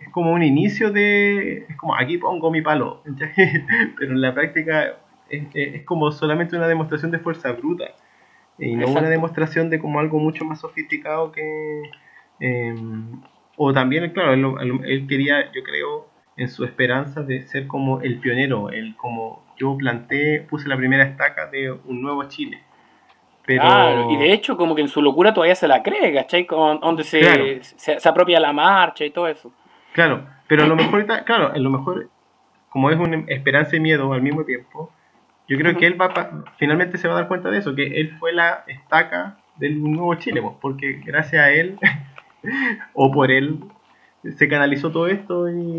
es 0.00 0.08
como 0.10 0.32
un 0.32 0.42
inicio 0.42 0.92
de, 0.92 1.66
es 1.68 1.76
como 1.76 1.96
aquí 1.96 2.18
pongo 2.18 2.50
mi 2.50 2.62
palo, 2.62 3.02
Pero 3.98 4.12
en 4.12 4.20
la 4.20 4.34
práctica 4.34 4.98
es, 5.28 5.84
como 5.84 6.12
solamente 6.12 6.56
una 6.56 6.68
demostración 6.68 7.10
de 7.10 7.18
fuerza 7.18 7.52
bruta 7.52 7.86
y 8.58 8.74
no 8.74 8.88
una 8.88 9.08
demostración 9.08 9.70
de 9.70 9.78
como 9.78 10.00
algo 10.00 10.18
mucho 10.18 10.44
más 10.44 10.60
sofisticado 10.60 11.32
que... 11.32 11.82
Em, 12.40 13.20
o 13.58 13.72
también, 13.72 14.08
claro, 14.10 14.32
él, 14.34 14.80
él, 14.84 15.06
quería, 15.08 15.50
yo 15.52 15.62
creo, 15.64 16.08
en 16.36 16.48
su 16.48 16.64
esperanza 16.64 17.22
de 17.22 17.42
ser 17.42 17.66
como 17.66 18.00
el 18.00 18.20
pionero, 18.20 18.70
el 18.70 18.96
como 18.96 19.44
yo 19.58 19.76
planté, 19.76 20.46
puse 20.48 20.68
la 20.68 20.76
primera 20.76 21.02
estaca 21.04 21.46
de 21.46 21.72
un 21.72 22.00
nuevo 22.00 22.22
Chile. 22.28 22.62
Claro, 23.44 24.10
y 24.10 24.16
de 24.16 24.32
hecho 24.32 24.56
como 24.56 24.74
que 24.74 24.82
en 24.82 24.88
su 24.88 25.00
locura 25.00 25.32
todavía 25.32 25.54
se 25.54 25.66
la 25.66 25.82
cree, 25.82 26.12
¿cachai? 26.12 26.46
Con, 26.46 26.80
donde 26.80 27.02
se, 27.02 27.62
se, 27.62 28.08
apropia 28.08 28.38
la 28.38 28.52
marcha 28.52 29.04
y 29.04 29.10
todo 29.10 29.26
eso. 29.26 29.50
Claro, 29.92 30.26
pero 30.46 30.64
a 30.64 30.66
lo 30.66 30.76
mejor, 30.76 31.06
claro, 31.24 31.50
a 31.52 31.58
lo 31.58 31.70
mejor, 31.70 32.10
como 32.68 32.90
es 32.90 32.98
una 32.98 33.24
esperanza 33.26 33.74
y 33.74 33.80
miedo 33.80 34.12
al 34.12 34.22
mismo 34.22 34.44
tiempo, 34.44 34.92
yo 35.48 35.56
creo 35.56 35.76
que 35.76 35.86
él 35.86 36.00
va 36.00 36.44
finalmente 36.58 36.98
se 36.98 37.08
va 37.08 37.14
a 37.14 37.20
dar 37.20 37.28
cuenta 37.28 37.50
de 37.50 37.58
eso, 37.58 37.74
que 37.74 38.00
él 38.00 38.14
fue 38.20 38.34
la 38.34 38.64
estaca 38.66 39.38
del 39.56 39.82
nuevo 39.82 40.14
Chile, 40.16 40.42
porque 40.60 41.00
gracias 41.04 41.42
a 41.42 41.50
él, 41.50 41.78
o 42.94 43.10
por 43.10 43.30
él, 43.30 43.60
se 44.36 44.48
canalizó 44.48 44.90
todo 44.90 45.06
esto 45.08 45.48
y, 45.48 45.78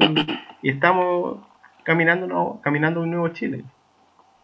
estamos 0.64 1.40
caminando, 1.84 2.60
caminando 2.62 3.02
un 3.02 3.12
nuevo 3.12 3.30
Chile, 3.30 3.64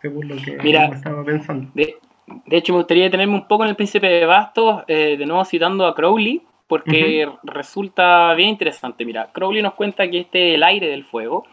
según 0.02 0.28
lo 0.28 0.36
que 0.38 0.58
Mira, 0.64 0.86
estaba 0.86 1.24
pensando. 1.24 1.70
De 1.74 2.58
hecho, 2.58 2.74
me 2.74 2.80
gustaría 2.80 3.06
detenerme 3.06 3.36
un 3.36 3.48
poco 3.48 3.64
en 3.64 3.70
el 3.70 3.76
Príncipe 3.76 4.08
de 4.08 4.26
Bastos, 4.26 4.84
eh, 4.88 5.16
de 5.18 5.26
nuevo 5.26 5.46
citando 5.46 5.86
a 5.86 5.96
Crowley, 5.96 6.42
porque 6.68 7.30
resulta 7.44 8.34
bien 8.34 8.50
interesante. 8.50 9.06
Mira, 9.06 9.30
Crowley 9.32 9.62
nos 9.62 9.76
cuenta 9.76 10.10
que 10.10 10.22
este 10.22 10.50
es 10.50 10.56
el 10.56 10.64
aire 10.64 10.88
del 10.88 11.06
fuego, 11.06 11.46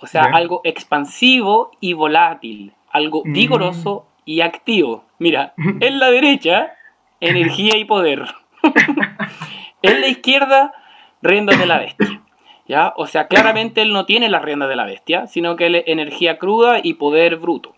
o 0.00 0.06
sea, 0.06 0.22
algo 0.22 0.60
expansivo 0.64 1.70
y 1.80 1.92
volátil, 1.92 2.72
algo 2.90 3.22
mm. 3.24 3.32
vigoroso 3.32 4.06
y 4.24 4.40
activo. 4.40 5.04
Mira, 5.18 5.54
en 5.80 5.98
la 5.98 6.10
derecha, 6.10 6.72
energía 7.20 7.76
y 7.76 7.84
poder. 7.84 8.24
en 9.82 10.00
la 10.00 10.08
izquierda, 10.08 10.72
riendas 11.20 11.58
de 11.58 11.66
la 11.66 11.78
bestia. 11.78 12.22
¿Ya? 12.66 12.94
O 12.96 13.06
sea, 13.06 13.26
claramente 13.26 13.82
él 13.82 13.92
no 13.92 14.06
tiene 14.06 14.28
las 14.28 14.42
riendas 14.42 14.68
de 14.68 14.76
la 14.76 14.86
bestia, 14.86 15.26
sino 15.26 15.56
que 15.56 15.66
él 15.66 15.74
es 15.74 15.84
energía 15.86 16.38
cruda 16.38 16.78
y 16.82 16.94
poder 16.94 17.36
bruto. 17.36 17.74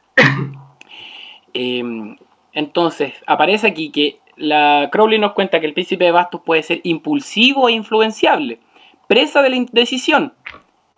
Eh, 1.53 1.83
entonces, 2.53 3.15
aparece 3.27 3.67
aquí 3.67 3.91
que 3.91 4.21
la 4.37 4.89
Crowley 4.91 5.19
nos 5.19 5.33
cuenta 5.33 5.61
que 5.61 5.67
el 5.67 5.75
príncipe 5.75 6.05
de 6.05 6.11
bastos 6.11 6.43
puede 6.45 6.63
ser 6.63 6.81
impulsivo 6.85 7.69
e 7.69 7.73
influenciable, 7.73 8.59
presa 9.07 9.43
de 9.43 9.51
la 9.51 9.57
indecisión, 9.57 10.35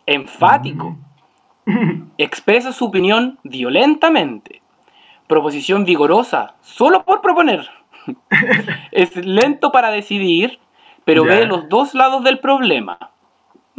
enfático, 0.06 0.96
expresa 2.18 2.72
su 2.72 2.86
opinión 2.86 3.38
violentamente, 3.42 4.62
proposición 5.26 5.84
vigorosa, 5.84 6.54
solo 6.62 7.04
por 7.04 7.20
proponer, 7.20 7.68
es 8.92 9.16
lento 9.16 9.72
para 9.72 9.90
decidir, 9.90 10.58
pero 11.06 11.24
ve 11.24 11.46
los 11.46 11.68
dos 11.68 11.94
lados 11.94 12.24
del 12.24 12.40
problema. 12.40 12.98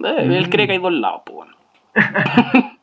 Eh, 0.01 0.37
él 0.37 0.49
cree 0.49 0.65
que 0.65 0.73
hay 0.73 0.79
dos 0.79 0.93
lados, 0.93 1.21
pues 1.25 1.49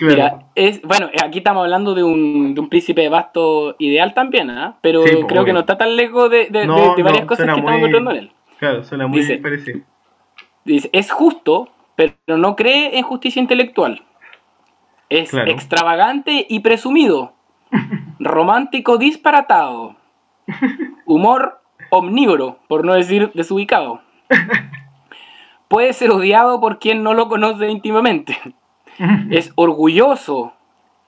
Mira, 0.00 0.46
es, 0.54 0.82
bueno, 0.82 1.10
aquí 1.22 1.38
estamos 1.38 1.62
hablando 1.62 1.94
de 1.94 2.02
un, 2.02 2.54
de 2.54 2.60
un 2.60 2.68
príncipe 2.68 3.02
de 3.02 3.08
basto 3.08 3.76
ideal 3.78 4.14
también, 4.14 4.50
¿ah? 4.50 4.78
pero 4.80 5.04
creo 5.28 5.44
que 5.44 5.52
no 5.52 5.60
está 5.60 5.78
tan 5.78 5.94
lejos 5.94 6.30
de, 6.30 6.48
de, 6.48 6.66
varias 6.66 7.26
cosas 7.26 7.44
que 7.46 7.52
estamos 7.52 7.72
encontrando 7.72 8.10
en 8.10 8.16
él. 8.16 8.32
Claro, 8.58 8.82
suena 8.82 9.06
muy 9.06 9.20
dice, 9.20 9.36
parecido. 9.38 9.80
Dice, 10.64 10.90
es 10.92 11.12
justo, 11.12 11.68
pero 11.96 12.14
no 12.26 12.56
cree 12.56 12.98
en 12.98 13.04
justicia 13.04 13.40
intelectual. 13.40 14.02
Es 15.08 15.34
extravagante 15.34 16.46
y 16.48 16.60
presumido. 16.60 17.34
romántico 18.18 18.98
disparatado. 18.98 19.96
Humor 21.04 21.59
omnívoro, 21.90 22.58
por 22.68 22.84
no 22.84 22.94
decir 22.94 23.30
desubicado. 23.34 24.00
Puede 25.68 25.92
ser 25.92 26.10
odiado 26.10 26.60
por 26.60 26.78
quien 26.78 27.02
no 27.02 27.14
lo 27.14 27.28
conoce 27.28 27.68
íntimamente 27.70 28.36
es 29.30 29.52
orgulloso, 29.54 30.52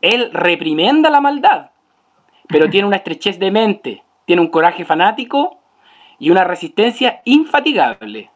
él 0.00 0.30
reprimenda 0.32 1.10
la 1.10 1.20
maldad, 1.20 1.70
pero 2.48 2.70
tiene 2.70 2.86
una 2.86 2.96
estrechez 2.96 3.38
de 3.38 3.50
mente, 3.50 4.02
tiene 4.24 4.42
un 4.42 4.48
coraje 4.48 4.84
fanático 4.84 5.58
y 6.18 6.30
una 6.30 6.44
resistencia 6.44 7.20
infatigable. 7.24 8.30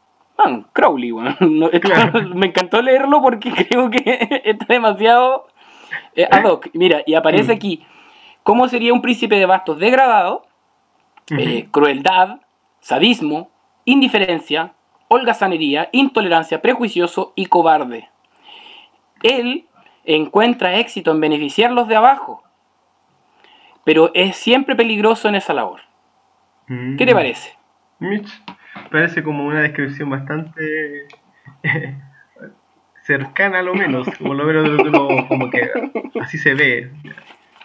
Crowley, 0.72 1.12
me 2.34 2.46
encantó 2.46 2.82
leerlo 2.82 3.22
porque 3.22 3.50
creo 3.50 3.90
que 3.90 4.42
está 4.44 4.66
demasiado 4.68 5.48
eh, 6.14 6.28
ad 6.30 6.44
hoc. 6.44 6.68
Mira, 6.74 7.02
y 7.06 7.14
aparece 7.14 7.52
mm. 7.52 7.56
aquí 7.56 7.86
cómo 8.42 8.68
sería 8.68 8.92
un 8.92 9.00
príncipe 9.00 9.36
de 9.36 9.46
bastos 9.46 9.78
degradado, 9.78 10.45
eh, 11.30 11.68
crueldad, 11.70 12.40
sadismo, 12.80 13.50
indiferencia, 13.84 14.74
holgazanería, 15.08 15.88
intolerancia, 15.92 16.62
prejuicioso 16.62 17.32
y 17.34 17.46
cobarde. 17.46 18.08
Él 19.22 19.66
encuentra 20.04 20.76
éxito 20.76 21.10
en 21.10 21.20
beneficiar 21.20 21.74
de 21.74 21.96
abajo, 21.96 22.42
pero 23.84 24.10
es 24.14 24.36
siempre 24.36 24.76
peligroso 24.76 25.28
en 25.28 25.36
esa 25.36 25.52
labor. 25.52 25.80
¿Qué 26.68 27.06
te 27.06 27.12
mm. 27.12 27.16
parece? 27.16 27.52
Mitch, 27.98 28.28
parece 28.90 29.22
como 29.22 29.46
una 29.46 29.62
descripción 29.62 30.10
bastante 30.10 31.06
cercana 33.02 33.60
a 33.60 33.62
lo 33.62 33.74
menos, 33.74 34.08
como 34.18 34.34
lo 34.34 34.44
menos 34.44 34.64
de 34.64 34.90
lo 34.90 35.28
como 35.28 35.50
que 35.50 35.70
así 36.20 36.38
se 36.38 36.54
ve. 36.54 36.90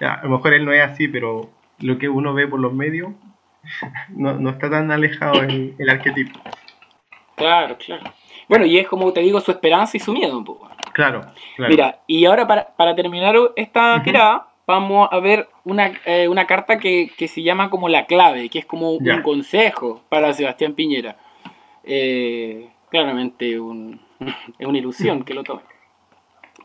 a 0.02 0.22
lo 0.24 0.30
mejor 0.30 0.54
él 0.54 0.66
no 0.66 0.72
es 0.72 0.84
así, 0.84 1.08
pero 1.08 1.52
lo 1.80 1.98
que 1.98 2.10
uno 2.10 2.34
ve 2.34 2.48
por 2.48 2.60
los 2.60 2.74
medios 2.74 3.14
no, 4.10 4.50
está 4.50 4.70
tan 4.70 4.92
alejado 4.92 5.42
el, 5.42 5.76
el 5.78 5.90
arquetipo. 5.90 6.40
Claro, 7.36 7.78
claro. 7.78 8.04
Bueno, 8.48 8.66
y 8.66 8.78
es 8.78 8.88
como 8.88 9.12
te 9.14 9.22
digo, 9.22 9.40
su 9.40 9.52
esperanza 9.52 9.98
y 9.98 10.00
su 10.00 10.14
miedo 10.14 10.38
un 10.38 10.46
poco. 10.46 10.70
Claro, 10.94 11.22
claro. 11.56 11.70
Mira, 11.70 12.00
y 12.06 12.26
ahora 12.26 12.48
para, 12.48 12.96
terminar 12.96 13.36
esta 13.56 14.02
tirada, 14.04 14.48
vamos 14.68 15.08
a 15.12 15.20
ver 15.20 15.48
una, 15.64 15.94
eh, 16.06 16.28
carta 16.48 16.78
que, 16.78 17.12
se 17.18 17.42
llama 17.42 17.70
como 17.70 17.90
la 17.90 18.06
clave, 18.06 18.50
que 18.50 18.60
es 18.60 18.66
como 18.66 18.92
un 18.92 19.22
consejo 19.22 20.04
para 20.10 20.34
Sebastián 20.34 20.74
Piñera. 20.74 21.16
Eh, 21.84 22.70
claramente 22.90 23.60
un, 23.60 24.02
es 24.60 24.68
una 24.68 24.78
ilusión 24.78 25.24
que 25.24 25.34
lo 25.34 25.44
tome. 25.44 25.62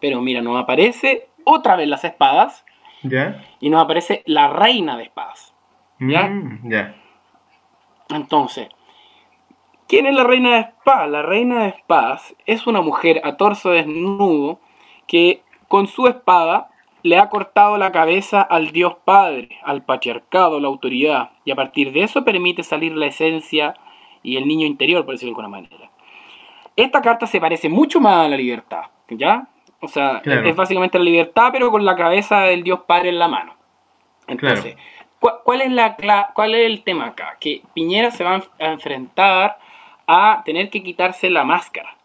Pero 0.01 0.20
mira, 0.20 0.42
nos 0.42 0.61
aparece 0.62 1.28
otra 1.44 1.76
vez 1.76 1.88
las 1.88 2.05
espadas. 2.05 2.64
¿Ya? 3.03 3.42
Y 3.61 3.70
nos 3.70 3.82
aparece 3.82 4.22
la 4.26 4.49
reina 4.49 4.97
de 4.97 5.05
espadas. 5.05 5.55
¿Ya? 5.99 6.28
Mm, 6.28 6.70
ya. 6.70 6.94
Entonces, 8.11 8.68
¿quién 9.88 10.07
es 10.07 10.14
la 10.14 10.24
reina 10.24 10.55
de 10.55 10.61
espadas? 10.61 11.11
La 11.11 11.22
reina 11.22 11.62
de 11.62 11.68
espadas 11.68 12.34
es 12.47 12.66
una 12.66 12.80
mujer 12.80 13.20
a 13.24 13.36
torso 13.36 13.70
desnudo 13.70 14.61
que 15.07 15.42
con 15.68 15.86
su 15.86 16.07
espada 16.07 16.70
le 17.03 17.18
ha 17.18 17.28
cortado 17.28 17.76
la 17.78 17.92
cabeza 17.92 18.42
al 18.42 18.72
Dios 18.72 18.97
Padre, 19.05 19.49
al 19.62 19.84
patriarcado, 19.84 20.59
la 20.59 20.68
autoridad, 20.68 21.30
y 21.44 21.53
a 21.53 21.55
partir 21.55 21.92
de 21.92 22.03
eso 22.03 22.24
permite 22.24 22.62
salir 22.62 22.97
la 22.97 23.07
esencia 23.07 23.74
y 24.22 24.36
el 24.36 24.49
niño 24.49 24.66
interior, 24.66 25.05
por 25.05 25.14
decirlo 25.14 25.30
de 25.36 25.42
alguna 25.42 25.61
manera. 25.61 25.90
Esta 26.74 27.01
carta 27.01 27.26
se 27.26 27.40
parece 27.40 27.68
mucho 27.68 28.01
más 28.01 28.26
a 28.26 28.28
la 28.28 28.36
libertad, 28.36 28.82
¿ya? 29.09 29.47
O 29.80 29.88
sea, 29.88 30.20
es 30.24 30.57
básicamente 30.57 30.99
la 30.99 31.05
libertad, 31.05 31.51
pero 31.53 31.70
con 31.70 31.84
la 31.84 31.94
cabeza 31.94 32.40
del 32.40 32.64
Dios 32.64 32.80
Padre 32.86 33.11
en 33.11 33.18
la 33.18 33.28
mano. 33.28 33.55
Entonces, 34.26 34.76
¿cuál, 35.19 35.62
es 35.62 35.73
la, 35.73 35.97
¿cuál 36.35 36.55
es 36.55 36.67
el 36.67 36.83
tema 36.83 37.07
acá? 37.07 37.37
Que 37.41 37.62
Piñera 37.75 38.11
se 38.11 38.25
va 38.25 38.43
a 38.59 38.67
enfrentar 38.67 39.59
a 40.07 40.43
tener 40.45 40.71
que 40.71 40.83
quitarse 40.83 41.31
la 41.31 41.45
máscara. 41.45 41.97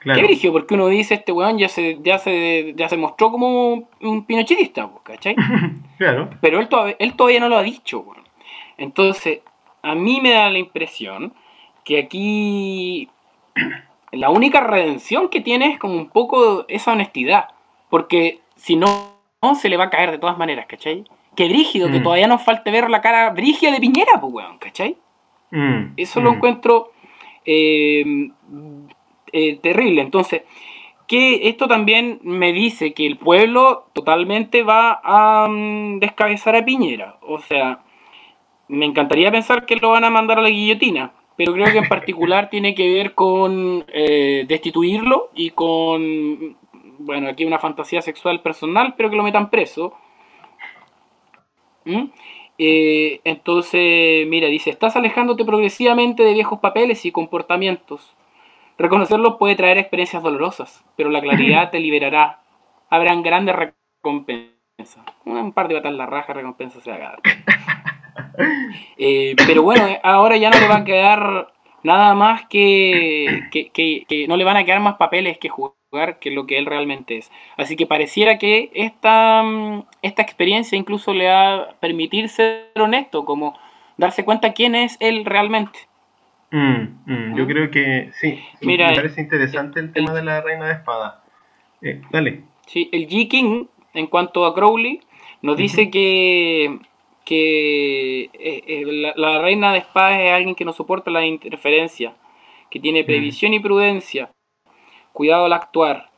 Claro. 0.00 0.28
¿Qué? 0.28 0.50
Porque 0.52 0.74
uno 0.74 0.88
dice, 0.88 1.14
este 1.14 1.32
weón 1.32 1.58
ya 1.58 1.68
se, 1.68 1.98
ya 2.00 2.18
se, 2.18 2.74
ya 2.76 2.88
se 2.88 2.96
mostró 2.96 3.32
como 3.32 3.88
un 4.00 4.26
pinochetista, 4.26 4.88
¿cachai? 5.02 5.34
claro. 5.98 6.30
Pero 6.40 6.60
él 6.60 6.68
todavía, 6.68 6.96
él 6.98 7.14
todavía 7.16 7.40
no 7.40 7.48
lo 7.48 7.56
ha 7.56 7.62
dicho, 7.62 8.00
weón. 8.00 8.24
Entonces, 8.78 9.40
a 9.82 9.94
mí 9.94 10.20
me 10.20 10.32
da 10.32 10.50
la 10.50 10.58
impresión 10.58 11.32
que 11.84 11.98
aquí 11.98 13.08
la 14.12 14.30
única 14.30 14.60
redención 14.60 15.28
que 15.28 15.40
tiene 15.40 15.72
es 15.72 15.78
como 15.78 15.94
un 15.94 16.08
poco 16.08 16.64
esa 16.68 16.92
honestidad. 16.92 17.48
Porque 17.88 18.40
si 18.56 18.76
no 18.76 19.16
se 19.58 19.68
le 19.68 19.76
va 19.76 19.84
a 19.84 19.90
caer 19.90 20.10
de 20.10 20.18
todas 20.18 20.38
maneras, 20.38 20.66
¿cachai? 20.66 21.04
Que 21.36 21.48
brígido, 21.48 21.90
que 21.90 22.00
mm. 22.00 22.02
todavía 22.02 22.28
nos 22.28 22.42
falte 22.42 22.70
ver 22.70 22.88
la 22.90 23.00
cara 23.00 23.30
brígida 23.30 23.70
de 23.70 23.80
Piñera, 23.80 24.20
pues, 24.20 24.32
weón, 24.32 24.58
¿cachai? 24.58 24.96
Mm, 25.50 25.92
Eso 25.96 26.20
lo 26.20 26.32
mm. 26.32 26.34
encuentro 26.34 26.92
eh, 27.44 28.30
eh, 29.32 29.56
terrible. 29.56 30.00
Entonces, 30.00 30.42
que 31.06 31.48
esto 31.48 31.68
también 31.68 32.20
me 32.22 32.52
dice 32.52 32.94
que 32.94 33.06
el 33.06 33.18
pueblo 33.18 33.88
totalmente 33.92 34.62
va 34.62 35.00
a 35.04 35.48
descabezar 36.00 36.56
a 36.56 36.64
Piñera. 36.64 37.16
O 37.20 37.38
sea, 37.38 37.80
me 38.68 38.86
encantaría 38.86 39.30
pensar 39.30 39.66
que 39.66 39.76
lo 39.76 39.90
van 39.90 40.04
a 40.04 40.10
mandar 40.10 40.38
a 40.38 40.42
la 40.42 40.50
guillotina 40.50 41.12
pero 41.36 41.52
creo 41.52 41.70
que 41.70 41.78
en 41.78 41.88
particular 41.88 42.48
tiene 42.50 42.74
que 42.74 42.92
ver 42.92 43.14
con 43.14 43.84
eh, 43.92 44.44
destituirlo 44.48 45.30
y 45.34 45.50
con, 45.50 46.56
bueno, 46.98 47.28
aquí 47.28 47.44
una 47.44 47.58
fantasía 47.58 48.02
sexual 48.02 48.40
personal, 48.40 48.94
pero 48.96 49.10
que 49.10 49.16
lo 49.16 49.22
metan 49.22 49.50
preso. 49.50 49.94
¿Mm? 51.86 52.10
Eh, 52.58 53.20
entonces, 53.24 54.26
mira, 54.26 54.48
dice, 54.48 54.70
estás 54.70 54.96
alejándote 54.96 55.44
progresivamente 55.44 56.22
de 56.22 56.34
viejos 56.34 56.60
papeles 56.60 57.04
y 57.06 57.12
comportamientos. 57.12 58.14
Reconocerlos 58.78 59.36
puede 59.36 59.56
traer 59.56 59.78
experiencias 59.78 60.22
dolorosas, 60.22 60.84
pero 60.96 61.10
la 61.10 61.20
claridad 61.20 61.70
te 61.72 61.80
liberará. 61.80 62.42
Habrán 62.90 63.22
grandes 63.22 63.56
recompensas. 63.56 64.54
Un 65.24 65.52
par 65.52 65.68
de 65.68 65.74
batas 65.74 65.94
la 65.94 66.06
raja, 66.06 66.34
recompensas 66.34 66.82
se 66.82 66.92
haga. 66.92 67.18
Eh, 68.98 69.34
pero 69.46 69.62
bueno, 69.62 69.86
eh, 69.86 69.98
ahora 70.02 70.36
ya 70.36 70.50
no 70.50 70.58
le 70.58 70.68
va 70.68 70.76
a 70.76 70.84
quedar 70.84 71.52
nada 71.82 72.14
más 72.14 72.46
que, 72.48 73.48
que, 73.50 74.26
no 74.28 74.36
le 74.36 74.44
van 74.44 74.58
a 74.58 74.64
quedar 74.64 74.80
más 74.80 74.96
papeles 74.96 75.38
que 75.38 75.48
jugar 75.48 75.72
que 76.18 76.30
lo 76.30 76.46
que 76.46 76.58
él 76.58 76.66
realmente 76.66 77.18
es. 77.18 77.30
Así 77.56 77.76
que 77.76 77.86
pareciera 77.86 78.38
que 78.38 78.70
esta, 78.74 79.42
mm, 79.42 79.84
esta 80.02 80.22
experiencia 80.22 80.76
incluso 80.78 81.12
le 81.14 81.28
va 81.28 81.54
a 81.54 81.70
permitir 81.80 82.28
ser 82.28 82.70
honesto, 82.76 83.24
como 83.24 83.58
darse 83.96 84.24
cuenta 84.24 84.52
quién 84.52 84.74
es 84.74 84.96
él 85.00 85.24
realmente. 85.24 85.78
Mm, 86.50 86.82
mm, 87.06 87.36
yo 87.36 87.46
creo 87.46 87.70
que 87.70 88.10
sí, 88.20 88.38
Mira, 88.60 88.90
me 88.90 88.96
parece 88.96 89.20
interesante 89.20 89.80
el, 89.80 89.92
tema 89.92 90.12
de 90.12 90.22
la 90.22 90.40
reina 90.40 90.66
de 90.66 90.74
espada. 90.74 91.24
Eh, 91.82 92.00
dale. 92.10 92.42
Sí, 92.66 92.88
el 92.92 93.08
G. 93.08 93.28
King, 93.28 93.64
en 93.94 94.06
cuanto 94.06 94.46
a 94.46 94.54
Crowley, 94.54 95.00
nos 95.42 95.56
dice 95.56 95.90
que 95.90 96.78
que 97.26 98.30
eh, 98.32 98.62
eh, 98.68 99.12
la, 99.16 99.42
reina 99.42 99.72
de 99.72 99.80
espadas 99.80 100.20
es 100.20 100.30
alguien 100.30 100.54
que 100.54 100.64
no 100.64 100.72
soporta 100.72 101.10
la 101.10 101.26
interferencia, 101.26 102.14
que 102.70 102.78
tiene 102.78 103.02
previsión 103.02 103.52
y 103.52 103.58
prudencia, 103.58 104.30
cuidado 105.16 105.46
al 105.46 105.52
actuar, 105.52 106.10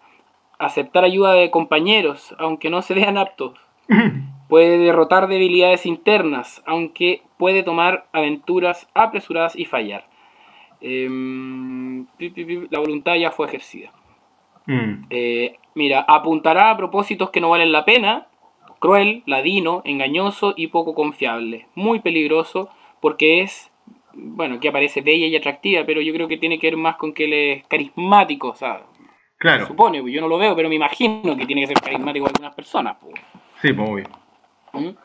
aceptar 0.58 1.04
ayuda 1.04 1.32
de 1.32 1.50
compañeros, 1.50 2.34
aunque 2.38 2.68
no 2.68 2.82
se 2.82 2.92
vean 2.92 3.16
aptos, 3.16 3.58
puede 4.48 4.76
derrotar 4.76 5.28
debilidades 5.28 5.86
internas, 5.86 6.62
aunque 6.66 7.22
puede 7.38 7.62
tomar 7.62 8.06
aventuras 8.12 8.86
apresuradas 8.92 9.56
y 9.56 9.64
fallar. 9.64 10.04
Em, 10.80 12.06
la 12.70 12.80
voluntad 12.80 13.14
ya 13.14 13.30
fue 13.30 13.46
ejercida. 13.46 13.90
Mm. 14.66 15.06
Eh, 15.08 15.56
mira, 15.74 16.04
apuntará 16.06 16.70
a 16.70 16.76
propósitos 16.76 17.30
que 17.30 17.40
no 17.40 17.48
valen 17.48 17.72
la 17.72 17.86
pena 17.86 18.26
cruel, 18.78 19.22
ladino, 19.26 19.82
engañoso 19.84 20.54
y 20.56 20.68
poco 20.68 20.94
confiable. 20.94 21.66
Muy 21.74 22.00
peligroso 22.00 22.68
porque 23.00 23.42
es, 23.42 23.67
bueno, 24.18 24.58
que 24.60 24.68
aparece 24.68 25.00
bella 25.00 25.26
y 25.26 25.36
atractiva, 25.36 25.84
pero 25.86 26.00
yo 26.00 26.12
creo 26.12 26.28
que 26.28 26.36
tiene 26.36 26.58
que 26.58 26.68
ver 26.68 26.76
más 26.76 26.96
con 26.96 27.12
que 27.12 27.24
él 27.24 27.32
es 27.32 27.66
carismático, 27.66 28.48
o 28.48 28.54
sea, 28.54 28.82
claro. 29.38 29.66
supone, 29.66 30.00
pues 30.00 30.12
yo 30.12 30.20
no 30.20 30.28
lo 30.28 30.38
veo, 30.38 30.54
pero 30.56 30.68
me 30.68 30.74
imagino 30.74 31.36
que 31.36 31.46
tiene 31.46 31.62
que 31.62 31.68
ser 31.68 31.80
carismático 31.80 32.26
algunas 32.26 32.54
personas. 32.54 32.96
Pues. 33.00 33.14
Sí, 33.62 33.72
pues 33.72 33.88
muy 33.88 34.02
bien. 34.02 34.10
¿Mm? 34.72 34.96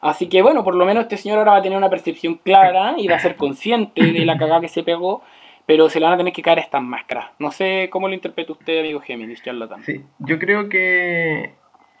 Así 0.00 0.28
que 0.28 0.42
bueno, 0.42 0.62
por 0.64 0.74
lo 0.74 0.84
menos 0.84 1.04
este 1.04 1.16
señor 1.16 1.38
ahora 1.38 1.52
va 1.52 1.56
a 1.58 1.62
tener 1.62 1.78
una 1.78 1.90
percepción 1.90 2.36
clara 2.36 2.94
y 2.98 3.08
va 3.08 3.16
a 3.16 3.20
ser 3.20 3.36
consciente 3.36 4.12
de 4.12 4.24
la 4.24 4.38
cagada 4.38 4.60
que 4.60 4.68
se 4.68 4.82
pegó, 4.82 5.22
pero 5.66 5.88
se 5.88 5.98
le 5.98 6.06
van 6.06 6.14
a 6.14 6.16
tener 6.18 6.32
que 6.32 6.42
caer 6.42 6.60
estas 6.60 6.82
máscaras. 6.82 7.30
No 7.38 7.50
sé 7.50 7.88
cómo 7.90 8.08
lo 8.08 8.14
interpreta 8.14 8.52
usted, 8.52 8.80
amigo 8.80 9.00
Géminis, 9.00 9.42
charlatán. 9.42 9.82
Sí, 9.84 10.02
yo 10.18 10.38
creo 10.38 10.68
que 10.68 11.54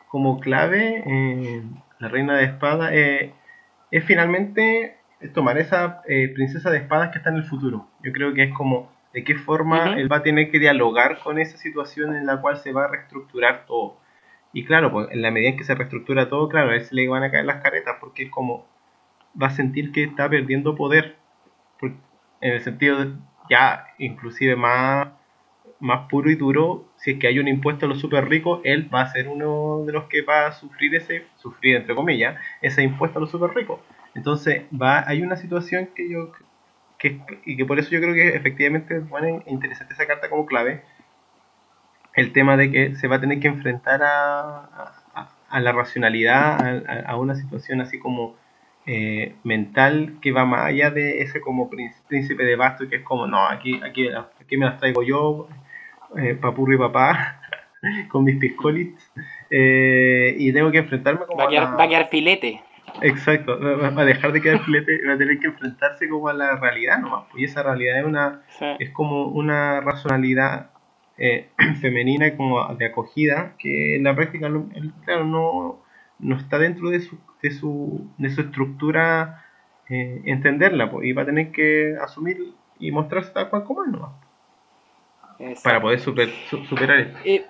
como 0.08 0.38
clave, 0.38 1.02
eh, 1.06 1.62
la 1.98 2.08
reina 2.08 2.36
de 2.36 2.44
espada, 2.44 2.94
eh, 2.94 3.32
es 3.90 4.04
finalmente 4.04 4.97
tomar 5.34 5.58
esa 5.58 6.02
eh, 6.08 6.28
princesa 6.34 6.70
de 6.70 6.78
espadas 6.78 7.10
que 7.10 7.18
está 7.18 7.30
en 7.30 7.36
el 7.36 7.44
futuro. 7.44 7.88
Yo 8.02 8.12
creo 8.12 8.34
que 8.34 8.44
es 8.44 8.54
como 8.54 8.92
de 9.12 9.24
qué 9.24 9.34
forma 9.34 9.94
él 9.98 10.10
va 10.10 10.18
a 10.18 10.22
tener 10.22 10.50
que 10.50 10.58
dialogar 10.58 11.18
con 11.18 11.38
esa 11.38 11.56
situación 11.56 12.14
en 12.14 12.26
la 12.26 12.40
cual 12.40 12.58
se 12.58 12.72
va 12.72 12.84
a 12.84 12.88
reestructurar 12.88 13.66
todo. 13.66 13.98
Y 14.52 14.64
claro, 14.64 14.92
pues 14.92 15.08
en 15.10 15.22
la 15.22 15.30
medida 15.30 15.50
en 15.50 15.56
que 15.56 15.64
se 15.64 15.74
reestructura 15.74 16.28
todo, 16.28 16.48
claro, 16.48 16.70
a 16.70 16.74
él 16.74 16.82
se 16.82 16.94
le 16.94 17.08
van 17.08 17.22
a 17.22 17.30
caer 17.30 17.44
las 17.44 17.62
caretas 17.62 17.96
porque 18.00 18.24
es 18.24 18.30
como 18.30 18.66
va 19.40 19.48
a 19.48 19.50
sentir 19.50 19.92
que 19.92 20.04
está 20.04 20.28
perdiendo 20.28 20.74
poder. 20.74 21.16
En 22.40 22.52
el 22.52 22.60
sentido 22.60 23.04
de, 23.04 23.12
ya 23.50 23.86
inclusive 23.98 24.54
más 24.56 25.08
más 25.80 26.08
puro 26.08 26.30
y 26.30 26.34
duro, 26.34 26.86
si 26.96 27.12
es 27.12 27.18
que 27.18 27.28
hay 27.28 27.38
un 27.38 27.48
impuesto 27.48 27.86
a 27.86 27.88
los 27.88 28.00
super 28.00 28.28
ricos, 28.28 28.60
él 28.64 28.92
va 28.92 29.02
a 29.02 29.12
ser 29.12 29.28
uno 29.28 29.84
de 29.86 29.92
los 29.92 30.04
que 30.04 30.22
va 30.22 30.46
a 30.46 30.52
sufrir 30.52 30.94
ese, 30.94 31.26
sufrir 31.36 31.76
entre 31.76 31.94
comillas, 31.94 32.36
ese 32.60 32.82
impuesto 32.82 33.18
a 33.18 33.20
los 33.20 33.30
super 33.30 33.54
ricos. 33.54 33.80
Entonces, 34.18 34.62
va, 34.72 35.08
hay 35.08 35.22
una 35.22 35.36
situación 35.36 35.90
que 35.94 36.10
yo, 36.10 36.32
que, 36.98 37.20
y 37.46 37.56
que 37.56 37.64
por 37.64 37.78
eso 37.78 37.90
yo 37.90 38.00
creo 38.00 38.14
que 38.14 38.30
efectivamente 38.30 38.96
es 38.96 39.08
buena 39.08 39.28
e 39.28 39.42
interesante 39.46 39.94
esa 39.94 40.08
carta 40.08 40.28
como 40.28 40.44
clave, 40.44 40.82
el 42.16 42.32
tema 42.32 42.56
de 42.56 42.72
que 42.72 42.96
se 42.96 43.06
va 43.06 43.16
a 43.16 43.20
tener 43.20 43.38
que 43.38 43.46
enfrentar 43.46 44.02
a, 44.02 45.28
a, 45.48 45.60
la 45.60 45.70
racionalidad, 45.70 47.06
a, 47.06 47.16
una 47.16 47.36
situación 47.36 47.80
así 47.80 48.00
como 48.00 48.34
eh, 48.86 49.36
mental 49.44 50.16
que 50.20 50.32
va 50.32 50.44
más 50.44 50.66
allá 50.66 50.90
de 50.90 51.22
ese 51.22 51.40
como 51.40 51.70
príncipe 51.70 52.42
de 52.42 52.56
basto 52.56 52.88
que 52.88 52.96
es 52.96 53.02
como, 53.02 53.28
no, 53.28 53.46
aquí, 53.46 53.80
aquí, 53.84 54.08
aquí 54.40 54.56
me 54.56 54.66
las 54.66 54.78
traigo 54.78 55.04
yo, 55.04 55.48
eh, 56.16 56.34
papurri 56.34 56.76
papá, 56.76 57.40
con 58.08 58.24
mis 58.24 58.36
piscolits, 58.36 59.12
eh, 59.48 60.34
y 60.36 60.52
tengo 60.52 60.72
que 60.72 60.78
enfrentarme 60.78 61.24
como... 61.24 61.38
Va 61.38 61.44
a 61.44 61.48
quedar, 61.48 61.78
va 61.78 61.84
a 61.84 61.88
quedar 61.88 62.08
filete. 62.08 62.64
Exacto, 63.02 63.58
va 63.60 64.02
a 64.02 64.04
dejar 64.04 64.32
de 64.32 64.40
quedar 64.40 64.64
filete, 64.64 65.00
va 65.06 65.14
a 65.14 65.18
tener 65.18 65.38
que 65.38 65.48
enfrentarse 65.48 66.08
como 66.08 66.28
a 66.28 66.32
la 66.32 66.56
realidad 66.56 66.98
nomás, 66.98 67.24
pues, 67.30 67.42
y 67.42 67.44
esa 67.44 67.62
realidad 67.62 68.00
es 68.00 68.04
una 68.04 68.42
es 68.78 68.90
como 68.90 69.26
una 69.26 69.80
racionalidad 69.80 70.70
eh, 71.16 71.48
femenina 71.80 72.36
como 72.36 72.74
de 72.74 72.86
acogida 72.86 73.54
que 73.58 73.96
en 73.96 74.04
la 74.04 74.14
práctica 74.14 74.50
claro 75.04 75.24
no, 75.24 75.82
no 76.18 76.36
está 76.36 76.58
dentro 76.58 76.90
de 76.90 77.00
su, 77.00 77.18
de 77.42 77.50
su, 77.50 78.10
de 78.18 78.30
su 78.30 78.40
estructura 78.42 79.44
eh, 79.88 80.22
entenderla 80.26 80.90
pues, 80.90 81.06
y 81.06 81.12
va 81.12 81.22
a 81.22 81.26
tener 81.26 81.50
que 81.52 81.96
asumir 82.00 82.38
y 82.78 82.90
mostrarse 82.92 83.32
tal 83.32 83.50
cual 83.50 83.64
como 83.64 83.84
es 83.84 83.90
nomás. 83.90 84.12
Para 85.62 85.80
poder 85.80 86.00
superar 86.00 86.98
esto. 86.98 87.18
Eh, 87.24 87.44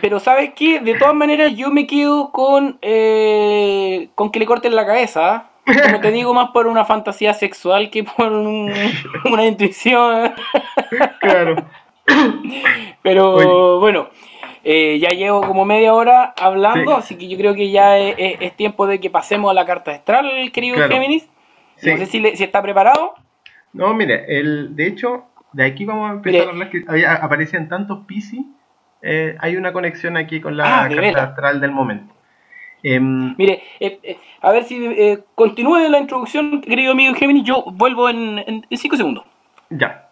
pero 0.00 0.20
¿sabes 0.20 0.52
qué? 0.54 0.80
De 0.80 0.94
todas 0.94 1.14
maneras 1.14 1.54
yo 1.56 1.70
me 1.70 1.86
quedo 1.86 2.30
con, 2.32 2.78
eh, 2.82 4.08
con 4.14 4.30
que 4.30 4.38
le 4.38 4.46
corten 4.46 4.74
la 4.74 4.86
cabeza. 4.86 5.34
¿ah? 5.34 5.50
Como 5.64 6.00
te 6.00 6.10
digo, 6.10 6.34
más 6.34 6.50
por 6.50 6.66
una 6.66 6.84
fantasía 6.84 7.34
sexual 7.34 7.90
que 7.90 8.04
por 8.04 8.32
una 9.32 9.46
intuición. 9.46 10.32
claro. 11.20 11.56
Pero 13.02 13.78
bueno, 13.80 14.08
eh, 14.64 14.98
ya 14.98 15.10
llevo 15.10 15.42
como 15.42 15.64
media 15.64 15.94
hora 15.94 16.34
hablando, 16.40 16.96
así 16.96 17.16
que 17.16 17.28
yo 17.28 17.36
creo 17.36 17.54
que 17.54 17.70
ya 17.70 17.98
es, 17.98 18.56
tiempo 18.56 18.86
de 18.86 18.98
que 19.00 19.10
pasemos 19.10 19.50
a 19.50 19.54
la 19.54 19.64
carta 19.64 19.92
astral, 19.92 20.50
querido 20.52 20.76
Géminis. 20.88 21.28
No 21.82 21.96
sé 21.96 22.06
si, 22.06 22.36
si, 22.36 22.44
está 22.44 22.60
preparado. 22.60 23.14
No, 23.72 23.94
mire, 23.94 24.24
el, 24.38 24.74
de 24.76 24.86
hecho, 24.86 25.24
de 25.52 25.64
aquí 25.64 25.84
vamos 25.84 26.10
a 26.10 26.14
empezar 26.14 26.48
a 26.48 26.50
hablar 26.50 26.70
que 26.70 26.84
aparecen 27.06 27.68
tantos 27.68 28.04
Pisces 28.06 28.40
eh, 29.02 29.36
hay 29.40 29.56
una 29.56 29.72
conexión 29.72 30.16
aquí 30.16 30.40
con 30.40 30.56
la 30.56 30.84
ah, 30.84 30.88
carta 30.88 31.22
astral 31.24 31.60
del 31.60 31.70
momento. 31.70 32.14
Em, 32.82 33.34
Mire, 33.36 33.62
eh, 33.78 33.98
eh, 34.02 34.18
a 34.40 34.50
ver 34.52 34.64
si 34.64 34.78
continúe 35.34 35.88
la 35.88 35.98
introducción, 35.98 36.60
querido 36.62 36.92
amigo 36.92 37.14
Gemini, 37.14 37.42
yo 37.42 37.64
vuelvo 37.72 38.08
en 38.08 38.64
5 38.70 38.96
segundos. 38.96 39.24
Ya. 39.70 40.08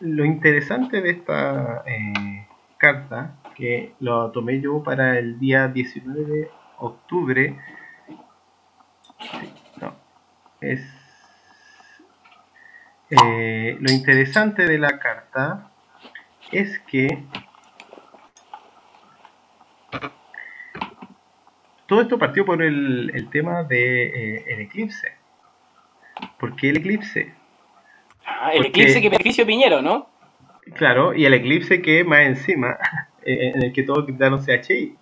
lo 0.00 0.24
interesante 0.24 1.00
de 1.00 1.10
esta 1.10 1.84
carta, 2.76 3.36
que 3.54 3.92
lo 4.00 4.30
tomé 4.30 4.60
yo 4.60 4.82
para 4.82 5.18
el 5.18 5.38
día 5.38 5.68
19 5.68 6.24
de 6.24 6.50
octubre, 6.78 7.56
no, 9.80 9.94
es 10.60 10.80
lo 13.10 13.92
interesante 13.92 14.66
de 14.66 14.78
la 14.78 14.98
carta 14.98 15.67
es 16.52 16.78
que 16.80 17.18
todo 21.86 22.02
esto 22.02 22.18
partió 22.18 22.44
por 22.44 22.62
el, 22.62 23.28
tema 23.30 23.62
del 23.62 23.68
de, 23.68 24.34
eh, 24.36 24.62
eclipse. 24.62 25.12
¿Por 26.38 26.54
qué 26.54 26.70
el 26.70 26.78
eclipse? 26.78 27.32
Ah, 28.26 28.52
el 28.52 28.66
eclipse 28.66 29.00
que 29.00 29.08
beneficio 29.08 29.46
Piñero, 29.46 29.80
¿no? 29.80 30.08
Claro, 30.74 31.14
y 31.14 31.24
el 31.24 31.32
eclipse 31.32 31.80
que 31.80 32.04
más 32.04 32.20
encima, 32.20 32.76
eh, 33.24 33.52
en 33.54 33.62
el 33.62 33.72
que 33.72 33.82
todos 33.84 34.06
gritaron 34.06 34.44
CHI. 34.44 34.96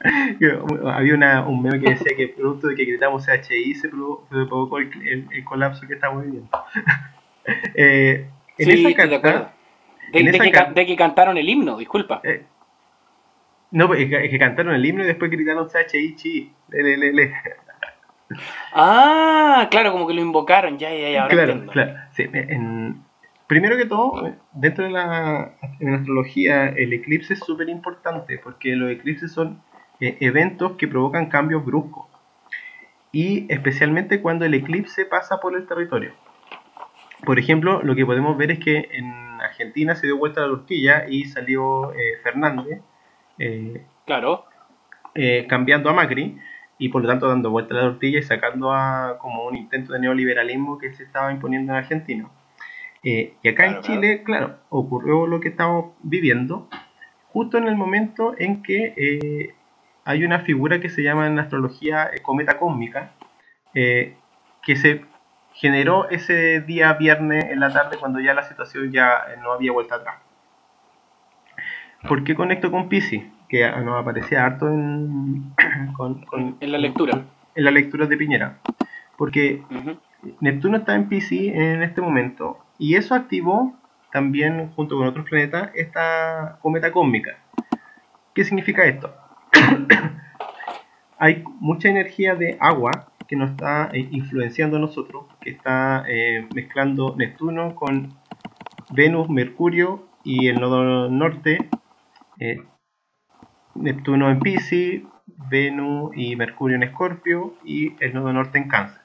Había 0.86 1.44
un 1.46 1.62
meme 1.62 1.80
que 1.80 1.90
decía 1.90 2.16
que 2.16 2.28
producto 2.28 2.68
de 2.68 2.74
que 2.74 2.84
gritamos 2.84 3.24
CHI 3.24 3.74
se 3.74 3.88
provocó 3.88 4.78
el, 4.78 5.28
el, 5.30 5.44
colapso 5.44 5.86
que 5.86 5.94
estamos 5.94 6.24
viviendo. 6.24 6.50
eh, 7.74 8.26
en 8.58 8.66
sí, 8.66 8.86
esa 8.86 9.20
carta, 9.20 9.54
de, 10.12 10.86
que, 10.86 10.96
cantaron 10.96 11.36
el 11.38 11.48
himno, 11.48 11.76
disculpa. 11.76 12.20
Eh, 12.24 12.44
no, 13.70 13.86
pues, 13.86 14.00
es 14.00 14.30
que, 14.30 14.38
cantaron 14.38 14.74
el 14.74 14.84
himno 14.84 15.04
y 15.04 15.06
después 15.06 15.30
gritaron 15.30 15.68
CHI, 15.68 16.16
chi, 16.16 16.52
le, 16.68 16.96
le, 16.96 17.12
le, 17.12 17.32
Ah, 18.72 19.68
claro, 19.70 19.92
como 19.92 20.06
que 20.06 20.14
lo 20.14 20.20
invocaron, 20.20 20.78
ya, 20.78 20.92
ya, 20.94 21.10
ya, 21.10 21.22
ahora 21.22 21.34
claro, 21.34 21.66
Claro, 21.66 21.94
sí, 22.12 22.28
primero 23.46 23.76
que 23.76 23.86
todo, 23.86 24.32
dentro 24.52 24.84
de 24.84 24.90
la, 24.90 25.52
astrología, 25.96 26.68
el 26.68 26.92
eclipse 26.92 27.34
es 27.34 27.40
súper 27.40 27.68
importante 27.68 28.38
porque 28.38 28.76
los 28.76 28.90
eclipses 28.90 29.32
son 29.32 29.60
eh, 30.00 30.16
eventos 30.20 30.72
que 30.72 30.86
provocan 30.86 31.26
cambios 31.26 31.64
bruscos 31.64 32.06
y 33.12 33.52
especialmente 33.52 34.20
cuando 34.22 34.44
el 34.44 34.54
eclipse 34.54 35.04
pasa 35.04 35.40
por 35.40 35.56
el 35.56 35.66
territorio. 35.66 36.12
Por 37.24 37.38
ejemplo, 37.40 37.82
lo 37.82 37.96
que 37.96 38.06
podemos 38.06 38.36
ver 38.36 38.52
es 38.52 38.60
que 38.60 38.88
en 38.92 39.29
Argentina 39.60 39.94
se 39.94 40.06
dio 40.06 40.16
vuelta 40.16 40.40
la 40.40 40.48
tortilla 40.48 41.06
y 41.08 41.24
salió 41.24 41.92
eh, 41.92 42.16
Fernández. 42.22 42.80
Eh, 43.38 43.84
claro. 44.06 44.46
Eh, 45.14 45.46
cambiando 45.48 45.90
a 45.90 45.92
Macri 45.92 46.38
y 46.78 46.88
por 46.88 47.02
lo 47.02 47.08
tanto 47.08 47.28
dando 47.28 47.50
vuelta 47.50 47.74
a 47.74 47.76
la 47.78 47.82
tortilla 47.90 48.20
y 48.20 48.22
sacando 48.22 48.72
a 48.72 49.18
como 49.20 49.44
un 49.44 49.56
intento 49.56 49.92
de 49.92 50.00
neoliberalismo 50.00 50.78
que 50.78 50.94
se 50.94 51.02
estaba 51.02 51.30
imponiendo 51.30 51.72
en 51.72 51.78
Argentina. 51.78 52.30
y 53.02 53.48
acá 53.48 53.66
en 53.66 53.80
Chile, 53.82 54.22
claro. 54.24 54.56
ocurrió 54.70 55.26
lo 55.26 55.40
que 55.40 55.48
estamos 55.48 55.92
viviendo 56.02 56.68
justo 57.32 57.58
en 57.58 57.66
el 57.66 57.76
momento 57.76 58.34
en 58.38 58.62
que 58.62 59.54
hay 60.04 60.24
una 60.24 60.40
figura 60.40 60.80
que 60.80 60.88
se 60.88 61.02
llama 61.02 61.26
en 61.26 61.38
astrología 61.38 62.10
cometa 62.22 62.58
cósmica, 62.58 63.12
que 63.74 64.76
se 64.76 65.04
generó 65.60 66.08
ese 66.08 66.62
día 66.62 66.94
viernes 66.94 67.44
en 67.50 67.60
la 67.60 67.70
tarde 67.70 67.98
cuando 67.98 68.18
ya 68.18 68.32
la 68.32 68.44
situación 68.44 68.90
ya 68.90 69.24
eh, 69.28 69.36
no 69.42 69.52
había 69.52 69.72
vuelta 69.72 69.96
atrás. 69.96 70.16
¿Por 72.08 72.24
qué 72.24 72.34
conecto 72.34 72.70
con 72.70 72.88
Pisces? 72.88 73.24
Que 73.46 73.66
ah, 73.66 73.78
nos 73.80 74.00
aparecía 74.00 74.46
harto 74.46 74.68
en, 74.68 75.52
en 76.60 76.72
la 76.72 76.78
lectura. 76.78 77.24
En 77.54 77.64
la 77.64 77.70
lectura 77.70 78.06
de 78.06 78.16
Piñera. 78.16 78.56
Porque 79.18 79.62
Neptuno 80.40 80.78
está 80.78 80.94
en 80.94 81.10
Pisces 81.10 81.54
en 81.54 81.82
este 81.82 82.00
momento 82.00 82.58
y 82.78 82.94
eso 82.94 83.14
activó 83.14 83.76
también, 84.10 84.72
junto 84.74 84.96
con 84.96 85.06
otros 85.06 85.28
planetas, 85.28 85.70
esta 85.74 86.58
cometa 86.62 86.90
cósmica. 86.90 87.36
¿Qué 88.34 88.44
significa 88.44 88.84
esto? 88.86 89.14
Hay 91.18 91.44
mucha 91.60 91.90
energía 91.90 92.34
de 92.34 92.56
agua 92.60 93.09
que 93.30 93.36
nos 93.36 93.52
está 93.52 93.90
eh, 93.92 94.08
influenciando 94.10 94.76
a 94.76 94.80
nosotros, 94.80 95.26
que 95.40 95.50
está 95.50 96.02
eh, 96.08 96.48
mezclando 96.52 97.14
Neptuno 97.16 97.76
con 97.76 98.18
Venus, 98.90 99.30
Mercurio 99.30 100.08
y 100.24 100.48
el 100.48 100.58
nodo 100.60 101.08
norte, 101.08 101.70
eh, 102.40 102.64
Neptuno 103.76 104.28
en 104.30 104.40
Pisces, 104.40 105.02
Venus 105.48 106.10
y 106.16 106.34
Mercurio 106.34 106.74
en 106.74 106.82
Escorpio 106.82 107.54
y 107.64 107.94
el 108.00 108.14
nodo 108.14 108.32
norte 108.32 108.58
en 108.58 108.66
Cáncer. 108.66 109.00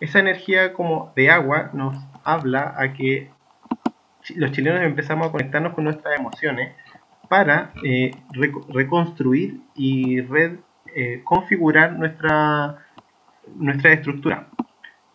Esa 0.00 0.18
energía 0.18 0.72
como 0.72 1.12
de 1.14 1.30
agua 1.30 1.70
nos 1.72 1.96
habla 2.24 2.74
a 2.76 2.94
que 2.94 3.30
los 4.34 4.50
chilenos 4.50 4.82
empezamos 4.82 5.28
a 5.28 5.30
conectarnos 5.30 5.72
con 5.72 5.84
nuestras 5.84 6.18
emociones 6.18 6.74
para 7.28 7.72
reconstruir 8.72 9.60
y 9.76 10.20
configurar 11.22 11.92
nuestra 11.92 12.85
nuestra 13.54 13.92
estructura. 13.92 14.48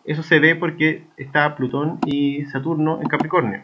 Eso 0.04 0.22
se 0.22 0.40
ve 0.40 0.56
porque 0.56 1.04
está 1.16 1.54
Plutón 1.54 1.98
y 2.06 2.44
Saturno 2.46 3.00
en 3.00 3.08
Capricornio. 3.08 3.62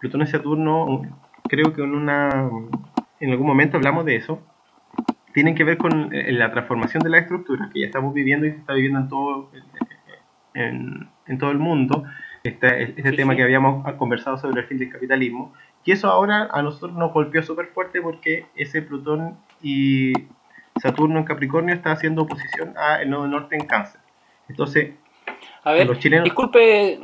Plutón 0.00 0.22
y 0.22 0.26
Saturno, 0.26 1.02
creo 1.44 1.72
que 1.72 1.82
en, 1.82 1.94
una, 1.94 2.50
en 3.20 3.30
algún 3.30 3.46
momento 3.46 3.76
hablamos 3.76 4.04
de 4.04 4.16
eso, 4.16 4.42
tienen 5.32 5.54
que 5.54 5.64
ver 5.64 5.78
con 5.78 6.12
eh, 6.12 6.32
la 6.32 6.50
transformación 6.50 7.02
de 7.02 7.10
la 7.10 7.18
estructura 7.18 7.70
que 7.72 7.80
ya 7.80 7.86
estamos 7.86 8.12
viviendo 8.12 8.46
y 8.46 8.50
se 8.50 8.56
está 8.58 8.72
viviendo 8.74 8.98
en 8.98 9.08
todo, 9.08 9.50
en, 10.54 11.38
todo 11.38 11.50
el 11.50 11.58
mundo. 11.58 12.04
Este, 12.42 12.82
este 12.82 13.12
tema 13.12 13.36
que 13.36 13.42
habíamos 13.42 13.84
conversado 13.96 14.38
sobre 14.38 14.62
el 14.62 14.66
fin 14.66 14.78
del 14.78 14.90
capitalismo. 14.90 15.52
Y 15.84 15.92
eso 15.92 16.08
ahora 16.08 16.48
a 16.52 16.62
nosotros 16.62 16.96
nos 16.96 17.12
golpeó 17.12 17.42
súper 17.42 17.66
fuerte 17.68 18.00
porque 18.00 18.46
ese 18.56 18.82
Plutón 18.82 19.36
y 19.62 20.12
Saturno 20.80 21.18
en 21.18 21.24
Capricornio 21.24 21.74
está 21.74 21.92
haciendo 21.92 22.22
oposición 22.22 22.74
a 22.76 23.02
el 23.02 23.10
nodo 23.10 23.26
norte 23.26 23.56
en 23.56 23.66
Cáncer. 23.66 24.00
Entonces, 24.48 24.92
a 25.64 25.72
ver, 25.72 25.86
los 25.86 25.98
chilenos... 25.98 26.24
disculpe, 26.24 26.98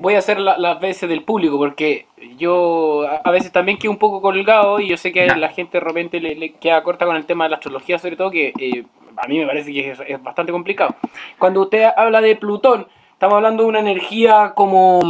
voy 0.00 0.14
a 0.14 0.18
hacer 0.18 0.38
las 0.40 0.80
veces 0.80 1.08
del 1.08 1.24
público 1.24 1.58
porque 1.58 2.06
yo 2.38 3.06
a 3.06 3.30
veces 3.30 3.52
también 3.52 3.78
quedo 3.78 3.90
un 3.90 3.98
poco 3.98 4.22
colgado 4.22 4.80
y 4.80 4.88
yo 4.88 4.96
sé 4.96 5.12
que 5.12 5.26
la 5.26 5.48
gente 5.50 5.78
de 5.78 5.84
repente 5.84 6.20
le, 6.20 6.52
queda 6.52 6.82
corta 6.82 7.04
con 7.04 7.16
el 7.16 7.26
tema 7.26 7.44
de 7.44 7.50
la 7.50 7.56
astrología, 7.56 7.98
sobre 7.98 8.16
todo 8.16 8.30
que 8.30 8.52
eh, 8.58 8.84
a 9.16 9.26
mí 9.26 9.38
me 9.38 9.46
parece 9.46 9.72
que 9.72 9.90
es, 9.90 10.22
bastante 10.22 10.52
complicado. 10.52 10.94
Cuando 11.38 11.62
usted 11.62 11.88
habla 11.96 12.20
de 12.20 12.36
Plutón, 12.36 12.86
estamos 13.12 13.36
hablando 13.36 13.64
de 13.64 13.68
una 13.68 13.80
energía 13.80 14.52
como, 14.54 15.00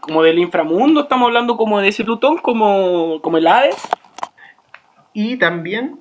como 0.00 0.22
del 0.22 0.38
inframundo, 0.38 1.02
estamos 1.02 1.26
hablando 1.26 1.56
como 1.56 1.80
de 1.80 1.88
ese 1.88 2.04
Plutón, 2.04 2.38
como, 2.38 3.20
como 3.22 3.36
el 3.36 3.46
Hades. 3.46 3.88
Y 5.12 5.36
también 5.36 5.98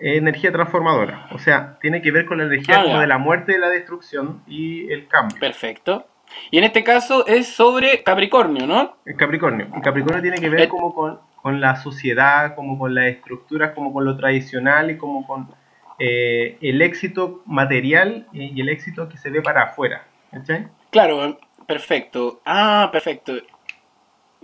energía 0.00 0.52
transformadora. 0.52 1.28
O 1.32 1.38
sea, 1.38 1.78
tiene 1.80 2.02
que 2.02 2.10
ver 2.10 2.26
con 2.26 2.38
la 2.38 2.44
energía 2.44 2.80
ah, 2.80 3.00
de 3.00 3.06
la 3.06 3.18
muerte, 3.18 3.52
de 3.52 3.58
la 3.58 3.68
destrucción 3.68 4.42
y 4.46 4.90
el 4.92 5.08
cambio. 5.08 5.38
Perfecto. 5.38 6.06
Y 6.50 6.58
en 6.58 6.64
este 6.64 6.84
caso 6.84 7.26
es 7.26 7.48
sobre 7.48 8.02
Capricornio, 8.02 8.66
¿no? 8.66 8.96
Capricornio. 9.16 9.68
Y 9.76 9.80
Capricornio 9.80 10.22
tiene 10.22 10.38
que 10.38 10.48
ver 10.48 10.62
eh. 10.62 10.68
como 10.68 10.94
con, 10.94 11.60
la 11.60 11.76
sociedad, 11.76 12.54
como 12.54 12.78
con 12.78 12.94
las 12.94 13.06
estructuras, 13.06 13.72
como 13.72 13.92
con 13.92 14.04
lo 14.04 14.16
tradicional 14.16 14.90
y 14.90 14.98
como 14.98 15.26
con 15.26 15.48
eh, 15.98 16.58
el 16.60 16.82
éxito 16.82 17.42
material 17.46 18.26
y 18.32 18.60
el 18.60 18.68
éxito 18.68 19.08
que 19.08 19.16
se 19.16 19.30
ve 19.30 19.40
para 19.40 19.64
afuera. 19.64 20.04
Claro, 20.90 21.38
perfecto. 21.66 22.40
Ah, 22.44 22.90
perfecto. 22.92 23.34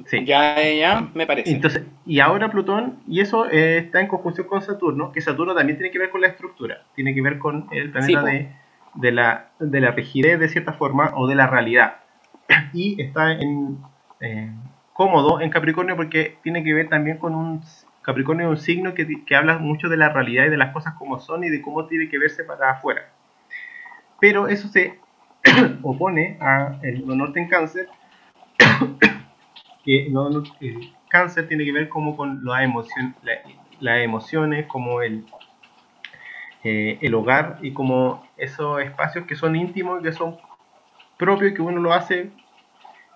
Sí. 0.06 0.24
Ya, 0.24 0.60
ya, 0.60 1.08
me 1.14 1.26
parece. 1.26 1.50
Entonces, 1.50 1.84
y 2.04 2.18
ahora 2.18 2.50
Plutón, 2.50 2.98
y 3.06 3.20
eso 3.20 3.48
eh, 3.48 3.78
está 3.78 4.00
en 4.00 4.08
conjunción 4.08 4.46
con 4.48 4.60
Saturno, 4.60 5.12
que 5.12 5.20
Saturno 5.20 5.54
también 5.54 5.78
tiene 5.78 5.92
que 5.92 5.98
ver 5.98 6.10
con 6.10 6.20
la 6.20 6.26
estructura, 6.26 6.82
tiene 6.94 7.14
que 7.14 7.22
ver 7.22 7.38
con 7.38 7.68
el 7.70 7.90
planeta 7.92 8.22
de, 8.22 8.50
de, 8.94 9.12
la, 9.12 9.50
de 9.60 9.80
la 9.80 9.92
rigidez 9.92 10.40
de 10.40 10.48
cierta 10.48 10.72
forma 10.72 11.12
o 11.14 11.28
de 11.28 11.36
la 11.36 11.46
realidad. 11.46 11.96
Y 12.72 13.00
está 13.00 13.32
en, 13.32 13.78
cómodo 14.92 15.40
en 15.40 15.50
Capricornio 15.50 15.96
porque 15.96 16.38
tiene 16.42 16.64
que 16.64 16.74
ver 16.74 16.88
también 16.88 17.18
con 17.18 17.34
un 17.34 17.62
Capricornio, 18.02 18.50
un 18.50 18.56
signo 18.56 18.94
que, 18.94 19.06
que 19.24 19.36
habla 19.36 19.58
mucho 19.58 19.88
de 19.88 19.96
la 19.96 20.08
realidad 20.08 20.44
y 20.46 20.50
de 20.50 20.56
las 20.56 20.72
cosas 20.72 20.94
como 20.94 21.20
son 21.20 21.44
y 21.44 21.50
de 21.50 21.62
cómo 21.62 21.86
tiene 21.86 22.08
que 22.08 22.18
verse 22.18 22.42
para 22.44 22.72
afuera. 22.72 23.10
Pero 24.20 24.48
eso 24.48 24.68
se 24.68 24.98
opone 25.82 26.36
a 26.40 26.78
el 26.82 27.06
norte 27.06 27.40
en 27.40 27.48
cáncer 27.48 27.88
que 29.84 30.08
no, 30.10 30.28
el 30.60 30.94
cáncer 31.08 31.46
tiene 31.46 31.64
que 31.64 31.72
ver 31.72 31.88
como 31.88 32.16
con 32.16 32.44
la 32.44 32.64
emoción, 32.64 33.14
las 33.80 34.00
emociones, 34.02 34.66
como 34.66 35.02
el, 35.02 35.24
eh, 36.64 36.98
el 37.02 37.14
hogar 37.14 37.58
y 37.62 37.72
como 37.72 38.26
esos 38.36 38.80
espacios 38.80 39.26
que 39.26 39.36
son 39.36 39.54
íntimos, 39.54 40.02
que 40.02 40.12
son 40.12 40.36
propios 41.16 41.52
y 41.52 41.54
que 41.54 41.62
uno 41.62 41.80
lo 41.80 41.92
hace 41.92 42.30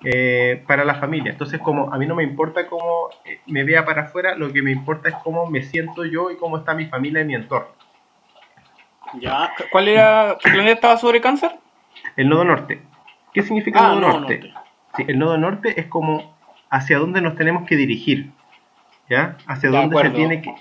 eh, 0.05 0.63
para 0.67 0.85
la 0.85 0.97
familia. 0.97 1.33
Entonces, 1.33 1.61
como 1.61 1.93
a 1.93 1.99
mí 1.99 2.07
no 2.07 2.15
me 2.15 2.23
importa 2.23 2.67
cómo 2.69 3.09
eh, 3.25 3.41
me 3.47 3.65
vea 3.65 3.85
para 3.85 4.03
afuera, 4.03 4.37
lo 4.37 4.53
que 4.53 4.63
me 4.63 4.71
importa 4.71 5.09
es 5.09 5.15
cómo 5.25 5.47
me 5.47 5.63
siento 5.63 6.05
yo 6.05 6.31
y 6.31 6.37
cómo 6.37 6.59
está 6.59 6.75
mi 6.75 6.87
familia 6.87 7.23
y 7.23 7.25
mi 7.25 7.35
entorno. 7.35 7.69
Ya, 9.15 9.51
¿cuál 9.73 9.89
era, 9.89 10.37
qué 10.41 10.51
planeta 10.51 10.75
estaba 10.75 10.97
sobre 10.99 11.21
cáncer? 11.21 11.53
El 12.17 12.29
nodo 12.29 12.45
norte. 12.45 12.83
¿Qué 13.33 13.43
significa 13.43 13.81
el 13.81 13.87
ah, 13.87 14.01
nodo 14.01 14.21
norte? 14.21 14.53
Sí, 14.97 15.05
el 15.09 15.19
nodo 15.19 15.39
norte 15.39 15.81
es 15.81 15.87
como 15.87 16.38
hacia 16.71 16.99
dónde 16.99 17.21
nos 17.21 17.37
tenemos 17.37 17.67
que 17.67 17.77
dirigir. 17.77 18.31
¿Ya? 19.09 19.37
Hacia 19.47 19.71
dónde 19.71 19.97
se 20.03 20.11
tiene 20.11 20.43
que. 20.43 20.55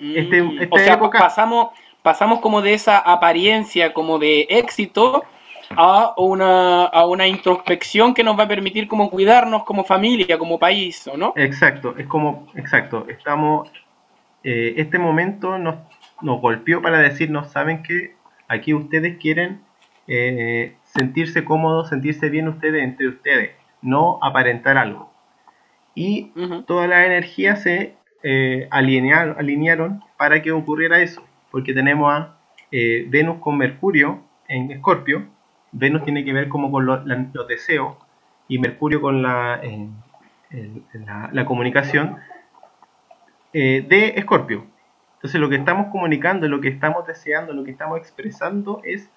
Este, 0.00 0.42
mm, 0.42 0.58
esta 0.60 0.74
o 0.74 0.78
sea, 0.78 1.00
pasamos, 1.00 1.68
pasamos 2.02 2.40
como 2.40 2.60
de 2.60 2.74
esa 2.74 2.98
apariencia 2.98 3.94
como 3.94 4.18
de 4.18 4.46
éxito 4.50 5.24
a 5.70 6.12
una, 6.18 6.84
a 6.84 7.06
una 7.06 7.26
introspección 7.26 8.12
que 8.12 8.22
nos 8.22 8.38
va 8.38 8.44
a 8.44 8.48
permitir 8.48 8.88
como 8.88 9.08
cuidarnos 9.08 9.64
como 9.64 9.84
familia, 9.84 10.36
como 10.36 10.58
país, 10.58 11.06
¿o 11.06 11.16
no? 11.16 11.32
Exacto, 11.36 11.94
es 11.96 12.06
como, 12.06 12.46
exacto, 12.54 13.06
estamos, 13.08 13.70
eh, 14.42 14.74
este 14.76 14.98
momento 14.98 15.56
nos, 15.58 15.76
nos 16.20 16.40
golpeó 16.40 16.82
para 16.82 16.98
decirnos, 16.98 17.50
saben 17.50 17.82
que 17.82 18.14
aquí 18.48 18.74
ustedes 18.74 19.16
quieren 19.18 19.62
eh, 20.06 20.76
sentirse 20.84 21.44
cómodos, 21.44 21.88
sentirse 21.88 22.28
bien 22.28 22.48
ustedes 22.48 22.82
entre 22.82 23.08
ustedes, 23.08 23.52
no 23.80 24.18
aparentar 24.20 24.76
algo 24.76 25.13
y 25.94 26.32
todas 26.66 26.88
las 26.88 27.06
energías 27.06 27.62
se 27.62 27.94
eh, 28.22 28.68
alinearon, 28.70 29.36
alinearon, 29.38 30.02
para 30.16 30.42
que 30.42 30.50
ocurriera 30.52 31.00
eso, 31.00 31.22
porque 31.50 31.72
tenemos 31.72 32.12
a 32.12 32.36
eh, 32.72 33.06
Venus 33.08 33.38
con 33.38 33.58
Mercurio 33.58 34.22
en 34.48 34.70
Escorpio, 34.70 35.26
Venus 35.72 36.04
tiene 36.04 36.24
que 36.24 36.32
ver 36.32 36.48
como 36.48 36.70
con 36.70 36.86
los 36.86 37.48
deseos 37.48 37.96
y 38.48 38.58
Mercurio 38.58 39.00
con 39.00 39.22
la, 39.22 39.60
la, 41.32 41.44
comunicación 41.44 42.16
eh, 43.52 43.84
de 43.88 44.14
Escorpio. 44.16 44.66
Entonces 45.16 45.40
lo 45.40 45.48
que 45.48 45.56
estamos 45.56 45.88
comunicando, 45.90 46.46
lo 46.48 46.60
que 46.60 46.68
estamos 46.68 47.06
deseando, 47.06 47.52
lo 47.52 47.64
que 47.64 47.72
estamos 47.72 47.98
expresando 47.98 48.82
es 48.84 49.10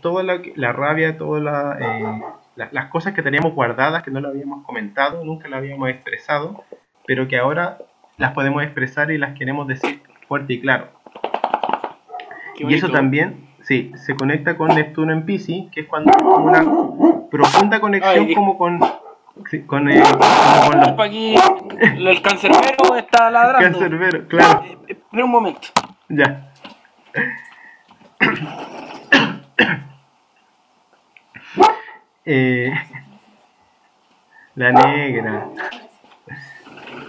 toda 0.00 0.22
la, 0.22 0.40
la, 0.54 0.72
rabia, 0.72 1.16
toda 1.16 1.40
la 1.40 2.41
las 2.56 2.86
cosas 2.86 3.14
que 3.14 3.22
teníamos 3.22 3.54
guardadas, 3.54 4.02
que 4.02 4.10
no 4.10 4.20
lo 4.20 4.28
habíamos 4.28 4.64
comentado, 4.64 5.24
nunca 5.24 5.48
lo 5.48 5.56
habíamos 5.56 5.88
expresado, 5.88 6.64
pero 7.06 7.28
que 7.28 7.38
ahora 7.38 7.78
las 8.18 8.32
podemos 8.32 8.62
expresar 8.62 9.10
y 9.10 9.18
las 9.18 9.36
queremos 9.36 9.66
decir 9.66 10.02
fuerte 10.28 10.54
y 10.54 10.60
claro. 10.60 10.88
Y 12.58 12.74
eso 12.74 12.90
también, 12.90 13.48
sí, 13.62 13.92
se 13.96 14.14
conecta 14.14 14.56
con 14.56 14.74
Neptuno 14.74 15.12
en 15.12 15.24
Pisces, 15.24 15.70
que 15.72 15.80
es 15.80 15.86
cuando 15.86 16.12
una 16.22 16.62
profunda 17.30 17.80
conexión 17.80 18.32
como 18.34 18.58
con... 18.58 18.78
con, 19.66 19.88
el, 19.90 20.02
con 20.02 21.00
Aquí 21.00 21.34
el 21.80 22.22
cancerbero 22.22 22.96
está 22.96 23.30
ladrando. 23.30 23.78
Cancerbero, 23.78 24.28
claro. 24.28 24.62
Eh, 24.64 24.78
eh, 24.88 24.92
espera 24.92 25.24
un 25.24 25.30
momento. 25.30 25.68
Ya. 26.08 26.52
Eh, 32.24 32.72
la 34.54 34.72
negra. 34.72 35.48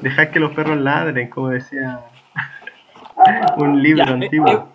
Dejad 0.02 0.30
que 0.30 0.40
los 0.40 0.54
perros 0.54 0.78
ladren, 0.78 1.30
como 1.30 1.50
decía 1.50 2.00
un 3.58 3.82
libro 3.82 4.04
antiguo. 4.04 4.70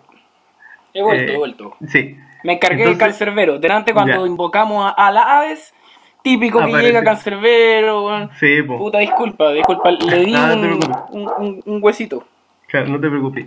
He, 0.93 1.01
vuelto, 1.01 1.31
he 1.31 1.37
vuelto. 1.37 1.77
Sí. 1.87 2.17
Me 2.43 2.53
encargué 2.53 2.85
del 2.85 2.97
cancerbero. 2.97 3.59
Delante 3.59 3.93
cuando 3.93 4.25
invocamos 4.25 4.93
a, 4.95 5.11
la 5.11 5.39
Aves, 5.39 5.73
típico 6.21 6.59
que 6.65 6.71
llega 6.71 7.03
cancerbero. 7.03 8.29
Sí, 8.39 8.61
Puta, 8.63 8.99
disculpa, 8.99 9.51
disculpa. 9.51 9.91
Le 9.91 10.25
di 10.25 10.35
un, 10.35 11.61
un, 11.65 11.83
huesito. 11.83 12.23
Claro, 12.69 12.87
no 12.87 12.99
te 12.99 13.09
preocupes. 13.09 13.45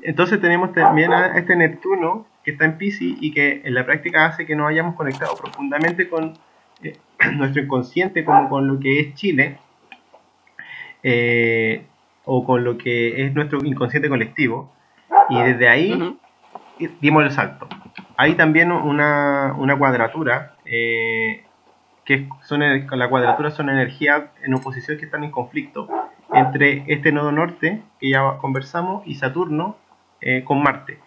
Entonces 0.00 0.40
tenemos 0.40 0.72
también 0.72 1.12
a 1.12 1.38
este 1.38 1.54
Neptuno 1.56 2.26
que 2.42 2.52
está 2.52 2.64
en 2.64 2.78
Pisces 2.78 3.16
y 3.20 3.32
que 3.32 3.62
en 3.64 3.74
la 3.74 3.84
práctica 3.84 4.26
hace 4.26 4.46
que 4.46 4.56
nos 4.56 4.68
hayamos 4.68 4.96
conectado 4.96 5.36
profundamente 5.36 6.08
con 6.08 6.32
eh, 6.82 6.96
nuestro 7.34 7.62
inconsciente, 7.62 8.24
como 8.24 8.48
con 8.48 8.66
lo 8.66 8.80
que 8.80 9.00
es 9.00 9.14
Chile, 9.14 9.58
eh, 11.02 11.84
o 12.24 12.44
con 12.44 12.64
lo 12.64 12.78
que 12.78 13.24
es 13.24 13.34
nuestro 13.34 13.62
inconsciente 13.64 14.08
colectivo, 14.08 14.72
y 15.28 15.40
desde 15.40 15.68
ahí 15.68 16.18
dimos 17.00 17.24
el 17.24 17.30
salto. 17.30 17.68
Hay 18.16 18.34
también 18.34 18.72
una, 18.72 19.54
una 19.58 19.76
cuadratura, 19.76 20.54
eh, 20.64 21.44
que 22.04 22.28
son, 22.42 22.60
la 22.60 23.08
cuadratura 23.08 23.50
son 23.50 23.68
energías 23.68 24.24
en 24.42 24.54
oposición 24.54 24.98
que 24.98 25.04
están 25.04 25.24
en 25.24 25.30
conflicto 25.30 25.88
entre 26.32 26.84
este 26.86 27.12
nodo 27.12 27.32
norte, 27.32 27.82
que 28.00 28.10
ya 28.10 28.38
conversamos, 28.38 29.06
y 29.06 29.16
Saturno 29.16 29.76
con 30.44 30.62
Marte. 30.62 30.98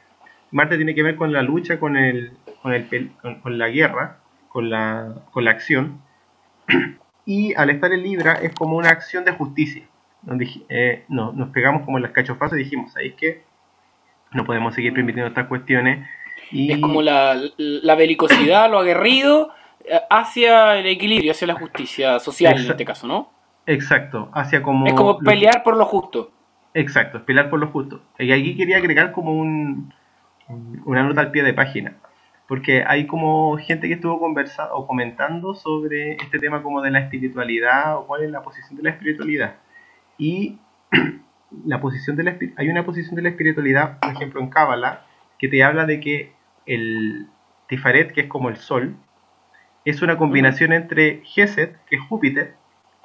Marte 0.51 0.77
tiene 0.77 0.95
que 0.95 1.03
ver 1.03 1.15
con 1.15 1.33
la 1.33 1.41
lucha, 1.41 1.79
con, 1.79 1.97
el, 1.97 2.31
con, 2.61 2.73
el, 2.73 3.11
con, 3.41 3.57
la 3.57 3.69
guerra, 3.69 4.19
con 4.47 4.69
la, 4.69 5.13
con 5.31 5.45
la 5.45 5.51
acción. 5.51 6.01
Y 7.27 7.55
al 7.55 7.71
estar 7.71 7.91
en 7.91 8.03
Libra 8.03 8.33
es 8.33 8.53
como 8.53 8.77
una 8.77 8.89
acción 8.89 9.25
de 9.25 9.31
justicia. 9.31 9.83
Donde, 10.21 10.47
eh, 10.69 11.05
no, 11.07 11.31
nos 11.31 11.49
pegamos 11.49 11.83
como 11.83 11.97
en 11.97 12.03
las 12.03 12.11
cachofazos 12.11 12.55
y 12.57 12.63
dijimos, 12.63 12.95
ahí 12.95 13.07
es 13.07 13.13
que 13.15 13.41
no 14.31 14.45
podemos 14.45 14.75
seguir 14.75 14.93
permitiendo 14.93 15.27
estas 15.27 15.47
cuestiones. 15.47 16.07
Y... 16.51 16.71
Es 16.71 16.77
como 16.77 17.01
la, 17.01 17.35
la 17.57 17.95
belicosidad, 17.95 18.69
lo 18.69 18.77
aguerrido, 18.77 19.51
eh, 19.85 19.99
hacia 20.09 20.77
el 20.77 20.85
equilibrio, 20.85 21.31
hacia 21.31 21.47
la 21.47 21.55
justicia 21.55 22.19
social 22.19 22.59
en 22.63 22.69
este 22.69 22.85
caso, 22.85 23.07
¿no? 23.07 23.31
Exacto, 23.65 24.29
hacia 24.33 24.61
como... 24.61 24.85
Es 24.85 24.93
como 24.93 25.19
pelear 25.19 25.63
por 25.63 25.75
lo 25.77 25.85
justo. 25.85 26.31
Exacto, 26.73 27.25
pelear 27.25 27.49
por 27.49 27.59
lo 27.59 27.67
justo. 27.67 28.01
Y 28.19 28.31
aquí 28.31 28.55
quería 28.55 28.77
agregar 28.77 29.11
como 29.11 29.33
un, 29.33 29.93
una 30.85 31.03
nota 31.03 31.21
al 31.21 31.31
pie 31.31 31.43
de 31.43 31.53
página, 31.53 31.95
porque 32.47 32.83
hay 32.85 33.07
como 33.07 33.57
gente 33.57 33.87
que 33.87 33.95
estuvo 33.95 34.19
conversando 34.19 34.75
o 34.75 34.85
comentando 34.85 35.55
sobre 35.55 36.13
este 36.13 36.37
tema 36.37 36.61
como 36.61 36.81
de 36.81 36.91
la 36.91 36.99
espiritualidad 36.99 37.97
o 37.97 38.05
cuál 38.05 38.23
es 38.23 38.31
la 38.31 38.43
posición 38.43 38.77
de 38.77 38.83
la 38.83 38.89
espiritualidad. 38.91 39.55
Y 40.17 40.59
la 41.65 41.79
posición 41.81 42.15
de 42.15 42.23
la, 42.23 42.37
hay 42.57 42.69
una 42.69 42.85
posición 42.85 43.15
de 43.15 43.23
la 43.23 43.29
espiritualidad, 43.29 43.99
por 43.99 44.11
ejemplo, 44.11 44.41
en 44.41 44.49
Cábala, 44.49 45.05
que 45.39 45.47
te 45.47 45.63
habla 45.63 45.85
de 45.85 45.99
que 45.99 46.33
el 46.65 47.27
Tifaret, 47.67 48.11
que 48.11 48.21
es 48.21 48.27
como 48.27 48.49
el 48.49 48.57
sol, 48.57 48.95
es 49.85 50.01
una 50.01 50.17
combinación 50.17 50.73
entre 50.73 51.21
Geset, 51.23 51.77
que 51.85 51.95
es 51.97 52.01
Júpiter, 52.01 52.55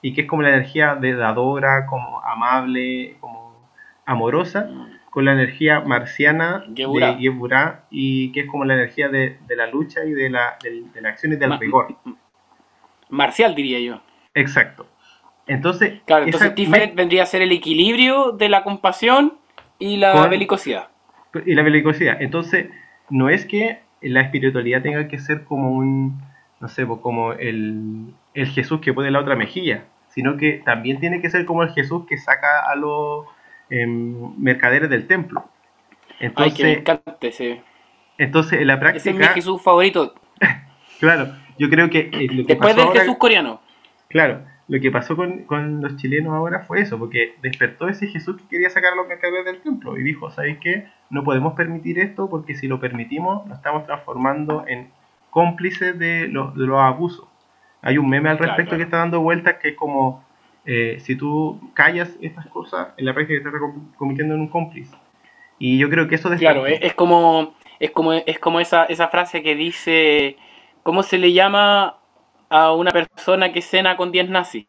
y 0.02 0.14
que 0.14 0.22
es 0.22 0.26
como 0.26 0.42
la 0.42 0.50
energía 0.50 0.94
de 0.94 1.14
dadora, 1.14 1.86
como 1.86 2.20
amable, 2.24 3.16
como 3.20 3.68
amorosa, 4.06 4.68
con 5.10 5.24
la 5.24 5.32
energía 5.32 5.80
marciana 5.80 6.64
de 6.68 7.16
Geburá 7.18 7.84
y 7.90 8.32
que 8.32 8.40
es 8.40 8.46
como 8.46 8.64
la 8.64 8.74
energía 8.74 9.08
de, 9.08 9.38
la 9.48 9.66
lucha 9.66 10.04
y 10.04 10.12
de 10.12 10.30
la, 10.30 10.56
de, 10.62 11.00
la 11.00 11.10
acción 11.10 11.32
y 11.32 11.36
del 11.36 11.58
rigor. 11.58 11.96
Marcial 13.08 13.54
diría 13.54 13.80
yo. 13.80 14.00
Exacto. 14.34 14.86
Entonces, 15.46 16.00
claro, 16.04 16.26
entonces 16.26 16.54
Tiferet 16.54 16.94
vendría 16.94 17.24
a 17.24 17.26
ser 17.26 17.42
el 17.42 17.50
equilibrio 17.50 18.32
de 18.32 18.48
la 18.48 18.62
compasión 18.62 19.34
y 19.80 19.96
la 19.96 20.26
belicosidad. 20.28 20.88
Y 21.44 21.54
la 21.54 21.62
belicosidad. 21.62 22.22
Entonces, 22.22 22.68
no 23.08 23.28
es 23.28 23.46
que 23.46 23.80
la 24.00 24.20
espiritualidad 24.20 24.82
tenga 24.82 25.08
que 25.08 25.18
ser 25.18 25.44
como 25.44 25.72
un, 25.72 26.22
no 26.60 26.68
sé, 26.68 26.86
como 26.86 27.32
el, 27.32 28.14
el 28.34 28.46
Jesús 28.48 28.80
que 28.80 28.92
pone 28.92 29.10
la 29.10 29.20
otra 29.20 29.34
mejilla, 29.34 29.84
sino 30.08 30.36
que 30.36 30.60
también 30.64 31.00
tiene 31.00 31.20
que 31.22 31.30
ser 31.30 31.46
como 31.46 31.62
el 31.62 31.70
Jesús 31.70 32.04
que 32.06 32.18
saca 32.18 32.70
a 32.70 32.76
los 32.76 33.26
em, 33.70 34.36
mercaderes 34.38 34.90
del 34.90 35.06
templo. 35.06 35.44
Entonces, 36.20 36.52
Ay, 36.64 36.82
que 36.84 37.02
me 37.42 37.62
Entonces, 38.18 38.60
en 38.60 38.66
la 38.66 38.78
práctica... 38.78 38.98
Ese 38.98 39.10
es 39.10 39.16
mi 39.16 39.24
Jesús 39.34 39.62
favorito. 39.62 40.14
claro, 41.00 41.34
yo 41.58 41.70
creo 41.70 41.88
que... 41.88 42.10
Eh, 42.12 42.44
Después 42.46 42.76
del 42.76 42.88
Jesús 42.88 43.16
coreano. 43.16 43.60
Claro, 44.08 44.42
lo 44.68 44.80
que 44.80 44.90
pasó 44.90 45.16
con, 45.16 45.44
con, 45.44 45.80
los 45.80 45.96
chilenos 45.96 46.34
ahora 46.34 46.60
fue 46.60 46.80
eso, 46.82 46.98
porque 46.98 47.36
despertó 47.40 47.88
ese 47.88 48.08
Jesús 48.08 48.36
que 48.36 48.48
quería 48.48 48.68
sacar 48.68 48.92
a 48.92 48.96
los 48.96 49.08
mercaderes 49.08 49.46
del 49.46 49.62
templo 49.62 49.96
y 49.96 50.02
dijo, 50.02 50.30
¿sabéis 50.30 50.58
qué? 50.60 50.88
No 51.08 51.24
podemos 51.24 51.54
permitir 51.54 51.98
esto 51.98 52.28
porque 52.28 52.54
si 52.54 52.68
lo 52.68 52.80
permitimos 52.80 53.46
nos 53.46 53.56
estamos 53.58 53.86
transformando 53.86 54.64
en 54.68 54.90
cómplices 55.30 55.98
de, 55.98 56.28
de 56.28 56.66
los 56.66 56.80
abusos. 56.80 57.26
Hay 57.82 57.98
un 57.98 58.08
meme 58.08 58.28
al 58.28 58.38
respecto 58.38 58.76
que 58.76 58.82
está 58.82 58.98
dando 58.98 59.20
vueltas 59.20 59.54
que 59.54 59.70
es 59.70 59.76
como, 59.76 60.24
eh, 60.66 60.98
si 61.00 61.16
tú 61.16 61.70
callas 61.74 62.10
estas 62.20 62.46
cosas, 62.46 62.88
en 62.96 63.06
la 63.06 63.14
práctica 63.14 63.42
te 63.42 63.48
estás 63.48 63.62
convirtiendo 63.96 64.34
en 64.34 64.40
un 64.40 64.48
cómplice. 64.48 64.94
Y 65.58 65.78
yo 65.78 65.88
creo 65.88 66.08
que 66.08 66.14
eso... 66.16 66.30
Claro, 66.36 66.66
es, 66.66 66.94
como, 66.94 67.54
es 67.78 67.90
como, 67.90 68.12
es 68.12 68.38
como 68.38 68.60
esa, 68.60 68.84
esa 68.84 69.08
frase 69.08 69.42
que 69.42 69.54
dice, 69.54 70.36
¿cómo 70.82 71.02
se 71.02 71.18
le 71.18 71.32
llama 71.32 71.96
a 72.48 72.72
una 72.72 72.90
persona 72.90 73.52
que 73.52 73.62
cena 73.62 73.96
con 73.96 74.12
10 74.12 74.30
nazis? 74.30 74.66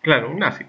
Claro, 0.00 0.30
un 0.30 0.38
nazi. 0.38 0.64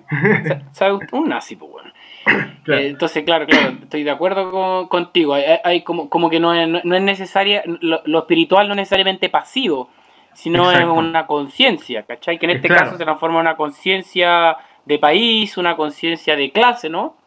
Un 1.11 1.29
nazi, 1.29 1.55
pues 1.55 1.71
bueno. 1.71 1.91
Eh, 2.67 2.89
entonces, 2.89 3.23
claro, 3.23 3.47
claro, 3.47 3.77
estoy 3.81 4.03
de 4.03 4.11
acuerdo 4.11 4.89
contigo. 4.89 5.35
Hay, 5.63 5.81
como, 5.81 6.07
como, 6.07 6.29
que 6.29 6.39
no 6.39 6.53
es, 6.53 6.67
no 6.85 6.95
es 6.95 7.01
necesaria, 7.01 7.63
lo, 7.65 8.19
espiritual 8.19 8.67
no 8.67 8.73
es 8.73 8.77
necesariamente 8.77 9.27
pasivo, 9.27 9.89
sino 10.33 10.71
es 10.71 10.85
una 10.85 11.25
conciencia, 11.25 12.03
¿cachai? 12.03 12.37
Que 12.37 12.45
en 12.45 12.51
este 12.51 12.67
caso 12.67 12.95
se 12.95 13.03
transforma 13.03 13.37
en 13.39 13.47
una 13.47 13.55
conciencia 13.55 14.55
de 14.85 14.99
país, 14.99 15.57
una 15.57 15.75
conciencia 15.75 16.35
de 16.35 16.51
clase, 16.51 16.89
¿no? 16.89 17.17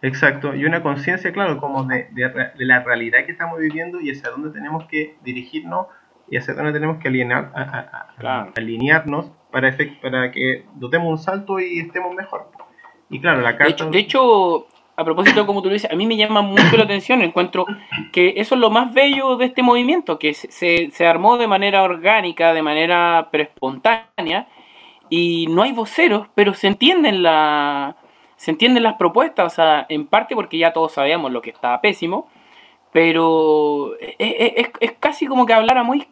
Exacto, 0.00 0.54
y 0.54 0.64
una 0.64 0.82
conciencia, 0.82 1.32
claro, 1.32 1.58
como 1.58 1.84
de, 1.84 2.08
de, 2.12 2.64
la 2.64 2.82
realidad 2.82 3.26
que 3.26 3.32
estamos 3.32 3.58
viviendo 3.58 4.00
y 4.00 4.10
hacia 4.10 4.30
dónde 4.30 4.50
tenemos 4.50 4.86
que 4.86 5.16
dirigirnos 5.22 5.88
y 6.30 6.36
hacia 6.36 6.54
dónde 6.54 6.72
tenemos 6.72 6.98
que 6.98 7.08
alinear, 7.08 7.52
alinearnos 8.56 9.32
para, 9.50 9.76
para 10.00 10.30
que 10.30 10.66
dotemos 10.74 11.10
un 11.10 11.18
salto 11.18 11.58
y 11.58 11.80
estemos 11.80 12.14
mejor. 12.14 12.50
Y 13.10 13.20
claro, 13.20 13.40
la 13.40 13.56
carta... 13.56 13.86
De 13.86 13.98
hecho, 13.98 14.66
a 14.96 15.04
propósito, 15.04 15.46
como 15.46 15.62
tú 15.62 15.68
dices, 15.68 15.90
a 15.90 15.94
mí 15.94 16.06
me 16.06 16.16
llama 16.16 16.42
mucho 16.42 16.76
la 16.76 16.84
atención, 16.84 17.22
encuentro 17.22 17.66
que 18.12 18.34
eso 18.36 18.54
es 18.54 18.60
lo 18.60 18.70
más 18.70 18.92
bello 18.92 19.36
de 19.36 19.46
este 19.46 19.62
movimiento, 19.62 20.18
que 20.18 20.34
se, 20.34 20.90
se 20.90 21.06
armó 21.06 21.38
de 21.38 21.46
manera 21.46 21.82
orgánica, 21.82 22.52
de 22.52 22.62
manera 22.62 23.28
espontánea, 23.32 24.48
y 25.08 25.46
no 25.48 25.62
hay 25.62 25.72
voceros, 25.72 26.28
pero 26.34 26.54
se 26.54 26.66
entienden, 26.66 27.22
la, 27.22 27.96
se 28.36 28.50
entienden 28.50 28.82
las 28.82 28.94
propuestas, 28.94 29.52
o 29.52 29.54
sea, 29.54 29.86
en 29.88 30.06
parte 30.06 30.34
porque 30.34 30.58
ya 30.58 30.72
todos 30.72 30.92
sabíamos 30.92 31.32
lo 31.32 31.42
que 31.42 31.50
estaba 31.50 31.80
pésimo, 31.80 32.28
pero 32.92 33.94
es, 34.00 34.68
es, 34.80 34.92
casi 34.98 35.26
como 35.26 35.46
que 35.46 35.52
hablara 35.52 35.82
muy 35.82 36.06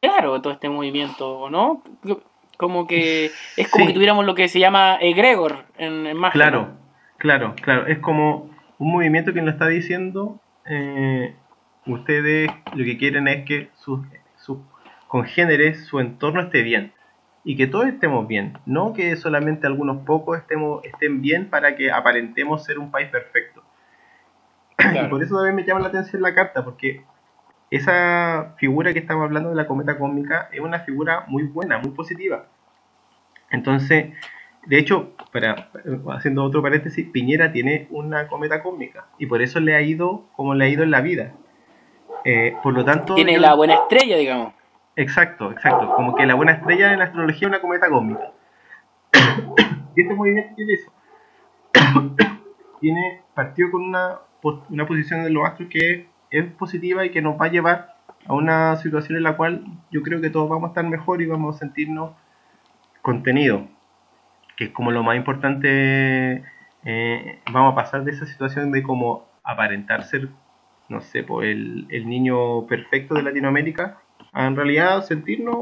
claro 0.00 0.40
todo 0.42 0.52
este 0.52 0.68
movimiento, 0.68 1.48
¿no? 1.50 1.82
Como 2.58 2.88
que 2.88 3.30
es 3.56 3.68
como 3.70 3.86
que 3.86 3.92
tuviéramos 3.92 4.26
lo 4.26 4.34
que 4.34 4.48
se 4.48 4.58
llama 4.58 4.98
egregor 5.00 5.64
en, 5.78 6.06
en 6.06 6.20
Claro, 6.32 6.76
claro, 7.16 7.54
claro. 7.62 7.86
Es 7.86 8.00
como 8.00 8.50
un 8.78 8.92
movimiento 8.92 9.32
que 9.32 9.40
nos 9.40 9.54
está 9.54 9.68
diciendo, 9.68 10.40
eh, 10.66 11.36
ustedes 11.86 12.50
lo 12.74 12.84
que 12.84 12.98
quieren 12.98 13.28
es 13.28 13.44
que 13.44 13.70
sus, 13.74 14.00
sus 14.36 14.58
congéneres, 15.06 15.86
su 15.86 16.00
entorno 16.00 16.40
esté 16.40 16.62
bien. 16.62 16.92
Y 17.44 17.56
que 17.56 17.68
todos 17.68 17.86
estemos 17.86 18.26
bien. 18.26 18.58
No 18.66 18.92
que 18.92 19.16
solamente 19.16 19.68
algunos 19.68 20.04
pocos 20.04 20.36
estemos, 20.36 20.84
estén 20.84 21.22
bien 21.22 21.48
para 21.50 21.76
que 21.76 21.92
aparentemos 21.92 22.64
ser 22.64 22.80
un 22.80 22.90
país 22.90 23.08
perfecto. 23.08 23.62
Y 24.78 25.08
por 25.08 25.22
eso 25.22 25.36
también 25.36 25.54
me 25.54 25.64
llama 25.64 25.80
la 25.80 25.88
atención 25.88 26.22
la 26.22 26.34
carta, 26.34 26.64
porque 26.64 27.04
esa 27.70 28.54
figura 28.58 28.92
que 28.92 29.00
estamos 29.00 29.24
hablando 29.24 29.50
de 29.50 29.56
la 29.56 29.66
cometa 29.66 29.98
cósmica 29.98 30.48
es 30.52 30.60
una 30.60 30.80
figura 30.80 31.24
muy 31.28 31.44
buena, 31.44 31.78
muy 31.78 31.90
positiva. 31.90 32.46
Entonces, 33.50 34.14
de 34.66 34.78
hecho, 34.78 35.12
para, 35.32 35.70
haciendo 36.12 36.44
otro 36.44 36.62
paréntesis, 36.62 37.06
Piñera 37.10 37.52
tiene 37.52 37.86
una 37.90 38.28
cometa 38.28 38.62
cósmica 38.62 39.06
y 39.18 39.26
por 39.26 39.42
eso 39.42 39.60
le 39.60 39.74
ha 39.74 39.82
ido 39.82 40.24
como 40.34 40.54
le 40.54 40.64
ha 40.64 40.68
ido 40.68 40.82
en 40.82 40.90
la 40.90 41.00
vida. 41.00 41.32
Eh, 42.24 42.56
por 42.62 42.74
lo 42.74 42.84
tanto... 42.84 43.14
Tiene 43.14 43.38
la 43.38 43.54
buena 43.54 43.74
estrella, 43.74 44.16
digamos. 44.16 44.54
Exacto, 44.96 45.52
exacto. 45.52 45.94
Como 45.94 46.14
que 46.16 46.26
la 46.26 46.34
buena 46.34 46.52
estrella 46.52 46.92
en 46.92 46.98
la 46.98 47.06
astrología 47.06 47.46
es 47.46 47.48
una 47.48 47.60
cometa 47.60 47.88
cósmica. 47.88 48.32
y 49.94 50.02
este 50.02 50.14
movimiento 50.14 50.54
tiene 50.56 50.72
eso. 50.72 50.92
tiene, 52.80 53.22
partió 53.34 53.70
con 53.70 53.82
una, 53.84 54.18
una 54.68 54.86
posición 54.86 55.22
de 55.22 55.30
los 55.30 55.46
astros 55.46 55.68
que 55.70 55.90
es 55.90 56.06
positiva 56.56 57.04
y 57.04 57.10
que 57.10 57.22
nos 57.22 57.40
va 57.40 57.46
a 57.46 57.50
llevar 57.50 57.98
a 58.26 58.34
una 58.34 58.76
situación 58.76 59.16
en 59.16 59.22
la 59.22 59.36
cual 59.36 59.64
yo 59.90 60.02
creo 60.02 60.20
que 60.20 60.30
todos 60.30 60.48
vamos 60.48 60.64
a 60.64 60.68
estar 60.68 60.84
mejor 60.84 61.22
y 61.22 61.26
vamos 61.26 61.56
a 61.56 61.58
sentirnos 61.58 62.12
contenido, 63.02 63.66
que 64.56 64.64
es 64.64 64.70
como 64.70 64.90
lo 64.90 65.02
más 65.02 65.16
importante. 65.16 66.44
Eh, 66.84 67.38
vamos 67.50 67.72
a 67.72 67.74
pasar 67.74 68.04
de 68.04 68.12
esa 68.12 68.26
situación 68.26 68.70
de 68.70 68.82
como 68.82 69.26
aparentar 69.42 70.04
ser, 70.04 70.28
no 70.88 71.00
sé, 71.00 71.22
pues 71.22 71.48
el, 71.48 71.86
el 71.90 72.08
niño 72.08 72.66
perfecto 72.66 73.14
de 73.14 73.22
Latinoamérica, 73.22 73.98
a 74.32 74.46
en 74.46 74.56
realidad 74.56 75.04
sentirnos, 75.04 75.56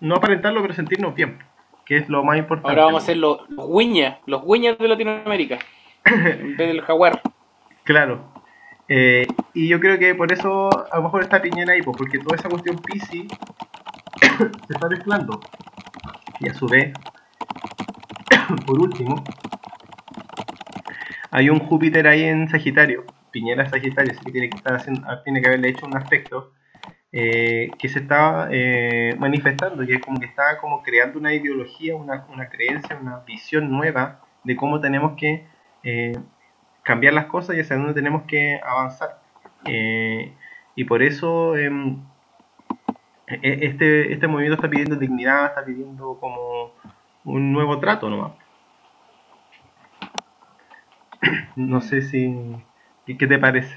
no 0.00 0.14
aparentarlo, 0.14 0.60
pero 0.62 0.74
sentirnos 0.74 1.14
bien, 1.14 1.38
que 1.86 1.96
es 1.96 2.08
lo 2.08 2.22
más 2.24 2.36
importante. 2.38 2.68
Ahora 2.70 2.84
vamos 2.84 3.04
a 3.04 3.06
ser 3.06 3.16
los, 3.16 3.48
los 3.48 3.66
los 4.26 4.44
guiñas 4.44 4.78
de 4.78 4.88
Latinoamérica, 4.88 5.58
en 6.04 6.56
vez 6.56 6.68
del 6.68 6.82
jaguar. 6.82 7.22
Claro, 7.84 8.30
eh, 8.92 9.24
y 9.54 9.68
yo 9.68 9.78
creo 9.78 10.00
que 10.00 10.16
por 10.16 10.32
eso 10.32 10.68
a 10.92 10.96
lo 10.96 11.04
mejor 11.04 11.22
está 11.22 11.40
Piñera 11.40 11.74
ahí, 11.74 11.80
pues, 11.80 11.96
porque 11.96 12.18
toda 12.18 12.34
esa 12.36 12.48
cuestión 12.48 12.76
PC 12.76 13.28
se 14.66 14.72
está 14.72 14.88
mezclando. 14.88 15.38
Y 16.40 16.48
a 16.48 16.54
su 16.54 16.66
vez, 16.66 16.92
por 18.66 18.80
último, 18.80 19.22
hay 21.30 21.50
un 21.50 21.60
Júpiter 21.60 22.08
ahí 22.08 22.24
en 22.24 22.48
Sagitario, 22.48 23.04
Piñera 23.30 23.70
Sagitario, 23.70 24.10
así 24.10 24.24
que 24.24 24.32
tiene 24.32 24.50
que, 24.50 24.58
haciendo, 24.64 25.06
tiene 25.22 25.40
que 25.40 25.46
haberle 25.46 25.68
hecho 25.68 25.86
un 25.86 25.96
aspecto 25.96 26.52
eh, 27.12 27.70
que 27.78 27.88
se 27.88 28.00
está 28.00 28.48
eh, 28.50 29.14
manifestando, 29.20 29.86
que 29.86 29.94
es 29.94 30.00
como 30.00 30.20
está 30.20 30.58
como 30.60 30.82
creando 30.82 31.16
una 31.16 31.32
ideología, 31.32 31.94
una 31.94 32.48
creencia, 32.48 32.98
una 33.00 33.20
visión 33.20 33.70
nueva 33.70 34.20
de 34.42 34.56
cómo 34.56 34.80
tenemos 34.80 35.16
que 35.16 35.46
cambiar 36.90 37.14
las 37.14 37.26
cosas 37.26 37.54
y 37.54 37.60
hacia 37.60 37.76
dónde 37.76 37.94
tenemos 37.94 38.24
que 38.24 38.58
avanzar. 38.64 39.20
Eh, 39.64 40.32
y 40.74 40.82
por 40.82 41.04
eso 41.04 41.56
em, 41.56 42.02
e-, 43.28 43.58
este, 43.62 44.12
este 44.12 44.26
movimiento 44.26 44.56
está 44.56 44.68
pidiendo 44.68 44.96
dignidad, 44.96 45.46
está 45.46 45.64
pidiendo 45.64 46.18
como 46.18 46.72
un 47.24 47.52
nuevo 47.52 47.78
trato 47.78 48.10
nomás. 48.10 48.32
No 51.54 51.80
sé 51.80 52.02
si... 52.02 52.56
¿Qué 53.06 53.26
te 53.26 53.38
parece? 53.38 53.76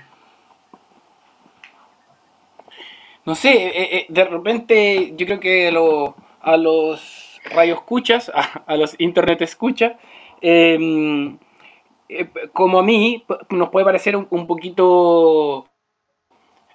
No 3.26 3.36
sé, 3.36 3.52
eh, 3.52 3.98
eh, 3.98 4.06
de 4.10 4.24
repente 4.26 5.14
yo 5.16 5.26
creo 5.28 5.40
que 5.40 5.68
a 5.68 6.58
los 6.58 7.40
rayos 7.54 7.78
escuchas, 7.78 8.32
a, 8.68 8.76
los 8.76 8.96
internet 9.00 9.42
escuchas, 9.44 9.94
eh, 10.42 11.38
eh, 12.10 12.30
como 12.52 12.80
a 12.80 12.84
mí, 12.84 13.26
nos 13.50 13.70
puede 13.70 13.86
parecer 13.86 14.16
un, 14.16 14.48
poquito 14.48 15.68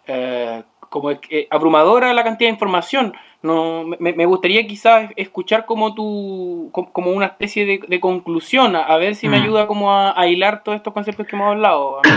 eh, 0.06 0.62
como 0.88 1.10
eh, 1.10 1.46
abrumadora 1.50 2.14
la 2.14 2.24
cantidad 2.24 2.48
de 2.48 2.54
información. 2.54 3.14
No, 3.40 3.84
me, 4.00 4.26
gustaría 4.26 4.66
quizás 4.66 5.12
escuchar 5.14 5.64
como 5.64 5.94
tu, 5.94 6.70
como 6.72 7.12
una 7.12 7.26
especie 7.26 7.78
de, 7.86 8.00
conclusión, 8.00 8.74
a, 8.74 8.96
ver 8.96 9.14
si 9.14 9.28
me 9.28 9.38
mm. 9.38 9.42
ayuda 9.42 9.66
como 9.68 9.92
a, 9.92 10.26
hilar 10.26 10.64
todos 10.64 10.76
estos 10.76 10.92
conceptos 10.92 11.26
que 11.26 11.36
hemos 11.36 11.52
hablado. 11.52 12.00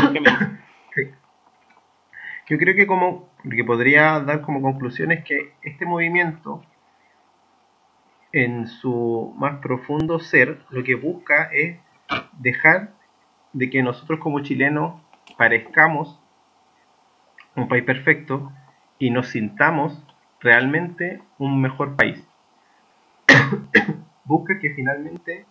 Yo 2.49 2.57
creo 2.57 2.75
que 2.75 2.87
como 2.87 3.29
que 3.49 3.63
podría 3.63 4.19
dar 4.19 4.41
como 4.41 4.61
conclusión 4.61 5.11
es 5.11 5.23
que 5.23 5.53
este 5.61 5.85
movimiento 5.85 6.63
en 8.33 8.67
su 8.67 9.33
más 9.37 9.59
profundo 9.61 10.19
ser 10.19 10.59
lo 10.69 10.83
que 10.83 10.95
busca 10.95 11.49
es 11.53 11.77
dejar 12.33 12.93
de 13.53 13.69
que 13.69 13.83
nosotros 13.83 14.19
como 14.19 14.41
chilenos 14.41 15.01
parezcamos 15.37 16.19
un 17.55 17.67
país 17.67 17.83
perfecto 17.83 18.51
y 18.97 19.09
nos 19.09 19.27
sintamos 19.29 20.03
realmente 20.39 21.21
un 21.37 21.61
mejor 21.61 21.95
país. 21.95 22.25
Busca 24.25 24.59
que 24.59 24.73
finalmente 24.73 25.45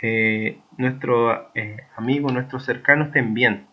eh, 0.00 0.58
nuestros 0.76 1.38
eh, 1.54 1.76
amigos, 1.96 2.32
nuestros 2.32 2.64
cercanos 2.64 3.08
estén 3.08 3.34
bien. 3.34 3.66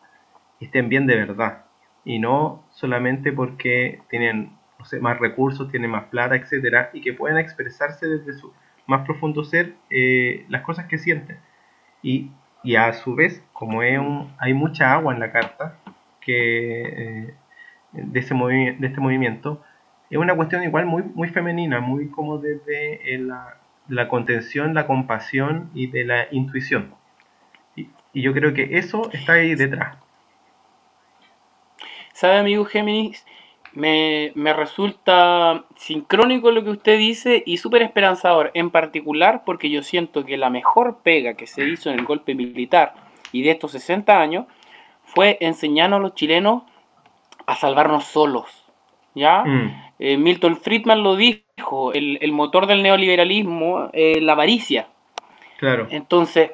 estén 0.60 0.90
bien 0.90 1.08
de 1.08 1.16
verdad 1.16 1.66
y 2.06 2.20
no 2.20 2.64
solamente 2.72 3.32
porque 3.32 4.02
tienen 4.10 4.58
más 5.02 5.20
recursos, 5.20 5.70
tienen 5.72 5.92
más 5.92 6.06
plata, 6.06 6.36
etcétera, 6.36 6.90
y 6.94 7.02
que 7.02 7.14
pueden 7.14 7.38
expresarse 7.38 8.08
desde 8.08 8.34
su 8.34 8.54
más 8.88 9.06
profundo 9.06 9.44
ser 9.44 9.76
eh, 9.90 10.46
las 10.50 10.64
cosas 10.64 10.88
que 10.88 10.98
sienten. 10.98 11.38
Y, 12.02 12.32
y, 12.64 12.76
a 12.76 12.94
su 12.94 13.16
vez, 13.16 13.44
como 13.54 13.82
hay 13.82 14.54
mucha 14.54 14.94
agua 14.94 15.14
en 15.14 15.20
la 15.20 15.32
carta 15.32 15.78
que, 16.22 16.82
eh, 16.82 17.34
de, 17.94 18.20
ese 18.20 18.36
de 18.36 18.88
este 18.88 19.02
movimiento, 19.02 19.62
es 20.10 20.18
una 20.18 20.36
cuestión 20.36 20.64
igual 20.64 20.86
muy, 20.86 21.04
muy 21.04 21.30
femenina, 21.30 21.80
muy 21.80 22.10
como 22.10 22.38
desde 22.40 23.18
la, 23.20 23.58
la 23.88 24.08
contención, 24.08 24.74
la 24.74 24.88
compasión 24.88 25.70
y 25.74 25.88
de 25.88 26.06
la 26.06 26.28
intuición. 26.32 26.94
Y, 27.76 27.90
y 28.14 28.22
yo 28.22 28.34
creo 28.34 28.54
que 28.54 28.78
eso 28.78 29.10
está 29.14 29.34
ahí 29.34 29.56
detrás. 29.56 29.98
¿Sabe, 32.14 32.38
amigo 32.38 32.66
Géminis? 32.66 33.26
Me, 33.74 34.32
resulta 34.54 35.64
sincrónico 35.76 36.52
lo 36.52 36.64
que 36.64 36.72
usted 36.72 36.98
dice 36.98 37.44
y 37.46 37.58
súper 37.58 37.84
esperanzador, 37.84 38.52
en 38.54 38.72
particular 38.72 39.44
porque 39.46 39.70
yo 39.70 39.84
siento 39.84 40.26
que 40.26 40.38
la 40.38 40.50
mejor 40.50 41.00
pega 41.04 41.36
que 41.36 41.48
se 41.48 41.68
hizo 41.68 41.90
en 41.90 42.00
el 42.00 42.06
golpe 42.06 42.34
militar 42.34 42.94
y 43.32 43.44
de 43.44 43.52
estos 43.52 43.72
60 43.74 44.20
años 44.20 44.46
fue 45.04 45.38
enseñarnos 45.40 46.00
a 46.00 46.04
los 46.04 46.16
chilenos 46.16 46.64
a 47.46 47.56
salvarnos 47.56 48.06
solos. 48.06 48.66
¿Ya? 49.16 49.44
Mm. 49.44 49.92
Eh, 50.00 50.18
Milton 50.18 50.58
Friedman 50.58 51.04
lo 51.04 51.16
dijo, 51.16 51.94
el, 51.94 52.32
motor 52.32 52.68
del 52.68 52.84
neoliberalismo, 52.84 53.90
es 53.92 54.22
la 54.22 54.34
avaricia. 54.34 54.88
Claro. 55.58 55.88
Entonces, 55.90 56.52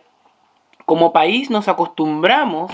como 0.86 1.12
país 1.12 1.50
nos 1.50 1.68
acostumbramos 1.68 2.72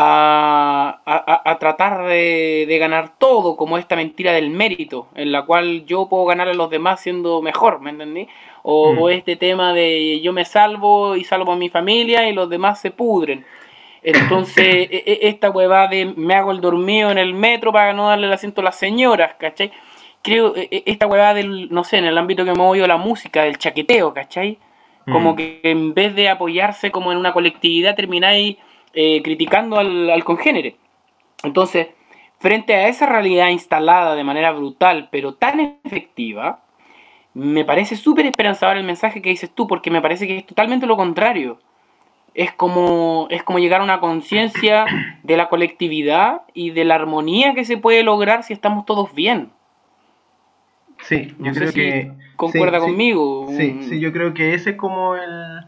a, 0.00 1.56
tratar 1.58 2.06
de, 2.06 2.76
ganar 2.78 3.18
todo, 3.18 3.56
como 3.56 3.78
esta 3.78 3.96
mentira 3.96 4.32
del 4.32 4.48
mérito, 4.48 5.08
en 5.16 5.32
la 5.32 5.44
cual 5.44 5.86
yo 5.86 6.08
puedo 6.08 6.24
ganar 6.24 6.46
a 6.46 6.54
los 6.54 6.70
demás 6.70 7.00
siendo 7.00 7.42
mejor, 7.42 7.80
¿me 7.80 7.90
entendí? 7.90 8.28
O, 8.62 8.92
mm. 8.92 9.10
este 9.10 9.34
tema 9.34 9.72
de 9.72 10.20
yo 10.20 10.32
me 10.32 10.44
salvo 10.44 11.16
y 11.16 11.24
salvo 11.24 11.52
a 11.52 11.56
mi 11.56 11.68
familia 11.68 12.28
y 12.28 12.32
los 12.32 12.48
demás 12.48 12.80
se 12.80 12.92
pudren. 12.92 13.44
Entonces, 14.04 14.66
e, 14.90 15.02
e, 15.04 15.18
esta 15.22 15.50
huevada 15.50 15.88
de 15.88 16.06
me 16.16 16.34
hago 16.34 16.52
el 16.52 16.60
dormido 16.60 17.10
en 17.10 17.18
el 17.18 17.34
metro 17.34 17.72
para 17.72 17.92
no 17.92 18.08
darle 18.08 18.28
el 18.28 18.32
asiento 18.32 18.60
a 18.60 18.64
las 18.64 18.76
señoras, 18.76 19.34
¿cachai? 19.36 19.72
Creo, 20.22 20.54
e, 20.54 20.84
esta 20.86 21.08
huevada 21.08 21.34
del, 21.34 21.70
no 21.72 21.82
sé, 21.82 21.98
en 21.98 22.04
el 22.04 22.16
ámbito 22.16 22.44
que 22.44 22.52
me 22.52 22.62
oído 22.62 22.86
la 22.86 22.98
música, 22.98 23.42
del 23.42 23.58
chaqueteo, 23.58 24.14
¿cachai? 24.14 24.58
Como 25.06 25.32
mm. 25.32 25.36
que 25.36 25.60
en 25.64 25.94
vez 25.94 26.14
de 26.14 26.28
apoyarse 26.28 26.92
como 26.92 27.10
en 27.10 27.18
una 27.18 27.32
colectividad, 27.32 27.96
termináis 27.96 28.58
eh, 29.00 29.22
criticando 29.22 29.78
al, 29.78 30.24
congénere. 30.24 30.74
Entonces, 31.44 31.86
frente 32.40 32.74
a 32.74 32.88
esa 32.88 33.06
realidad 33.06 33.50
instalada 33.50 34.16
de 34.16 34.24
manera 34.24 34.50
brutal, 34.50 35.08
pero 35.12 35.34
tan 35.34 35.78
efectiva, 35.84 36.64
me 37.32 37.64
parece 37.64 37.94
súper 37.94 38.26
esperanzador 38.26 38.76
el 38.76 38.82
mensaje 38.82 39.22
que 39.22 39.30
dices 39.30 39.52
tú, 39.54 39.68
porque 39.68 39.92
me 39.92 40.02
parece 40.02 40.26
que 40.26 40.38
es 40.38 40.46
totalmente 40.46 40.84
lo 40.84 40.96
contrario. 40.96 41.60
Es 42.34 42.50
como, 42.50 43.28
es 43.30 43.44
como 43.44 43.60
llegar 43.60 43.82
a 43.82 43.84
una 43.84 44.00
conciencia 44.00 44.86
de 45.22 45.36
la 45.36 45.48
colectividad 45.48 46.42
y 46.52 46.70
de 46.70 46.84
la 46.84 46.96
armonía 46.96 47.54
que 47.54 47.64
se 47.64 47.76
puede 47.76 48.02
lograr 48.02 48.42
si 48.42 48.52
estamos 48.52 48.84
todos 48.84 49.14
bien. 49.14 49.52
Sí, 51.02 51.36
yo 51.38 51.52
creo 51.52 51.72
que. 51.72 52.12
¿Concuerda 52.34 52.80
conmigo? 52.80 53.46
Sí, 53.56 53.78
sí, 53.82 54.00
yo 54.00 54.12
creo 54.12 54.34
que 54.34 54.54
ese 54.54 54.70
es 54.70 54.76
como 54.76 55.14
el, 55.14 55.60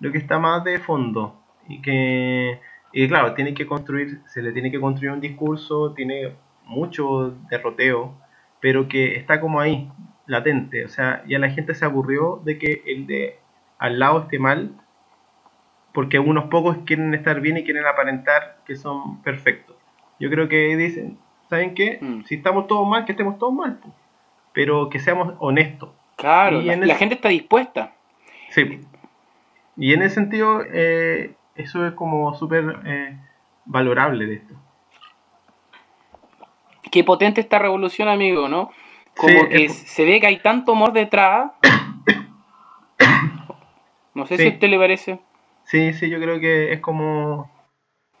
lo 0.00 0.10
que 0.10 0.16
está 0.16 0.38
más 0.38 0.64
de 0.64 0.78
fondo. 0.78 1.34
Y 1.68 1.82
que 1.82 2.60
y 2.92 3.06
claro, 3.08 3.34
tiene 3.34 3.54
que 3.54 3.66
construir, 3.66 4.20
se 4.26 4.42
le 4.42 4.52
tiene 4.52 4.70
que 4.70 4.80
construir 4.80 5.12
un 5.12 5.20
discurso, 5.20 5.92
tiene 5.94 6.34
mucho 6.64 7.34
derroteo, 7.50 8.14
pero 8.60 8.88
que 8.88 9.16
está 9.16 9.40
como 9.40 9.60
ahí, 9.60 9.90
latente. 10.26 10.84
O 10.84 10.88
sea, 10.88 11.22
ya 11.26 11.38
la 11.38 11.50
gente 11.50 11.74
se 11.74 11.84
aburrió 11.84 12.40
de 12.44 12.58
que 12.58 12.82
el 12.86 13.06
de 13.06 13.38
al 13.78 13.98
lado 13.98 14.22
esté 14.22 14.38
mal, 14.38 14.72
porque 15.92 16.18
unos 16.18 16.44
pocos 16.46 16.78
quieren 16.84 17.14
estar 17.14 17.40
bien 17.40 17.56
y 17.56 17.64
quieren 17.64 17.86
aparentar 17.86 18.58
que 18.66 18.76
son 18.76 19.22
perfectos. 19.22 19.76
Yo 20.20 20.30
creo 20.30 20.48
que 20.48 20.76
dicen, 20.76 21.18
¿saben 21.48 21.74
qué? 21.74 21.98
Mm. 22.00 22.22
Si 22.24 22.36
estamos 22.36 22.66
todos 22.66 22.86
mal, 22.88 23.04
que 23.04 23.12
estemos 23.12 23.38
todos 23.38 23.52
mal, 23.52 23.80
pero 24.52 24.88
que 24.90 24.98
seamos 24.98 25.34
honestos. 25.38 25.90
Claro, 26.16 26.60
la, 26.60 26.96
gente 26.96 27.14
está 27.14 27.28
dispuesta. 27.28 27.92
Sí. 28.50 28.80
Y 29.76 29.92
en 29.92 30.02
ese 30.02 30.16
sentido, 30.16 30.62
eh, 30.66 31.36
eso 31.58 31.86
es 31.86 31.92
como 31.92 32.32
súper 32.34 32.80
eh, 32.86 33.18
valorable 33.66 34.26
de 34.26 34.34
esto. 34.34 34.54
Qué 36.90 37.04
potente 37.04 37.40
esta 37.40 37.58
revolución, 37.58 38.08
amigo, 38.08 38.48
¿no? 38.48 38.70
Como 39.16 39.48
que 39.48 39.68
se 39.68 40.04
ve 40.04 40.20
que 40.20 40.28
hay 40.28 40.38
tanto 40.38 40.72
amor 40.72 40.92
detrás. 40.92 41.50
No 44.14 44.26
sé 44.26 44.36
si 44.36 44.46
a 44.46 44.50
usted 44.50 44.68
le 44.68 44.78
parece. 44.78 45.20
Sí, 45.64 45.92
sí, 45.92 46.08
yo 46.08 46.18
creo 46.18 46.40
que 46.40 46.72
es 46.72 46.80
como. 46.80 47.50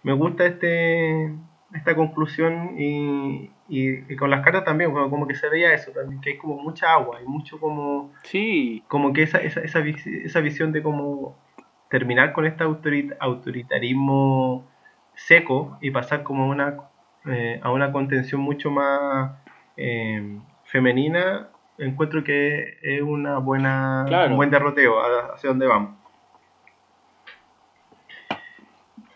Me 0.02 0.12
gusta 0.12 0.44
este 0.46 1.32
esta 1.74 1.94
conclusión 1.94 2.74
y, 2.78 3.50
y, 3.68 4.16
con 4.16 4.30
las 4.30 4.42
cartas 4.42 4.64
también, 4.64 4.92
como, 4.92 5.26
que 5.26 5.34
se 5.34 5.48
veía 5.48 5.74
eso 5.74 5.90
también, 5.92 6.20
que 6.20 6.30
hay 6.30 6.38
como 6.38 6.56
mucha 6.56 6.92
agua 6.92 7.20
y 7.22 7.26
mucho 7.26 7.58
como. 7.58 8.12
Sí. 8.22 8.82
Como 8.88 9.12
que 9.12 9.22
esa, 9.22 9.38
esa, 9.38 9.60
esa, 9.60 9.80
esa 9.80 10.40
visión 10.40 10.72
de 10.72 10.82
como 10.82 11.36
terminar 11.88 12.32
con 12.32 12.46
este 12.46 12.64
autoritarismo 12.64 14.66
seco 15.14 15.78
y 15.80 15.90
pasar 15.90 16.22
como 16.22 16.48
una, 16.48 16.76
eh, 17.26 17.60
a 17.62 17.70
una 17.70 17.92
contención 17.92 18.40
mucho 18.40 18.70
más 18.70 19.32
eh, 19.76 20.38
femenina, 20.64 21.48
encuentro 21.78 22.22
que 22.22 22.78
es 22.82 23.02
una 23.02 23.38
buena, 23.38 24.06
un 24.28 24.36
buen 24.36 24.50
derroteo 24.50 25.00
hacia 25.34 25.50
dónde 25.50 25.66
vamos. 25.66 25.92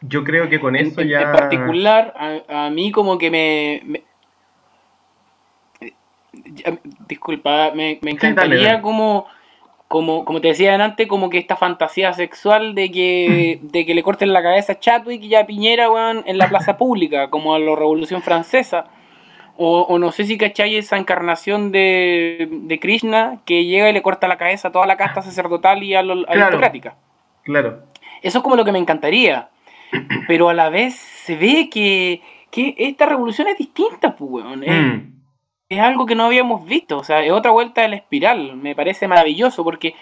Yo 0.00 0.24
creo 0.24 0.48
que 0.48 0.58
con 0.58 0.74
eso 0.74 1.00
ya... 1.02 1.22
En 1.22 1.32
particular, 1.32 2.12
a, 2.48 2.70
mí 2.70 2.90
como 2.90 3.18
que 3.18 3.30
me... 3.30 4.02
disculpa, 7.06 7.70
me, 7.72 8.00
encantaría 8.02 8.82
como 8.82 9.28
como, 9.92 10.24
como 10.24 10.40
te 10.40 10.48
decía 10.48 10.74
antes, 10.74 11.06
como 11.06 11.28
que 11.28 11.36
esta 11.36 11.54
fantasía 11.54 12.14
sexual 12.14 12.74
de 12.74 12.90
que, 12.90 13.58
de 13.60 13.84
que 13.84 13.94
le 13.94 14.02
corten 14.02 14.32
la 14.32 14.42
cabeza 14.42 14.72
a 14.72 14.80
Chadwick 14.80 15.22
y 15.22 15.34
a 15.34 15.44
Piñera, 15.44 15.90
weón, 15.90 16.22
en 16.24 16.38
la 16.38 16.48
plaza 16.48 16.78
pública, 16.78 17.28
como 17.28 17.54
a 17.54 17.58
la 17.58 17.76
Revolución 17.76 18.22
Francesa. 18.22 18.86
O, 19.58 19.82
o, 19.82 19.98
no 19.98 20.10
sé 20.10 20.24
si 20.24 20.38
cachai 20.38 20.76
esa 20.76 20.96
encarnación 20.96 21.72
de, 21.72 22.48
de, 22.50 22.80
Krishna 22.80 23.40
que 23.44 23.66
llega 23.66 23.90
y 23.90 23.92
le 23.92 24.00
corta 24.00 24.28
la 24.28 24.38
cabeza 24.38 24.68
a 24.68 24.72
toda 24.72 24.86
la 24.86 24.96
casta 24.96 25.20
sacerdotal 25.20 25.82
y 25.82 25.94
a 25.94 26.02
la 26.02 26.24
aristocrática. 26.26 26.96
Claro. 27.42 27.82
Eso 28.22 28.38
es 28.38 28.42
como 28.42 28.56
lo 28.56 28.64
que 28.64 28.72
me 28.72 28.78
encantaría. 28.78 29.50
Pero 30.26 30.48
a 30.48 30.54
la 30.54 30.70
vez 30.70 30.94
se 30.94 31.36
ve 31.36 31.68
que, 31.70 32.22
que 32.50 32.74
esta 32.78 33.04
revolución 33.04 33.46
es 33.48 33.58
distinta, 33.58 34.16
pues, 34.16 34.42
weón. 34.42 34.60
Mm 34.60 35.11
es 35.74 35.80
algo 35.80 36.06
que 36.06 36.14
no 36.14 36.24
habíamos 36.24 36.64
visto, 36.66 36.98
o 36.98 37.04
sea, 37.04 37.24
es 37.24 37.32
otra 37.32 37.50
vuelta 37.50 37.82
de 37.82 37.88
la 37.88 37.96
espiral, 37.96 38.56
me 38.56 38.74
parece 38.74 39.08
maravilloso 39.08 39.64
porque 39.64 39.94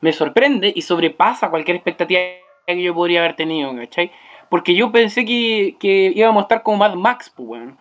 me 0.00 0.12
sorprende 0.12 0.72
y 0.74 0.82
sobrepasa 0.82 1.50
cualquier 1.50 1.76
expectativa 1.76 2.20
que 2.66 2.82
yo 2.82 2.94
podría 2.94 3.20
haber 3.20 3.36
tenido, 3.36 3.74
¿cachai? 3.76 4.10
Porque 4.48 4.74
yo 4.74 4.92
pensé 4.92 5.24
que, 5.24 5.76
que 5.80 6.12
íbamos 6.14 6.42
a 6.42 6.44
estar 6.44 6.62
como 6.62 6.78
Mad 6.78 6.94
Max, 6.94 7.32
pues, 7.34 7.46
bueno, 7.46 7.76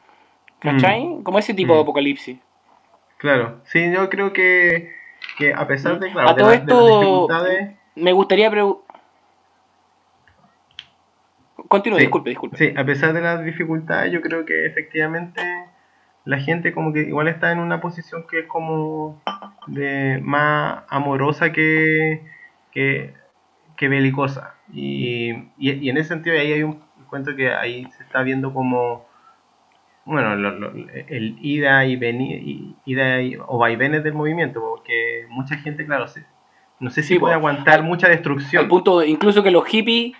¿cachai? 0.59 1.05
Mm. 1.05 1.23
Como 1.23 1.39
ese 1.39 1.53
tipo 1.53 1.73
de 1.73 1.79
mm. 1.79 1.83
apocalipsis. 1.83 2.39
Claro, 3.17 3.61
sí, 3.65 3.91
yo 3.91 4.09
creo 4.09 4.33
que, 4.33 4.91
que 5.37 5.53
a 5.53 5.67
pesar 5.67 5.99
de, 5.99 6.11
claro, 6.11 6.29
a 6.29 6.35
todo 6.35 6.51
esto, 6.51 6.99
dificultades... 6.99 7.75
Me 7.95 8.11
gustaría 8.11 8.49
preguntar... 8.51 8.83
Continúe, 11.67 11.97
disculpe, 11.97 12.29
disculpe. 12.29 12.57
Sí, 12.57 12.73
a 12.75 12.85
pesar 12.85 13.13
de 13.13 13.21
las 13.21 13.43
dificultades, 13.43 14.11
yo 14.11 14.21
creo 14.21 14.45
que 14.45 14.65
efectivamente 14.65 15.41
la 16.25 16.39
gente 16.39 16.73
como 16.73 16.91
que 16.91 17.01
igual 17.01 17.27
está 17.27 17.51
en 17.51 17.59
una 17.59 17.79
posición 17.79 18.25
que 18.29 18.39
es 18.39 18.47
como 18.47 19.21
de 19.67 20.19
más 20.23 20.83
amorosa 20.89 21.51
que, 21.51 22.23
que, 22.71 23.13
belicosa. 23.79 24.55
Y, 24.73 25.31
y, 25.57 25.89
en 25.89 25.97
ese 25.97 26.09
sentido 26.09 26.37
ahí 26.37 26.51
hay 26.51 26.63
un 26.63 26.81
cuento 27.09 27.35
que 27.35 27.53
ahí 27.53 27.85
se 27.95 28.03
está 28.03 28.23
viendo 28.23 28.53
como, 28.53 29.05
bueno, 30.03 30.33
el 30.33 31.37
ida 31.41 31.85
y 31.85 31.95
venir, 31.95 32.75
ida 32.85 33.17
o 33.47 33.59
vaivenes 33.59 34.03
del 34.03 34.15
movimiento, 34.15 34.59
porque 34.61 35.27
mucha 35.29 35.55
gente, 35.57 35.85
claro, 35.85 36.07
no 36.79 36.89
sé 36.89 37.03
si 37.03 37.19
puede 37.19 37.35
aguantar 37.35 37.83
mucha 37.83 38.09
destrucción. 38.09 38.63
Al 38.63 38.67
punto, 38.67 39.03
incluso 39.03 39.43
que 39.43 39.51
los 39.51 39.65
hippies 39.65 40.13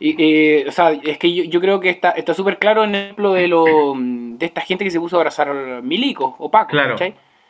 y, 0.00 0.66
o 0.66 0.72
sea, 0.72 0.92
es 0.92 1.18
que 1.18 1.34
yo, 1.34 1.44
yo 1.44 1.60
creo 1.60 1.80
que 1.80 1.90
está 1.90 2.10
está 2.10 2.34
súper 2.34 2.58
claro 2.58 2.84
el 2.84 2.94
ejemplo 2.94 3.32
de 3.32 3.48
lo 3.48 3.64
de 3.96 4.46
esta 4.46 4.60
gente 4.60 4.84
que 4.84 4.90
se 4.90 5.00
puso 5.00 5.16
a 5.16 5.20
abrazar 5.20 5.52
milicos 5.82 6.34
o 6.38 6.50
Paco, 6.50 6.70
claro, 6.70 6.96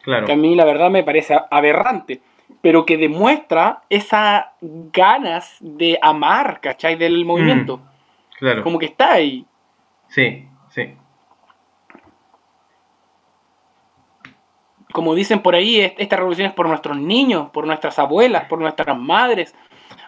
Claro. 0.03 0.27
Que 0.27 0.33
a 0.33 0.37
mí 0.37 0.55
la 0.55 0.65
verdad 0.65 0.91
me 0.91 1.03
parece 1.03 1.39
aberrante, 1.51 2.23
pero 2.63 2.87
que 2.87 2.97
demuestra 2.97 3.83
esas 3.91 4.47
ganas 4.61 5.57
de 5.61 5.99
amar, 6.01 6.61
¿cachai? 6.63 6.97
Del 6.97 7.27
movimiento. 7.27 7.81
claro. 8.39 8.63
Como 8.63 8.79
que 8.79 8.87
está 8.87 9.13
ahí. 9.13 9.45
Sí, 10.07 10.49
sí. 10.71 10.95
Como 14.93 15.15
dicen 15.15 15.41
por 15.41 15.55
ahí, 15.55 15.81
esta 15.99 16.17
revolución 16.17 16.49
es 16.49 16.55
por 16.55 16.69
nuestros 16.69 16.97
niños, 16.97 17.51
por 17.51 17.67
nuestras 17.67 17.99
abuelas, 17.99 18.47
por 18.47 18.59
nuestras 18.59 18.97
madres. 18.97 19.55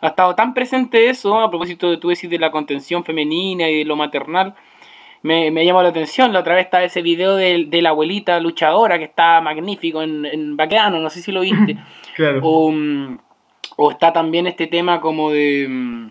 Ha 0.01 0.09
estado 0.09 0.35
tan 0.35 0.55
presente 0.55 1.09
eso, 1.11 1.39
a 1.41 1.51
propósito 1.51 1.91
de 1.91 1.97
tú 1.99 2.09
decir 2.09 2.31
de 2.31 2.39
la 2.39 2.51
contención 2.51 3.05
femenina 3.05 3.69
y 3.69 3.79
de 3.79 3.85
lo 3.85 3.97
maternal. 3.97 4.55
Me, 5.23 5.51
me 5.51 5.65
llamó 5.67 5.83
la 5.83 5.91
atención. 5.91 6.33
La 6.33 6.41
otra 6.41 6.55
vez 6.55 6.65
está 6.65 6.83
ese 6.83 7.03
video 7.03 7.37
de, 7.37 7.67
de 7.67 7.83
la 7.83 7.91
abuelita 7.91 8.41
luchadora 8.41 8.99
que 8.99 9.05
está 9.05 9.41
magnífico 9.43 10.03
en, 10.03 10.25
en 10.25 10.57
Baqueano, 10.57 10.99
no 10.99 11.11
sé 11.11 11.21
si 11.21 11.31
lo 11.33 11.43
viste. 11.43 11.77
claro. 12.17 12.41
O, 12.43 12.73
o 13.77 13.91
está 13.91 14.13
también 14.13 14.47
este 14.47 14.67
tema 14.67 15.01
como 15.01 15.31
de 15.31 16.09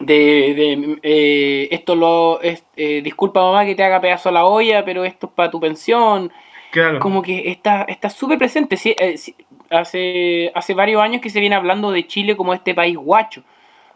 de, 0.00 0.14
de 0.54 0.98
eh, 1.02 1.68
esto 1.70 1.94
lo 1.94 2.40
es, 2.40 2.64
eh, 2.76 3.02
disculpa 3.04 3.42
mamá 3.42 3.64
que 3.64 3.74
te 3.74 3.84
haga 3.84 4.00
pedazo 4.00 4.30
a 4.30 4.32
la 4.32 4.46
olla 4.46 4.84
pero 4.84 5.04
esto 5.04 5.26
es 5.26 5.32
para 5.34 5.50
tu 5.50 5.60
pensión 5.60 6.32
Claro. 6.72 7.00
como 7.00 7.20
que 7.20 7.50
está 7.50 7.82
está 7.82 8.08
súper 8.08 8.38
presente 8.38 8.78
sí, 8.78 8.96
eh, 8.98 9.18
sí, 9.18 9.34
hace 9.72 10.52
hace 10.54 10.74
varios 10.74 11.02
años 11.02 11.20
que 11.20 11.30
se 11.30 11.40
viene 11.40 11.56
hablando 11.56 11.90
de 11.90 12.06
Chile 12.06 12.36
como 12.36 12.54
este 12.54 12.74
país 12.74 12.96
guacho 12.96 13.42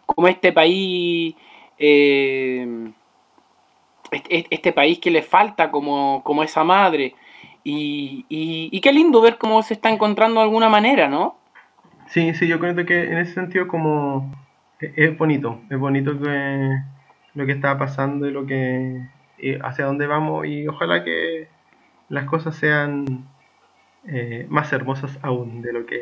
como 0.05 0.27
este 0.27 0.51
país 0.51 1.35
eh, 1.77 2.91
este, 4.29 4.71
país 4.71 4.99
que 4.99 5.11
le 5.11 5.21
falta 5.21 5.69
como, 5.69 6.23
como 6.23 6.43
esa 6.43 6.63
madre 6.63 7.13
y, 7.63 8.25
y, 8.29 8.79
qué 8.79 8.93
lindo 8.93 9.19
ver 9.19 9.37
cómo 9.37 9.61
se 9.61 9.73
está 9.73 9.89
encontrando 9.89 10.39
de 10.39 10.45
alguna 10.45 10.69
manera 10.69 11.09
¿no? 11.09 11.35
Sí, 12.07 12.33
sí, 12.33 12.47
yo 12.47 12.59
creo 12.59 12.73
que 12.85 13.03
en 13.03 13.17
ese 13.17 13.33
sentido 13.33 13.67
como 13.67 14.33
es 14.79 15.17
bonito, 15.17 15.59
es 15.69 15.77
bonito 15.77 16.13
lo 16.13 17.45
que 17.45 17.51
está 17.51 17.77
pasando 17.77 18.27
y 18.27 18.31
lo 18.31 18.45
que 18.45 19.01
hacia 19.61 19.85
dónde 19.85 20.07
vamos 20.07 20.47
y 20.47 20.67
ojalá 20.67 21.03
que 21.03 21.47
las 22.09 22.25
cosas 22.25 22.55
sean 22.55 23.27
eh, 24.07 24.45
más 24.49 24.71
hermosas 24.73 25.17
aún 25.21 25.61
de 25.61 25.73
lo 25.73 25.85
que 25.85 26.01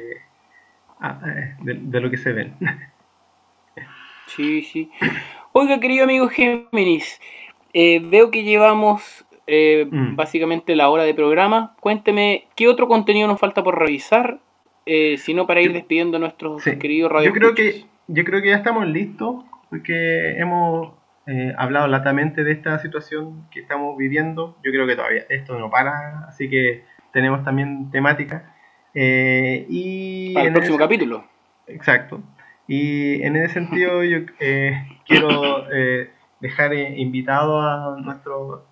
ah, 1.00 1.20
eh, 1.26 1.56
de, 1.62 1.74
de, 1.76 2.00
lo 2.02 2.10
que 2.10 2.18
se 2.18 2.34
ven. 2.34 2.56
Sí, 4.28 4.64
sí. 4.64 4.90
Oiga, 5.52 5.80
querido 5.80 6.04
amigo 6.06 6.28
Géminis, 6.28 7.22
eh, 7.74 8.02
veo 8.04 8.32
que 8.32 8.44
llevamos 8.44 9.26
eh, 9.48 9.88
mm. 9.90 10.16
básicamente 10.16 10.76
la 10.76 10.90
hora 10.90 11.04
de 11.04 11.14
programa. 11.14 11.76
Cuénteme, 11.80 12.48
¿qué 12.56 12.68
otro 12.68 12.88
contenido 12.88 13.28
nos 13.28 13.40
falta 13.40 13.64
por 13.64 13.78
revisar? 13.78 14.40
Eh, 14.88 15.18
sino 15.18 15.48
para 15.48 15.62
ir 15.62 15.74
despidiendo 15.74 16.18
a 16.18 16.20
nuestros 16.20 16.64
sí. 16.64 16.78
queridos 16.78 17.12
radio. 17.12 17.30
Yo 17.30 17.34
creo 17.34 17.56
que 17.56 17.86
yo 18.08 18.24
creo 18.24 18.42
que 18.42 18.50
ya 18.50 18.58
estamos 18.58 18.88
listos 18.88 19.44
porque 19.72 20.38
hemos 20.38 20.94
eh, 21.26 21.54
hablado 21.58 21.88
latamente 21.88 22.44
de 22.44 22.52
esta 22.52 22.78
situación 22.78 23.48
que 23.50 23.62
estamos 23.62 23.98
viviendo. 23.98 24.58
Yo 24.64 24.72
creo 24.72 24.86
que 24.86 24.96
todavía 24.96 25.24
esto 25.30 25.58
no 25.58 25.72
para, 25.72 26.26
así 26.28 26.50
que 26.50 26.84
tenemos 27.16 27.46
también 27.46 27.90
temática. 27.92 28.54
Eh, 28.94 29.66
y 29.70 30.34
para 30.34 30.48
el 30.48 30.52
próximo 30.52 30.76
ese, 30.76 30.84
capítulo. 30.84 31.24
Exacto. 31.66 32.22
Y 32.68 33.24
en 33.24 33.38
ese 33.38 33.54
sentido 33.54 34.04
yo 34.12 34.18
eh, 34.42 34.86
quiero 35.08 35.66
eh, 35.72 36.12
dejar 36.42 36.74
invitado 36.74 37.62
a 37.62 37.98
nuestro 38.02 38.66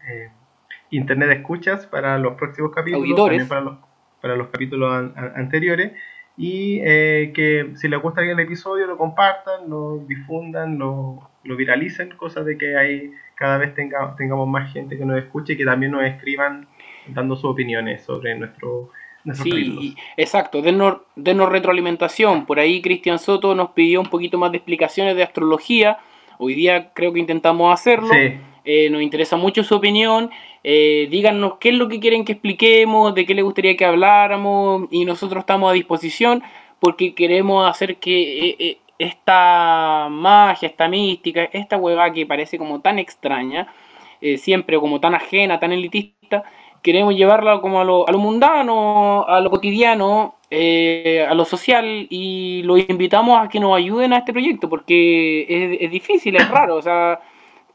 internet 0.90 1.30
de 1.30 1.36
escuchas 1.36 1.86
para 1.88 2.18
los 2.18 2.34
próximos 2.34 2.72
capítulos. 2.72 3.04
Auditores. 3.04 3.48
Para 3.48 3.62
los, 3.62 3.78
para 4.22 4.36
los 4.36 4.48
capítulos 4.50 4.94
an 4.94 5.14
anteriores 5.38 5.94
y 6.36 6.80
eh, 6.84 7.32
que 7.34 7.72
si 7.76 7.88
les 7.88 8.02
gusta 8.02 8.22
el 8.22 8.40
episodio 8.40 8.88
lo 8.88 8.98
compartan, 8.98 9.70
lo 9.70 10.00
difundan, 10.00 10.80
lo, 10.80 11.30
lo 11.44 11.56
viralicen, 11.56 12.10
cosa 12.18 12.44
de 12.44 12.58
que 12.58 12.76
ahí 12.76 13.14
cada 13.36 13.58
vez 13.58 13.74
tenga, 13.76 14.16
tengamos 14.18 14.48
más 14.48 14.74
gente 14.74 14.98
que 14.98 15.06
nos 15.06 15.18
escuche 15.18 15.54
y 15.54 15.58
que 15.58 15.66
también 15.66 15.92
nos 15.92 16.04
escriban 16.04 16.68
dando 17.08 17.36
sus 17.36 17.46
opiniones 17.46 18.04
sobre 18.04 18.36
nuestro... 18.36 18.90
Sí, 19.34 19.96
exacto, 20.18 20.62
denos, 20.62 20.98
denos 21.16 21.50
retroalimentación. 21.50 22.46
Por 22.46 22.60
ahí 22.60 22.82
Cristian 22.82 23.20
Soto 23.20 23.56
nos 23.56 23.70
pidió 23.70 24.02
un 24.02 24.08
poquito 24.08 24.38
más 24.38 24.52
de 24.52 24.58
explicaciones 24.58 25.16
de 25.16 25.24
astrología. 25.24 25.98
Hoy 26.40 26.56
día 26.56 26.92
creo 26.94 27.14
que 27.14 27.22
intentamos 27.22 27.74
hacerlo. 27.74 28.10
Sí. 28.10 28.38
Eh, 28.66 28.90
nos 28.90 29.02
interesa 29.02 29.38
mucho 29.38 29.64
su 29.64 29.76
opinión. 29.76 30.30
Eh, 30.62 31.08
díganos 31.10 31.54
qué 31.60 31.70
es 31.70 31.76
lo 31.76 31.88
que 31.88 32.02
quieren 32.02 32.26
que 32.26 32.34
expliquemos, 32.34 33.16
de 33.16 33.26
qué 33.26 33.34
les 33.34 33.46
gustaría 33.46 33.78
que 33.78 33.86
habláramos 33.86 34.90
y 34.92 35.06
nosotros 35.06 35.40
estamos 35.42 35.70
a 35.70 35.74
disposición 35.74 36.44
porque 36.84 37.16
queremos 37.16 37.66
hacer 37.66 37.96
que 37.96 38.50
eh, 38.50 38.56
eh, 38.60 38.78
esta 39.00 40.10
magia, 40.10 40.68
esta 40.68 40.90
mística, 40.90 41.46
esta 41.54 41.78
hueva 41.78 42.12
que 42.12 42.26
parece 42.26 42.58
como 42.58 42.82
tan 42.82 43.00
extraña, 43.00 43.74
eh, 44.20 44.38
siempre 44.38 44.78
como 44.78 45.00
tan 45.00 45.16
ajena, 45.16 45.62
tan 45.62 45.72
elitista, 45.72 46.44
queremos 46.84 47.16
llevarla 47.16 47.60
como 47.62 47.82
a 47.82 47.84
lo, 47.84 48.08
a 48.08 48.12
lo 48.12 48.20
mundano, 48.20 49.26
a 49.28 49.40
lo 49.40 49.50
cotidiano, 49.50 50.36
eh, 50.52 51.26
a 51.28 51.34
lo 51.34 51.46
social 51.46 52.06
y 52.10 52.62
los 52.64 52.80
invitamos 52.88 53.40
a 53.40 53.50
que 53.50 53.60
nos 53.60 53.76
ayuden 53.76 54.14
a 54.14 54.20
este 54.20 54.34
proyecto 54.34 54.70
porque 54.70 55.46
es, 55.50 55.78
es 55.82 55.92
difícil, 55.92 56.36
es 56.36 56.48
raro, 56.50 56.76
o 56.76 56.82
sea 56.82 57.20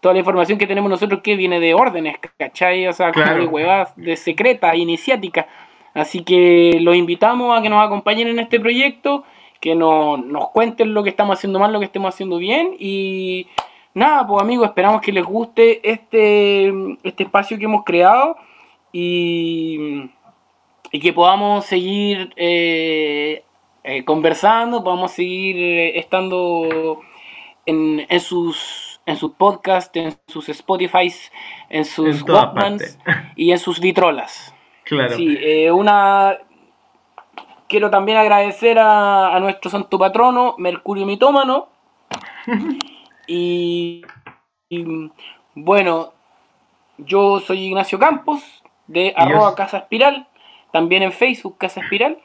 toda 0.00 0.14
la 0.14 0.20
información 0.20 0.58
que 0.58 0.66
tenemos 0.66 0.90
nosotros 0.90 1.20
que 1.22 1.36
viene 1.36 1.60
de 1.60 1.74
órdenes, 1.74 2.16
¿cachai? 2.38 2.86
O 2.86 2.92
sea, 2.92 3.10
claro. 3.10 3.32
como 3.32 3.42
de 3.42 3.46
huevas, 3.48 3.92
de 3.96 4.16
secretas, 4.16 4.76
iniciáticas. 4.76 5.46
Así 5.94 6.22
que 6.22 6.78
los 6.80 6.94
invitamos 6.94 7.58
a 7.58 7.62
que 7.62 7.68
nos 7.68 7.84
acompañen 7.84 8.28
en 8.28 8.38
este 8.38 8.60
proyecto, 8.60 9.24
que 9.60 9.74
nos, 9.74 10.24
nos 10.24 10.50
cuenten 10.50 10.94
lo 10.94 11.02
que 11.02 11.10
estamos 11.10 11.36
haciendo 11.36 11.58
mal, 11.58 11.72
lo 11.72 11.80
que 11.80 11.86
estemos 11.86 12.14
haciendo 12.14 12.38
bien. 12.38 12.76
Y 12.78 13.48
nada, 13.94 14.26
pues 14.26 14.40
amigos, 14.40 14.68
esperamos 14.68 15.00
que 15.00 15.12
les 15.12 15.24
guste 15.24 15.80
este, 15.88 16.72
este 17.02 17.24
espacio 17.24 17.58
que 17.58 17.64
hemos 17.64 17.84
creado 17.84 18.36
y, 18.92 20.10
y 20.90 21.00
que 21.00 21.12
podamos 21.12 21.66
seguir 21.66 22.32
eh, 22.36 23.44
eh, 23.84 24.04
conversando, 24.04 24.82
podamos 24.82 25.12
seguir 25.12 25.56
eh, 25.56 25.98
estando 25.98 27.00
en, 27.66 28.06
en 28.08 28.20
sus 28.20 28.88
en 29.08 29.16
sus 29.16 29.32
podcasts, 29.32 29.96
en 29.96 30.14
sus 30.26 30.50
Spotify, 30.50 31.10
en 31.70 31.86
sus 31.86 32.20
en 32.20 32.30
Walkmans 32.30 32.98
y 33.36 33.52
en 33.52 33.58
sus 33.58 33.80
vitrolas. 33.80 34.54
Claro. 34.84 35.16
Sí, 35.16 35.38
eh, 35.40 35.72
una. 35.72 36.36
Quiero 37.68 37.90
también 37.90 38.18
agradecer 38.18 38.78
a, 38.78 39.34
a, 39.34 39.40
nuestro 39.40 39.70
santo 39.70 39.98
patrono, 39.98 40.56
Mercurio 40.58 41.06
Mitómano. 41.06 41.68
y, 43.26 44.02
y, 44.68 45.10
bueno, 45.54 46.12
yo 46.98 47.40
soy 47.40 47.64
Ignacio 47.64 47.98
Campos, 47.98 48.42
de 48.88 49.14
arroba 49.16 49.54
Casa 49.54 49.78
Espiral, 49.78 50.26
también 50.72 51.02
en 51.02 51.12
Facebook 51.12 51.56
Casa 51.58 51.80
Espiral. 51.80 52.18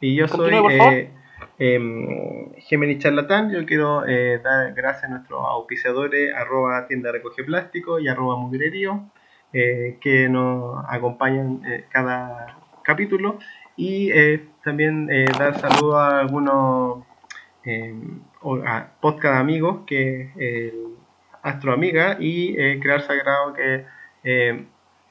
Y 0.00 0.14
yo 0.14 0.28
Continúe, 0.28 0.70
soy 0.70 0.78
eh, 0.78 1.10
eh, 1.58 2.52
Gemini 2.58 2.98
Charlatán, 2.98 3.50
yo 3.50 3.64
quiero 3.64 4.06
eh, 4.06 4.40
dar 4.42 4.74
gracias 4.74 5.04
a 5.04 5.08
nuestros 5.08 5.40
auspiciadores, 5.46 6.34
arroba 6.34 6.86
tienda 6.86 7.12
recoge 7.12 7.44
plástico 7.44 7.98
y 7.98 8.08
arroba 8.08 8.36
mugrerío, 8.36 9.04
eh, 9.52 9.98
que 10.00 10.28
nos 10.28 10.84
acompañan 10.88 11.62
eh, 11.66 11.84
cada 11.90 12.58
capítulo. 12.82 13.38
Y 13.78 14.10
también 14.64 15.06
dar 15.38 15.60
saludos 15.60 15.96
a 15.96 16.20
algunos 16.20 17.04
a 18.64 18.86
podcast 19.02 19.38
amigos, 19.38 19.80
que 19.86 20.30
el 20.38 20.94
Astro 21.42 21.74
Amiga 21.74 22.16
y 22.18 22.54
Crear 22.80 23.02
Sagrado, 23.02 23.52
que 23.52 23.84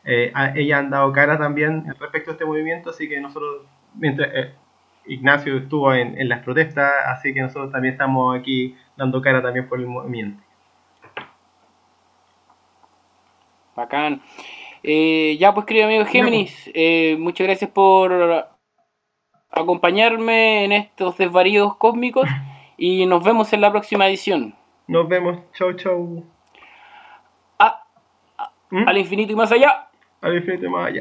ella 0.06 0.78
han 0.78 0.90
dado 0.90 1.12
cara 1.12 1.38
también 1.38 1.86
respecto 2.00 2.32
a 2.32 2.34
este 2.34 2.46
movimiento, 2.46 2.92
así 2.92 3.10
que 3.10 3.20
nosotros, 3.20 3.64
mientras 3.96 4.30
Ignacio 5.08 5.58
estuvo 5.58 5.94
en, 5.94 6.20
en, 6.20 6.30
las 6.30 6.44
protestas, 6.44 6.92
así 7.08 7.34
que 7.34 7.42
nosotros 7.42 7.72
también 7.72 7.94
estamos 7.94 8.38
aquí 8.38 8.76
dando 8.96 9.22
cara 9.22 9.42
también 9.42 9.68
por 9.68 9.80
el 9.80 9.88
movimiento. 9.88 10.44
Bacán. 13.76 14.22
Eh, 14.84 15.36
ya 15.40 15.54
pues 15.54 15.66
querido 15.66 15.88
amigo 15.88 16.06
Géminis, 16.06 16.72
eh, 16.74 17.18
muchas 17.20 17.48
gracias 17.48 17.72
por 17.72 18.48
acompañarme 19.50 20.64
en 20.64 20.72
estos 20.72 21.18
desvaríos 21.18 21.76
cósmicos 21.78 22.30
y 22.78 23.06
nos 23.06 23.24
vemos 23.24 23.52
en 23.54 23.62
la 23.62 23.72
próxima 23.72 24.08
edición. 24.08 24.56
Nos 24.88 25.08
vemos, 25.08 25.40
chau 25.54 25.74
chau. 25.74 26.24
Ah, 27.58 27.84
¿Mm? 28.70 28.88
Al 28.88 28.98
infinito 28.98 29.34
y 29.34 29.36
más 29.36 29.52
allá. 29.52 29.85
Al 30.26 30.36
infinito 30.38 30.66
y 30.66 30.70
más. 30.70 30.92